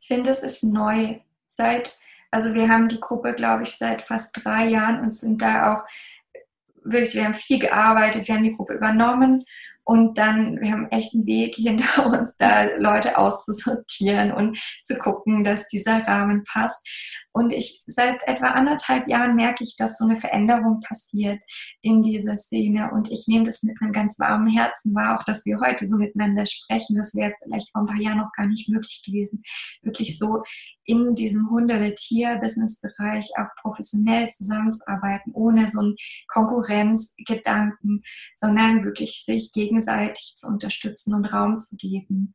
Ich 0.00 0.08
finde, 0.08 0.30
es 0.30 0.42
ist 0.42 0.62
neu. 0.64 1.18
Seit, 1.44 1.98
also 2.30 2.54
wir 2.54 2.68
haben 2.68 2.88
die 2.88 3.00
Gruppe, 3.00 3.34
glaube 3.34 3.64
ich, 3.64 3.76
seit 3.76 4.02
fast 4.02 4.44
drei 4.44 4.68
Jahren 4.68 5.00
und 5.00 5.12
sind 5.12 5.42
da 5.42 5.74
auch 5.74 5.84
wirklich, 6.84 7.14
wir 7.14 7.24
haben 7.24 7.34
viel 7.34 7.58
gearbeitet, 7.58 8.28
wir 8.28 8.34
haben 8.34 8.44
die 8.44 8.52
Gruppe 8.52 8.74
übernommen 8.74 9.44
und 9.84 10.18
dann, 10.18 10.60
wir 10.60 10.72
haben 10.72 10.90
echt 10.90 11.14
einen 11.14 11.26
Weg 11.26 11.54
hinter 11.54 12.06
uns, 12.18 12.36
da 12.36 12.64
Leute 12.76 13.18
auszusortieren 13.18 14.32
und 14.32 14.58
zu 14.84 14.96
gucken, 14.96 15.44
dass 15.44 15.68
dieser 15.68 16.06
Rahmen 16.06 16.44
passt. 16.44 16.86
Und 17.36 17.52
ich 17.52 17.84
seit 17.86 18.26
etwa 18.26 18.46
anderthalb 18.46 19.08
Jahren 19.08 19.36
merke 19.36 19.62
ich, 19.62 19.76
dass 19.76 19.98
so 19.98 20.06
eine 20.06 20.18
Veränderung 20.18 20.80
passiert 20.80 21.42
in 21.82 22.00
dieser 22.00 22.38
Szene. 22.38 22.90
Und 22.94 23.12
ich 23.12 23.26
nehme 23.26 23.44
das 23.44 23.62
mit 23.62 23.76
einem 23.82 23.92
ganz 23.92 24.18
warmen 24.18 24.48
Herzen 24.48 24.94
wahr, 24.94 25.18
auch 25.18 25.22
dass 25.22 25.44
wir 25.44 25.60
heute 25.60 25.86
so 25.86 25.98
miteinander 25.98 26.46
sprechen. 26.46 26.96
Das 26.96 27.14
wäre 27.14 27.34
vielleicht 27.42 27.70
vor 27.72 27.82
ein 27.82 27.88
paar 27.88 28.00
Jahren 28.00 28.16
noch 28.16 28.32
gar 28.34 28.46
nicht 28.46 28.70
möglich 28.70 29.02
gewesen, 29.04 29.42
wirklich 29.82 30.18
so 30.18 30.44
in 30.84 31.14
diesem 31.14 31.50
Hunde- 31.50 31.76
oder 31.76 31.94
Tier-Business-Bereich 31.94 33.28
auch 33.36 33.48
professionell 33.60 34.30
zusammenzuarbeiten, 34.30 35.34
ohne 35.34 35.68
so 35.68 35.80
einen 35.80 35.96
Konkurrenzgedanken, 36.28 38.02
sondern 38.34 38.82
wirklich 38.82 39.24
sich 39.26 39.52
gegenseitig 39.52 40.36
zu 40.36 40.46
unterstützen 40.46 41.12
und 41.12 41.26
Raum 41.26 41.58
zu 41.58 41.76
geben. 41.76 42.34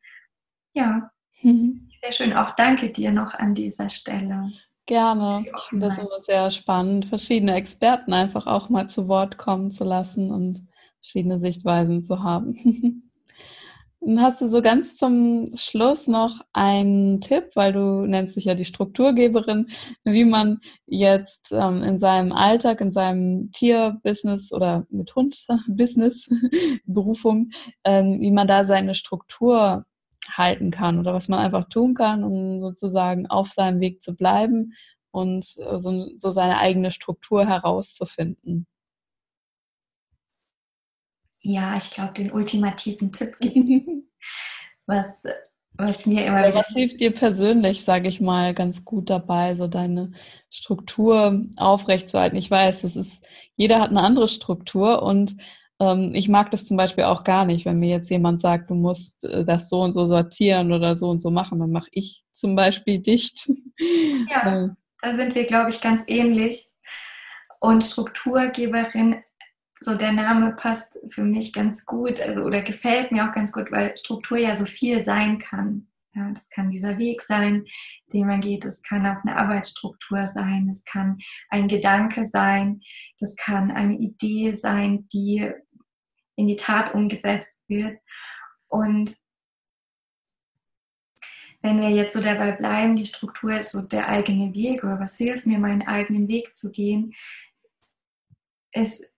Ja, 0.74 1.10
mhm. 1.42 1.90
sehr 2.04 2.12
schön. 2.12 2.34
Auch 2.34 2.52
danke 2.56 2.92
dir 2.92 3.12
noch 3.12 3.34
an 3.34 3.56
dieser 3.56 3.90
Stelle. 3.90 4.52
Gerne. 4.88 5.46
Ich 5.58 5.64
finde 5.64 5.88
das 5.88 5.98
immer 5.98 6.22
sehr 6.24 6.52
spannend, 6.52 7.06
verschiedene 7.06 7.56
Experten 7.56 8.14
einfach 8.14 8.48
auch 8.48 8.70
mal 8.70 8.90
zu 8.90 9.08
Wort 9.08 9.38
kommen 9.38 9.72
zu 9.72 9.84
lassen 9.84 10.32
und 10.32 10.68
verschiedene 11.02 11.40
Sichtweisen 11.40 12.04
zu 12.04 12.24
haben. 12.24 12.56
Dann 14.04 14.20
hast 14.20 14.42
du 14.42 14.48
so 14.50 14.64
ganz 14.64 14.96
zum 14.96 15.52
Schluss 15.56 16.08
noch 16.08 16.42
einen 16.54 17.22
Tipp, 17.22 17.52
weil 17.54 17.72
du 17.72 18.08
nennst 18.08 18.36
dich 18.36 18.46
ja 18.46 18.56
die 18.56 18.66
Strukturgeberin, 18.66 19.68
wie 20.04 20.26
man 20.26 20.60
jetzt 20.88 21.52
ähm, 21.52 21.84
in 21.84 22.00
seinem 22.00 22.32
Alltag, 22.32 22.82
in 22.82 22.90
seinem 22.90 23.52
Tierbusiness 23.52 24.52
oder 24.52 24.88
mit 24.90 25.16
Hund-Business, 25.16 26.32
Berufung, 26.86 27.52
ähm, 27.84 28.20
wie 28.20 28.32
man 28.32 28.48
da 28.48 28.66
seine 28.66 28.96
Struktur 28.96 29.84
halten 30.32 30.72
kann 30.72 31.00
oder 31.00 31.14
was 31.14 31.28
man 31.28 31.40
einfach 31.40 31.70
tun 31.70 31.94
kann, 31.94 32.24
um 32.24 32.62
sozusagen 32.62 33.28
auf 33.28 33.50
seinem 33.50 33.80
Weg 33.80 34.02
zu 34.02 34.16
bleiben 34.16 34.74
und 35.12 35.46
äh, 35.58 35.78
so, 35.78 36.10
so 36.18 36.32
seine 36.32 36.58
eigene 36.58 36.92
Struktur 36.92 37.46
herauszufinden. 37.46 38.66
Ja, 41.42 41.76
ich 41.76 41.90
glaube, 41.90 42.14
den 42.14 42.32
ultimativen 42.32 43.12
Tipp 43.12 43.36
gibt 43.40 43.90
was, 44.86 45.06
was 45.74 46.06
mir 46.06 46.26
immer 46.26 46.48
wieder. 46.48 46.60
Was 46.60 46.70
hilft 46.70 47.00
dir 47.00 47.12
persönlich, 47.12 47.84
sage 47.84 48.10
ich 48.10 48.22
mal, 48.22 48.54
ganz 48.54 48.86
gut 48.86 49.10
dabei, 49.10 49.56
so 49.56 49.68
deine 49.68 50.12
Struktur 50.50 51.46
aufrechtzuerhalten? 51.58 52.38
Ich 52.38 52.52
weiß, 52.52 52.82
das 52.82 52.96
ist, 52.96 53.26
jeder 53.56 53.80
hat 53.80 53.90
eine 53.90 54.04
andere 54.04 54.28
Struktur 54.28 55.02
und 55.02 55.36
ich 56.14 56.30
mag 56.30 56.52
das 56.52 56.66
zum 56.66 56.78
Beispiel 56.78 57.06
auch 57.06 57.24
gar 57.24 57.46
nicht, 57.46 57.66
wenn 57.66 57.80
mir 57.80 57.90
jetzt 57.90 58.10
jemand 58.10 58.40
sagt, 58.40 58.70
du 58.70 58.76
musst 58.76 59.24
äh, 59.24 59.44
das 59.44 59.70
so 59.70 59.82
und 59.82 59.94
so 59.94 60.06
sortieren 60.06 60.72
oder 60.72 60.96
so 60.96 61.10
und 61.10 61.20
so 61.20 61.32
machen, 61.32 61.60
dann 61.60 61.72
mache 61.72 61.90
ich 61.92 62.24
zum 62.32 62.56
Beispiel 62.56 63.00
dicht. 63.00 63.50
Ja, 64.30 64.76
da 65.02 65.14
sind 65.14 65.34
wir, 65.34 65.46
glaube 65.46 65.72
ich, 65.72 65.82
ganz 65.82 66.04
ähnlich. 66.08 66.68
Und 67.60 67.84
Strukturgeberin, 67.84 69.24
so 69.80 69.96
der 69.96 70.12
Name 70.12 70.56
passt 70.56 71.00
für 71.10 71.24
mich 71.24 71.54
ganz 71.54 71.86
gut, 71.86 72.22
also 72.22 72.42
oder 72.42 72.62
gefällt 72.62 73.12
mir 73.12 73.28
auch 73.28 73.34
ganz 73.34 73.52
gut, 73.52 73.72
weil 73.72 73.98
Struktur 73.98 74.38
ja 74.38 74.54
so 74.54 74.66
viel 74.66 75.04
sein 75.04 75.40
kann. 75.40 75.88
Ja, 76.14 76.30
das 76.30 76.50
kann 76.50 76.70
dieser 76.70 76.98
Weg 76.98 77.22
sein, 77.22 77.66
den 78.12 78.28
man 78.28 78.42
geht. 78.42 78.66
Es 78.66 78.82
kann 78.82 79.06
auch 79.06 79.24
eine 79.24 79.38
Arbeitsstruktur 79.38 80.28
sein. 80.28 80.68
Es 80.70 80.84
kann 80.84 81.18
ein 81.50 81.70
Gedanke 81.70 82.28
sein. 82.28 82.82
Das 83.20 83.36
kann 83.38 83.72
eine 83.72 83.96
Idee 83.96 84.54
sein, 84.54 85.08
die 85.14 85.50
in 86.42 86.48
die 86.48 86.56
Tat 86.56 86.94
umgesetzt 86.94 87.54
wird. 87.68 88.00
Und 88.68 89.16
wenn 91.62 91.80
wir 91.80 91.90
jetzt 91.90 92.14
so 92.14 92.22
dabei 92.22 92.52
bleiben, 92.52 92.96
die 92.96 93.06
Struktur 93.06 93.54
ist 93.54 93.72
so 93.72 93.88
der 93.88 94.10
eigene 94.10 94.54
Weg 94.54 94.84
oder 94.84 95.00
was 95.00 95.18
hilft 95.18 95.46
mir, 95.46 95.60
meinen 95.60 95.84
eigenen 95.84 96.28
Weg 96.28 96.58
zu 96.58 96.72
gehen, 96.72 97.14
ist 98.72 99.16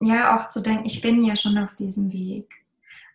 ja 0.00 0.38
auch 0.38 0.48
zu 0.48 0.62
denken, 0.62 0.86
ich 0.86 1.02
bin 1.02 1.22
ja 1.22 1.36
schon 1.36 1.58
auf 1.58 1.74
diesem 1.74 2.10
Weg. 2.12 2.64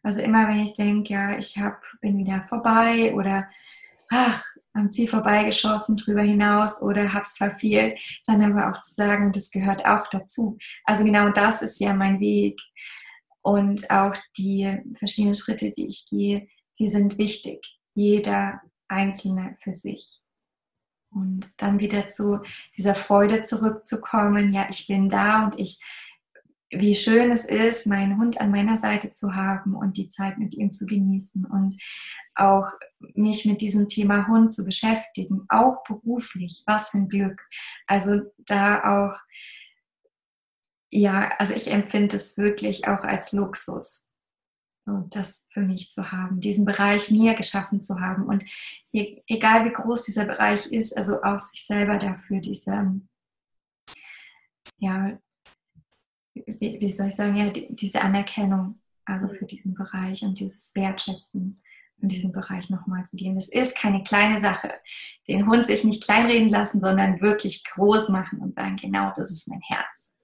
Also 0.03 0.21
immer 0.21 0.47
wenn 0.47 0.59
ich 0.59 0.76
denke, 0.76 1.13
ja, 1.13 1.38
ich 1.38 1.57
hab, 1.57 1.82
bin 2.01 2.19
wieder 2.19 2.45
vorbei 2.47 3.15
oder 3.15 3.49
ach, 4.11 4.43
am 4.73 4.91
Ziel 4.91 5.07
vorbeigeschossen, 5.07 5.97
drüber 5.97 6.21
hinaus 6.21 6.82
oder 6.82 7.13
hab's 7.13 7.38
verfehlt, 7.38 7.97
dann 8.28 8.43
aber 8.43 8.69
auch 8.69 8.82
zu 8.82 8.93
sagen, 8.93 9.32
das 9.32 9.49
gehört 9.49 9.84
auch 9.86 10.07
dazu. 10.09 10.59
Also 10.84 11.03
genau 11.03 11.30
das 11.30 11.63
ist 11.63 11.80
ja 11.80 11.93
mein 11.93 12.19
Weg. 12.19 12.59
Und 13.45 13.91
auch 13.91 14.15
die 14.39 14.79
verschiedenen 14.95 15.35
Schritte, 15.35 15.69
die 15.69 15.85
ich 15.85 16.07
gehe, 16.09 16.47
die 16.79 16.87
sind 16.87 17.19
wichtig. 17.19 17.77
Jeder 17.93 18.59
einzelne 18.87 19.55
für 19.59 19.71
sich. 19.71 20.23
Und 21.11 21.53
dann 21.57 21.77
wieder 21.77 22.09
zu 22.09 22.39
dieser 22.75 22.95
Freude 22.95 23.43
zurückzukommen, 23.43 24.51
ja, 24.51 24.65
ich 24.67 24.87
bin 24.87 25.09
da 25.09 25.45
und 25.45 25.59
ich, 25.59 25.79
wie 26.71 26.95
schön 26.95 27.31
es 27.31 27.45
ist, 27.45 27.85
meinen 27.85 28.17
Hund 28.17 28.41
an 28.41 28.49
meiner 28.49 28.77
Seite 28.77 29.13
zu 29.13 29.35
haben 29.35 29.75
und 29.75 29.97
die 29.97 30.09
Zeit 30.09 30.39
mit 30.39 30.55
ihm 30.55 30.71
zu 30.71 30.87
genießen 30.87 31.45
und 31.45 31.77
auch 32.33 32.67
mich 33.13 33.45
mit 33.45 33.61
diesem 33.61 33.87
Thema 33.87 34.27
Hund 34.27 34.55
zu 34.55 34.65
beschäftigen, 34.65 35.45
auch 35.49 35.83
beruflich, 35.83 36.63
was 36.65 36.89
für 36.89 36.97
ein 36.97 37.09
Glück. 37.09 37.47
Also 37.85 38.21
da 38.39 39.05
auch 39.05 39.19
ja, 40.95 41.29
also 41.39 41.53
ich 41.53 41.69
empfinde 41.69 42.15
es 42.15 42.37
wirklich 42.37 42.87
auch 42.87 43.03
als 43.03 43.33
Luxus, 43.33 44.15
das 45.09 45.47
für 45.51 45.59
mich 45.59 45.91
zu 45.91 46.13
haben, 46.13 46.39
diesen 46.39 46.63
Bereich 46.63 47.11
mir 47.11 47.33
geschaffen 47.33 47.81
zu 47.81 47.99
haben. 47.99 48.25
Und 48.25 48.45
e-, 48.93 49.21
egal 49.27 49.65
wie 49.65 49.73
groß 49.73 50.05
dieser 50.05 50.25
Bereich 50.25 50.67
ist, 50.67 50.95
also 50.95 51.21
auch 51.21 51.41
sich 51.41 51.65
selber 51.65 51.97
dafür 51.97 52.39
diese, 52.39 53.01
ja, 54.77 55.17
wie, 56.33 56.79
wie 56.79 56.91
soll 56.91 57.07
ich 57.07 57.15
sagen, 57.15 57.35
ja, 57.35 57.49
diese 57.49 58.01
Anerkennung, 58.01 58.79
also 59.03 59.27
für 59.27 59.45
diesen 59.45 59.73
Bereich 59.73 60.23
und 60.23 60.39
dieses 60.39 60.73
Wertschätzen 60.75 61.53
in 62.01 62.07
diesem 62.07 62.31
Bereich 62.31 62.69
nochmal 62.69 63.05
zu 63.05 63.17
gehen. 63.17 63.35
Es 63.35 63.49
ist 63.49 63.77
keine 63.77 64.01
kleine 64.03 64.39
Sache, 64.39 64.73
den 65.27 65.45
Hund 65.45 65.67
sich 65.67 65.83
nicht 65.83 66.03
kleinreden 66.03 66.49
lassen, 66.49 66.79
sondern 66.79 67.19
wirklich 67.19 67.65
groß 67.65 68.07
machen 68.09 68.39
und 68.39 68.55
sagen, 68.55 68.77
genau, 68.77 69.11
das 69.15 69.31
ist 69.31 69.49
mein 69.49 69.61
Herz. 69.61 70.14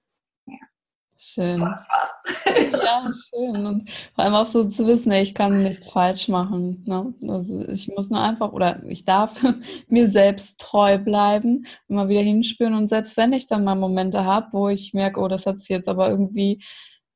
Schön. 1.24 1.60
ja, 2.72 3.10
schön. 3.12 3.64
Und 3.64 3.90
vor 4.14 4.24
allem 4.24 4.34
auch 4.34 4.46
so 4.46 4.64
zu 4.64 4.88
wissen, 4.88 5.12
ich 5.12 5.34
kann 5.34 5.62
nichts 5.62 5.90
falsch 5.90 6.26
machen. 6.26 6.82
Ne? 6.84 7.14
Also 7.28 7.64
ich 7.68 7.86
muss 7.86 8.10
nur 8.10 8.20
einfach 8.20 8.52
oder 8.52 8.82
ich 8.84 9.04
darf 9.04 9.40
mir 9.88 10.08
selbst 10.08 10.60
treu 10.60 10.98
bleiben, 10.98 11.66
immer 11.88 12.08
wieder 12.08 12.22
hinspüren. 12.22 12.74
Und 12.74 12.88
selbst 12.88 13.16
wenn 13.16 13.32
ich 13.32 13.46
dann 13.46 13.62
mal 13.62 13.76
Momente 13.76 14.24
habe, 14.24 14.48
wo 14.50 14.68
ich 14.68 14.94
merke, 14.94 15.20
oh, 15.20 15.28
das 15.28 15.46
hat 15.46 15.60
sich 15.60 15.68
jetzt 15.68 15.88
aber 15.88 16.10
irgendwie 16.10 16.60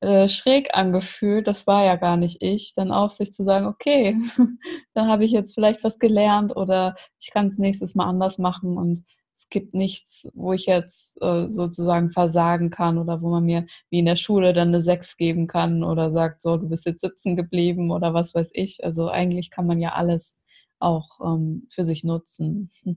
äh, 0.01 0.29
schräg 0.29 0.75
angefühlt, 0.75 1.49
das 1.49 1.67
war 1.67 1.85
ja 1.85 1.97
gar 1.97 2.17
nicht 2.17 2.41
ich, 2.43 2.75
dann 2.75 2.93
auch 2.93 3.11
sich 3.11 3.33
zu 3.33 3.43
sagen, 3.43 3.67
okay, 3.67 4.17
dann 4.95 5.09
habe 5.09 5.25
ich 5.25 5.33
jetzt 5.33 5.55
vielleicht 5.55 5.83
was 5.83 5.99
gelernt 5.99 6.55
oder 6.55 6.95
ich 7.21 7.33
kann 7.33 7.49
es 7.49 7.59
nächstes 7.59 7.97
Mal 7.97 8.07
anders 8.07 8.39
machen 8.39 8.79
und 8.79 9.05
es 9.37 9.51
gibt 9.51 9.75
nichts, 9.75 10.31
wo 10.33 10.55
ich 10.55 10.65
jetzt 10.65 11.21
äh, 11.21 11.47
sozusagen 11.47 12.11
versagen 12.11 12.71
kann 12.71 12.97
oder 12.97 13.21
wo 13.21 13.29
man 13.29 13.45
mir 13.45 13.67
wie 13.91 13.99
in 13.99 14.07
der 14.07 14.17
Schule 14.17 14.55
dann 14.55 14.69
eine 14.69 14.81
Sechs 14.81 15.19
geben 15.19 15.47
kann 15.47 15.85
oder 15.85 16.11
sagt, 16.11 16.41
so, 16.41 16.57
du 16.57 16.71
bist 16.71 16.87
jetzt 16.87 17.03
sitzen 17.03 17.37
geblieben 17.37 17.91
oder 17.91 18.15
was 18.15 18.35
weiß 18.35 18.51
ich. 18.55 18.83
Also 18.83 19.11
eigentlich 19.11 19.51
kann 19.51 19.67
man 19.67 19.79
ja 19.79 19.93
alles 19.93 20.41
auch 20.79 21.21
ähm, 21.21 21.69
für 21.71 21.85
sich 21.85 22.03
nutzen. 22.03 22.71
Hm. 22.83 22.97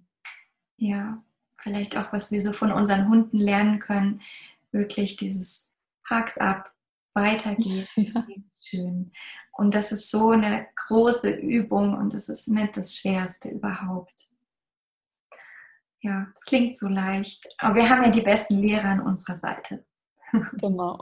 Ja, 0.78 1.10
vielleicht 1.58 1.98
auch, 1.98 2.14
was 2.14 2.32
wir 2.32 2.42
so 2.42 2.54
von 2.54 2.72
unseren 2.72 3.10
Hunden 3.10 3.38
lernen 3.38 3.80
können, 3.80 4.22
wirklich 4.72 5.18
dieses 5.18 5.70
Haks 6.10 6.38
ab, 6.38 6.72
weitergehen. 7.14 7.86
Ja. 7.98 8.26
Schön. 8.62 9.12
Und 9.58 9.74
das 9.74 9.92
ist 9.92 10.12
so 10.12 10.30
eine 10.30 10.68
große 10.88 11.32
Übung 11.32 11.98
und 11.98 12.14
das 12.14 12.30
ist 12.30 12.48
mit 12.48 12.78
das 12.78 12.96
Schwerste 12.96 13.50
überhaupt. 13.50 14.29
Ja, 16.02 16.28
es 16.36 16.46
klingt 16.46 16.78
so 16.78 16.88
leicht. 16.88 17.48
Aber 17.58 17.76
wir 17.76 17.90
haben 17.90 18.04
ja 18.04 18.10
die 18.10 18.22
besten 18.22 18.56
Lehrer 18.56 18.90
an 18.90 19.02
unserer 19.02 19.38
Seite. 19.38 19.86
Genau. 20.62 21.00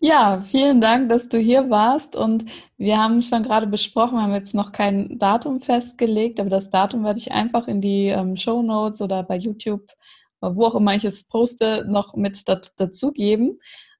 Ja, 0.00 0.40
vielen 0.40 0.80
Dank, 0.80 1.08
dass 1.08 1.28
du 1.28 1.38
hier 1.38 1.70
warst. 1.70 2.16
Und 2.16 2.44
wir 2.76 2.98
haben 2.98 3.22
schon 3.22 3.42
gerade 3.42 3.66
besprochen, 3.66 4.16
wir 4.16 4.22
haben 4.22 4.34
jetzt 4.34 4.54
noch 4.54 4.72
kein 4.72 5.18
Datum 5.18 5.60
festgelegt, 5.60 6.38
aber 6.40 6.50
das 6.50 6.70
Datum 6.70 7.04
werde 7.04 7.18
ich 7.18 7.32
einfach 7.32 7.68
in 7.68 7.80
die 7.80 8.08
ähm, 8.08 8.36
Show 8.36 8.62
Notes 8.62 9.00
oder 9.00 9.22
bei 9.22 9.36
YouTube, 9.36 9.88
äh, 10.42 10.50
wo 10.52 10.66
auch 10.66 10.74
immer 10.74 10.94
ich 10.94 11.04
es 11.04 11.24
poste, 11.24 11.84
noch 11.88 12.14
mit 12.14 12.42
dazugeben, 12.48 13.58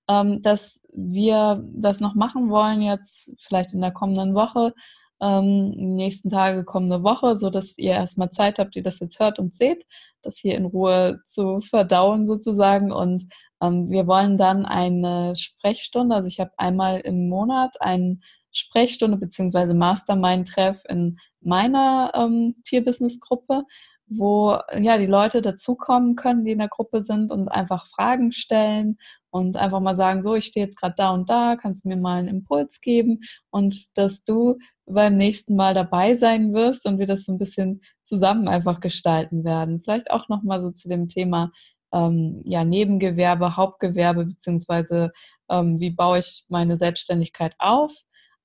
ähm, 0.08 0.42
dass 0.42 0.82
wir 0.92 1.64
das 1.72 2.00
noch 2.00 2.14
machen 2.14 2.50
wollen, 2.50 2.82
jetzt 2.82 3.32
vielleicht 3.38 3.72
in 3.72 3.80
der 3.80 3.92
kommenden 3.92 4.34
Woche, 4.34 4.74
ähm, 5.20 5.70
nächsten 5.70 6.28
Tage 6.30 6.64
kommende 6.64 7.02
Woche, 7.02 7.36
so 7.36 7.50
dass 7.50 7.78
ihr 7.78 7.92
erstmal 7.92 8.30
Zeit 8.30 8.58
habt, 8.58 8.76
ihr 8.76 8.82
das 8.82 9.00
jetzt 9.00 9.18
hört 9.18 9.38
und 9.38 9.54
seht, 9.54 9.86
das 10.22 10.38
hier 10.38 10.56
in 10.56 10.66
Ruhe 10.66 11.20
zu 11.26 11.60
verdauen 11.60 12.26
sozusagen 12.26 12.92
und 12.92 13.26
ähm, 13.62 13.90
wir 13.90 14.06
wollen 14.06 14.36
dann 14.36 14.66
eine 14.66 15.34
Sprechstunde, 15.36 16.14
also 16.14 16.28
ich 16.28 16.40
habe 16.40 16.52
einmal 16.58 17.00
im 17.00 17.28
Monat 17.28 17.80
eine 17.80 18.18
Sprechstunde 18.52 19.16
bzw. 19.18 19.74
Mastermind-Treff 19.74 20.82
in 20.88 21.18
meiner 21.40 22.12
ähm, 22.14 22.56
Tierbusiness-Gruppe, 22.64 23.64
wo 24.08 24.58
ja 24.78 24.98
die 24.98 25.06
Leute 25.06 25.42
dazukommen 25.42 26.16
können, 26.16 26.44
die 26.44 26.52
in 26.52 26.58
der 26.58 26.68
Gruppe 26.68 27.00
sind 27.00 27.32
und 27.32 27.48
einfach 27.48 27.86
Fragen 27.88 28.32
stellen 28.32 28.98
und 29.36 29.56
einfach 29.56 29.80
mal 29.80 29.94
sagen, 29.94 30.22
so, 30.22 30.34
ich 30.34 30.46
stehe 30.46 30.66
jetzt 30.66 30.80
gerade 30.80 30.94
da 30.96 31.10
und 31.10 31.28
da, 31.28 31.56
kannst 31.56 31.84
du 31.84 31.88
mir 31.88 31.96
mal 31.96 32.18
einen 32.18 32.28
Impuls 32.28 32.80
geben 32.80 33.20
und 33.50 33.96
dass 33.96 34.24
du 34.24 34.58
beim 34.86 35.16
nächsten 35.16 35.56
Mal 35.56 35.74
dabei 35.74 36.14
sein 36.14 36.54
wirst 36.54 36.86
und 36.86 36.98
wir 36.98 37.06
das 37.06 37.24
so 37.24 37.32
ein 37.32 37.38
bisschen 37.38 37.82
zusammen 38.02 38.48
einfach 38.48 38.80
gestalten 38.80 39.44
werden. 39.44 39.80
Vielleicht 39.82 40.10
auch 40.10 40.28
nochmal 40.28 40.60
so 40.60 40.70
zu 40.70 40.88
dem 40.88 41.08
Thema 41.08 41.52
ähm, 41.92 42.42
ja, 42.46 42.64
Nebengewerbe, 42.64 43.56
Hauptgewerbe, 43.56 44.26
beziehungsweise 44.26 45.12
ähm, 45.50 45.80
wie 45.80 45.90
baue 45.90 46.18
ich 46.18 46.44
meine 46.48 46.76
Selbstständigkeit 46.76 47.54
auf. 47.58 47.92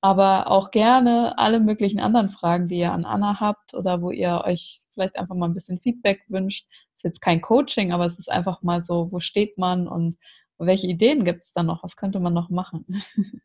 Aber 0.04 0.50
auch 0.50 0.72
gerne 0.72 1.38
alle 1.38 1.60
möglichen 1.60 2.00
anderen 2.00 2.30
Fragen, 2.30 2.68
die 2.68 2.80
ihr 2.80 2.92
an 2.92 3.06
Anna 3.06 3.40
habt 3.40 3.76
oder 3.76 4.02
wo 4.02 4.10
ihr 4.10 4.42
euch 4.46 4.82
vielleicht 4.94 5.18
einfach 5.18 5.36
mal 5.36 5.48
ein 5.48 5.54
bisschen 5.54 5.80
Feedback 5.80 6.24
wünscht. 6.28 6.68
Ist 6.96 7.04
jetzt 7.04 7.22
kein 7.22 7.42
Coaching, 7.42 7.92
aber 7.92 8.06
es 8.06 8.18
ist 8.18 8.32
einfach 8.32 8.64
mal 8.64 8.82
so, 8.82 9.12
wo 9.12 9.20
steht 9.20 9.60
man 9.60 9.88
und 9.88 10.18
welche 10.66 10.88
Ideen 10.88 11.26
gibt 11.26 11.44
es 11.44 11.54
da 11.54 11.64
noch? 11.64 11.84
Was 11.84 11.96
könnte 11.96 12.20
man 12.20 12.34
noch 12.34 12.50
machen? 12.50 12.86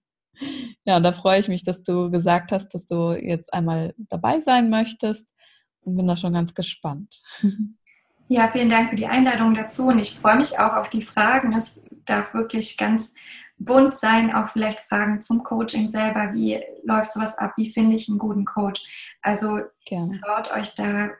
ja, 0.84 1.00
da 1.00 1.12
freue 1.12 1.40
ich 1.40 1.48
mich, 1.48 1.62
dass 1.62 1.82
du 1.82 2.10
gesagt 2.10 2.52
hast, 2.52 2.68
dass 2.74 2.86
du 2.86 3.12
jetzt 3.12 3.52
einmal 3.52 3.94
dabei 3.96 4.40
sein 4.40 4.70
möchtest 4.70 5.32
und 5.80 5.96
bin 5.96 6.06
da 6.06 6.16
schon 6.16 6.32
ganz 6.32 6.54
gespannt. 6.54 7.22
Ja, 8.28 8.48
vielen 8.50 8.68
Dank 8.68 8.90
für 8.90 8.96
die 8.96 9.06
Einladung 9.06 9.54
dazu 9.54 9.86
und 9.86 10.00
ich 10.00 10.18
freue 10.18 10.36
mich 10.36 10.58
auch 10.58 10.74
auf 10.74 10.88
die 10.88 11.02
Fragen. 11.02 11.52
Es 11.52 11.84
darf 12.06 12.34
wirklich 12.34 12.76
ganz 12.76 13.14
bunt 13.56 13.96
sein, 13.96 14.34
auch 14.34 14.48
vielleicht 14.48 14.80
Fragen 14.80 15.20
zum 15.20 15.44
Coaching 15.44 15.86
selber. 15.86 16.32
Wie 16.32 16.60
läuft 16.82 17.12
sowas 17.12 17.38
ab? 17.38 17.52
Wie 17.56 17.70
finde 17.70 17.94
ich 17.94 18.08
einen 18.08 18.18
guten 18.18 18.44
Coach? 18.44 18.84
Also 19.22 19.60
Gerne. 19.84 20.20
traut 20.20 20.52
euch 20.56 20.74
da 20.74 21.10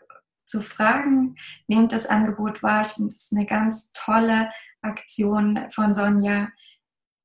zu 0.44 0.61
fragen, 0.61 1.36
nehmt 1.68 1.92
das 1.92 2.07
Angebot 2.07 2.62
wahr. 2.62 2.82
Ich 2.82 2.88
finde, 2.88 3.12
das 3.12 3.22
ist 3.22 3.32
eine 3.32 3.47
ganz 3.47 3.90
tolle 3.92 4.51
Aktion 4.87 5.66
von 5.70 5.95
Sonja. 5.95 6.49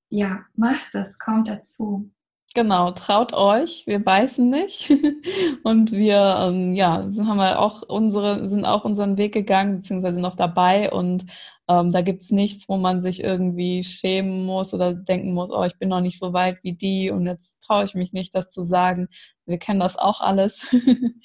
Ja, 0.09 0.45
macht 0.55 0.93
es, 0.95 1.17
kommt 1.19 1.47
dazu. 1.47 2.11
Genau, 2.53 2.91
traut 2.91 3.31
euch, 3.33 3.83
wir 3.87 4.03
beißen 4.03 4.49
nicht. 4.49 4.89
Und 5.63 5.93
wir, 5.93 6.35
ähm, 6.39 6.73
ja, 6.73 6.97
haben 6.97 7.37
wir 7.37 7.59
auch 7.59 7.81
unsere, 7.83 8.49
sind 8.49 8.65
auch 8.65 8.83
unseren 8.83 9.17
Weg 9.17 9.33
gegangen, 9.33 9.77
beziehungsweise 9.77 10.19
noch 10.19 10.35
dabei. 10.35 10.91
Und 10.91 11.25
ähm, 11.69 11.91
da 11.91 12.01
gibt 12.01 12.23
es 12.23 12.31
nichts, 12.31 12.67
wo 12.67 12.75
man 12.75 12.99
sich 12.99 13.23
irgendwie 13.23 13.83
schämen 13.83 14.45
muss 14.45 14.73
oder 14.73 14.93
denken 14.93 15.33
muss, 15.33 15.49
oh, 15.49 15.63
ich 15.63 15.77
bin 15.79 15.87
noch 15.87 16.01
nicht 16.01 16.19
so 16.19 16.33
weit 16.33 16.57
wie 16.63 16.73
die 16.73 17.09
und 17.09 17.25
jetzt 17.25 17.61
traue 17.63 17.85
ich 17.85 17.93
mich 17.93 18.11
nicht, 18.11 18.35
das 18.35 18.49
zu 18.49 18.63
sagen. 18.63 19.07
Wir 19.45 19.57
kennen 19.57 19.79
das 19.79 19.95
auch 19.97 20.19
alles. 20.19 20.67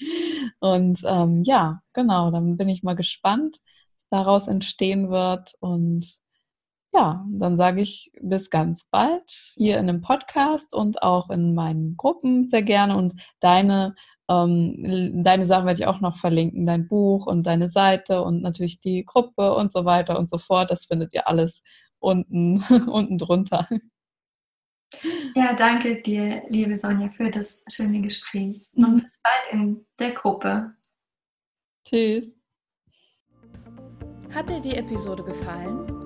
und 0.60 1.00
ähm, 1.04 1.42
ja, 1.42 1.80
genau, 1.92 2.30
dann 2.30 2.56
bin 2.56 2.68
ich 2.68 2.84
mal 2.84 2.94
gespannt, 2.94 3.58
was 3.98 4.08
daraus 4.10 4.46
entstehen 4.46 5.10
wird. 5.10 5.54
Und 5.58 6.06
ja, 6.92 7.24
dann 7.30 7.56
sage 7.56 7.82
ich 7.82 8.10
bis 8.20 8.50
ganz 8.50 8.84
bald 8.84 9.52
hier 9.56 9.78
in 9.78 9.86
dem 9.86 10.00
Podcast 10.00 10.74
und 10.74 11.02
auch 11.02 11.30
in 11.30 11.54
meinen 11.54 11.96
Gruppen 11.96 12.46
sehr 12.46 12.62
gerne. 12.62 12.96
Und 12.96 13.14
deine, 13.40 13.94
ähm, 14.28 15.22
deine 15.22 15.44
Sachen 15.44 15.66
werde 15.66 15.80
ich 15.80 15.86
auch 15.86 16.00
noch 16.00 16.16
verlinken, 16.16 16.66
dein 16.66 16.88
Buch 16.88 17.26
und 17.26 17.46
deine 17.46 17.68
Seite 17.68 18.22
und 18.22 18.42
natürlich 18.42 18.80
die 18.80 19.04
Gruppe 19.04 19.54
und 19.54 19.72
so 19.72 19.84
weiter 19.84 20.18
und 20.18 20.28
so 20.28 20.38
fort. 20.38 20.70
Das 20.70 20.86
findet 20.86 21.12
ihr 21.12 21.28
alles 21.28 21.62
unten, 21.98 22.62
unten 22.90 23.18
drunter. 23.18 23.68
Ja, 25.34 25.54
danke 25.54 26.00
dir, 26.00 26.44
liebe 26.48 26.76
Sonja, 26.76 27.10
für 27.10 27.30
das 27.30 27.64
schöne 27.70 28.00
Gespräch. 28.00 28.68
Und 28.74 29.02
bis 29.02 29.20
bald 29.22 29.52
in 29.52 29.86
der 29.98 30.12
Gruppe. 30.12 30.74
Tschüss. 31.86 32.34
Hat 34.34 34.48
dir 34.48 34.60
die 34.60 34.74
Episode 34.74 35.22
gefallen? 35.22 36.05